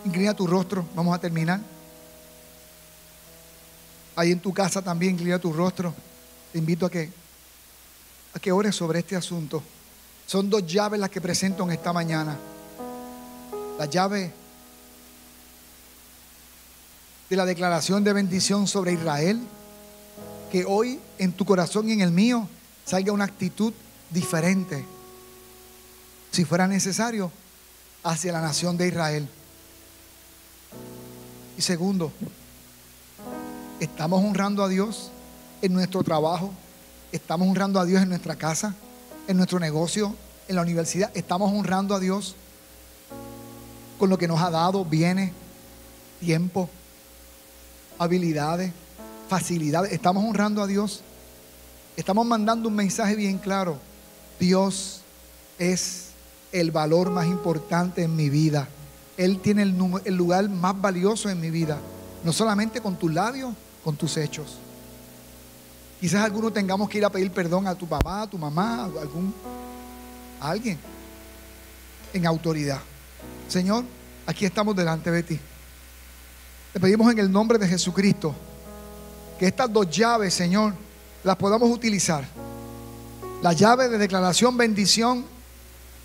Inclina 0.05 0.35
tu 0.35 0.45
rostro, 0.45 0.85
vamos 0.95 1.15
a 1.15 1.19
terminar. 1.19 1.59
Ahí 4.15 4.31
en 4.31 4.39
tu 4.39 4.53
casa 4.53 4.81
también, 4.81 5.13
inclina 5.13 5.39
tu 5.39 5.51
rostro. 5.51 5.93
Te 6.51 6.59
invito 6.59 6.85
a 6.85 6.89
que, 6.89 7.11
a 8.33 8.39
que 8.39 8.51
ores 8.51 8.75
sobre 8.75 8.99
este 8.99 9.15
asunto. 9.15 9.61
Son 10.27 10.49
dos 10.49 10.65
llaves 10.65 10.99
las 10.99 11.09
que 11.09 11.19
presento 11.19 11.63
en 11.63 11.71
esta 11.71 11.91
mañana. 11.91 12.37
La 13.77 13.85
llave 13.85 14.31
de 17.29 17.35
la 17.35 17.45
declaración 17.45 18.03
de 18.03 18.13
bendición 18.13 18.67
sobre 18.67 18.93
Israel. 18.93 19.41
Que 20.51 20.65
hoy 20.65 20.99
en 21.17 21.33
tu 21.33 21.45
corazón 21.45 21.89
y 21.89 21.93
en 21.93 22.01
el 22.01 22.11
mío 22.11 22.47
salga 22.85 23.11
una 23.11 23.25
actitud 23.25 23.73
diferente. 24.11 24.85
Si 26.31 26.45
fuera 26.45 26.67
necesario, 26.67 27.31
hacia 28.03 28.31
la 28.31 28.41
nación 28.41 28.77
de 28.77 28.87
Israel. 28.87 29.27
Y 31.57 31.61
segundo, 31.61 32.11
Estamos 33.79 34.23
honrando 34.23 34.63
a 34.63 34.69
Dios 34.69 35.11
en 35.61 35.73
nuestro 35.73 36.01
trabajo. 36.01 36.53
Estamos 37.11 37.47
honrando 37.47 37.79
a 37.79 37.85
Dios 37.85 38.01
en 38.01 38.09
nuestra 38.09 38.35
casa, 38.37 38.73
en 39.27 39.35
nuestro 39.35 39.59
negocio, 39.59 40.15
en 40.47 40.55
la 40.55 40.61
universidad. 40.61 41.11
Estamos 41.13 41.51
honrando 41.51 41.93
a 41.93 41.99
Dios 41.99 42.35
con 43.99 44.09
lo 44.09 44.17
que 44.17 44.29
nos 44.29 44.41
ha 44.41 44.49
dado 44.49 44.85
bienes, 44.85 45.33
tiempo, 46.21 46.69
habilidades, 47.97 48.71
facilidades. 49.29 49.91
Estamos 49.91 50.23
honrando 50.23 50.61
a 50.61 50.67
Dios. 50.67 51.01
Estamos 51.97 52.25
mandando 52.25 52.69
un 52.69 52.75
mensaje 52.75 53.15
bien 53.15 53.37
claro. 53.37 53.77
Dios 54.39 55.01
es 55.57 56.09
el 56.51 56.71
valor 56.71 57.09
más 57.09 57.27
importante 57.27 58.03
en 58.03 58.15
mi 58.15 58.29
vida. 58.29 58.67
Él 59.17 59.39
tiene 59.39 59.63
el, 59.63 59.75
el 60.03 60.15
lugar 60.15 60.49
más 60.49 60.79
valioso 60.79 61.29
en 61.29 61.39
mi 61.39 61.49
vida. 61.49 61.79
No 62.23 62.33
solamente 62.33 62.81
con 62.81 62.97
tus 62.97 63.13
labios, 63.13 63.53
con 63.83 63.95
tus 63.95 64.17
hechos. 64.17 64.57
Quizás 65.99 66.23
algunos 66.23 66.53
tengamos 66.53 66.89
que 66.89 66.97
ir 66.97 67.05
a 67.05 67.09
pedir 67.09 67.31
perdón 67.31 67.67
a 67.67 67.75
tu 67.75 67.87
papá, 67.87 68.23
a 68.23 68.27
tu 68.27 68.37
mamá, 68.37 68.81
a, 68.81 68.83
algún, 68.83 69.33
alguien 70.39 70.77
en 72.13 72.25
autoridad. 72.25 72.79
Señor, 73.47 73.85
aquí 74.25 74.45
estamos 74.45 74.75
delante 74.75 75.11
de 75.11 75.23
ti. 75.23 75.39
Te 76.75 76.81
pedimos 76.81 77.09
en 77.09 77.19
el 77.19 77.31
nombre 77.31 77.57
de 77.57 77.69
Jesucristo 77.69 78.35
que 79.39 79.47
estas 79.47 79.71
dos 79.71 79.89
llaves, 79.89 80.33
Señor, 80.33 80.73
las 81.23 81.37
podamos 81.37 81.71
utilizar. 81.71 82.25
La 83.41 83.53
llave 83.53 83.87
de 83.87 83.97
declaración, 83.97 84.57
bendición 84.57 85.23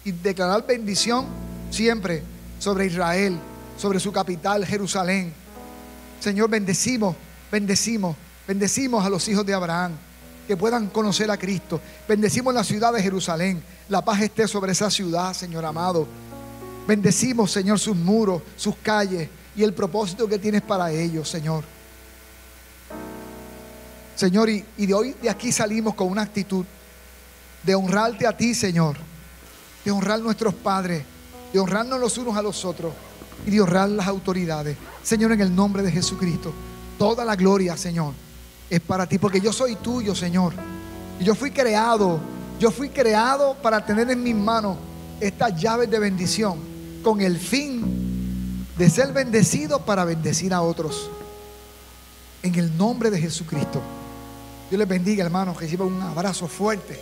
y 0.05 0.13
declarar 0.13 0.65
bendición 0.65 1.27
siempre 1.73 2.23
sobre 2.61 2.87
Israel, 2.87 3.37
sobre 3.77 3.99
su 3.99 4.13
capital, 4.13 4.65
Jerusalén. 4.65 5.33
Señor, 6.21 6.49
bendecimos 6.49 7.17
Bendecimos, 7.51 8.15
bendecimos 8.47 9.05
a 9.05 9.11
los 9.11 9.27
hijos 9.27 9.45
de 9.45 9.55
Abraham 9.55 9.95
que 10.47 10.57
puedan 10.57 10.87
conocer 10.91 11.33
a 11.33 11.37
Cristo. 11.37 11.81
Bendecimos 12.07 12.55
la 12.55 12.63
ciudad 12.63 12.93
de 12.93 13.03
Jerusalén. 13.03 13.61
La 13.89 14.05
paz 14.05 14.21
esté 14.21 14.47
sobre 14.47 14.71
esa 14.71 14.89
ciudad, 14.89 15.35
Señor 15.35 15.65
amado. 15.65 16.07
Bendecimos, 16.87 17.51
Señor, 17.51 17.81
sus 17.81 17.97
muros, 17.97 18.41
sus 18.55 18.77
calles 18.77 19.29
y 19.57 19.63
el 19.63 19.75
propósito 19.75 20.29
que 20.29 20.39
tienes 20.39 20.63
para 20.63 20.91
ellos, 20.93 21.29
Señor. 21.29 21.65
Señor, 24.15 24.51
y, 24.51 24.65
de 24.77 24.95
hoy 24.95 25.15
de 25.23 25.31
aquí 25.31 25.51
salimos 25.51 25.95
con 25.95 26.09
una 26.09 26.23
actitud 26.23 26.65
de 27.63 27.75
honrarte 27.75 28.27
a 28.27 28.37
ti, 28.37 28.55
Señor. 28.55 28.97
De 29.85 29.91
honrar 29.91 30.21
a 30.21 30.23
nuestros 30.23 30.55
padres, 30.55 31.05
de 31.53 31.59
honrarnos 31.59 31.99
los 31.99 32.19
unos 32.19 32.37
a 32.37 32.43
los 32.43 32.65
otros 32.65 32.93
y 33.47 33.51
de 33.51 33.61
honrar 33.61 33.89
las 33.89 34.07
autoridades. 34.07 34.77
Señor, 35.03 35.33
en 35.33 35.41
el 35.41 35.55
nombre 35.55 35.83
de 35.83 35.91
Jesucristo. 35.91 36.53
Toda 36.99 37.25
la 37.25 37.35
gloria, 37.35 37.79
Señor, 37.79 38.13
es 38.69 38.81
para 38.81 39.07
ti, 39.07 39.19
porque 39.19 39.41
yo 39.41 39.55
soy 39.55 39.77
tuyo, 39.77 40.15
Señor. 40.15 40.53
Y 41.19 41.25
yo 41.25 41.35
fui 41.35 41.51
creado, 41.51 42.21
yo 42.59 42.71
fui 42.71 42.91
creado 42.91 43.55
para 43.63 43.85
tener 43.85 44.11
en 44.11 44.23
mis 44.23 44.35
manos 44.35 44.77
estas 45.19 45.59
llaves 45.59 45.91
de 45.91 45.99
bendición, 45.99 46.59
con 47.03 47.23
el 47.23 47.39
fin 47.39 48.00
de 48.81 48.89
ser 48.89 49.13
bendecido 49.13 49.85
para 49.85 50.07
bendecir 50.07 50.55
a 50.55 50.63
otros. 50.63 51.11
En 52.43 52.55
el 52.55 52.75
nombre 52.79 53.11
de 53.11 53.21
Jesucristo. 53.21 53.83
Dios 54.71 54.79
les 54.79 54.89
bendiga, 54.89 55.23
hermanos, 55.23 55.59
que 55.59 55.67
reciban 55.67 55.89
un 55.89 56.01
abrazo 56.01 56.49
fuerte. 56.49 56.99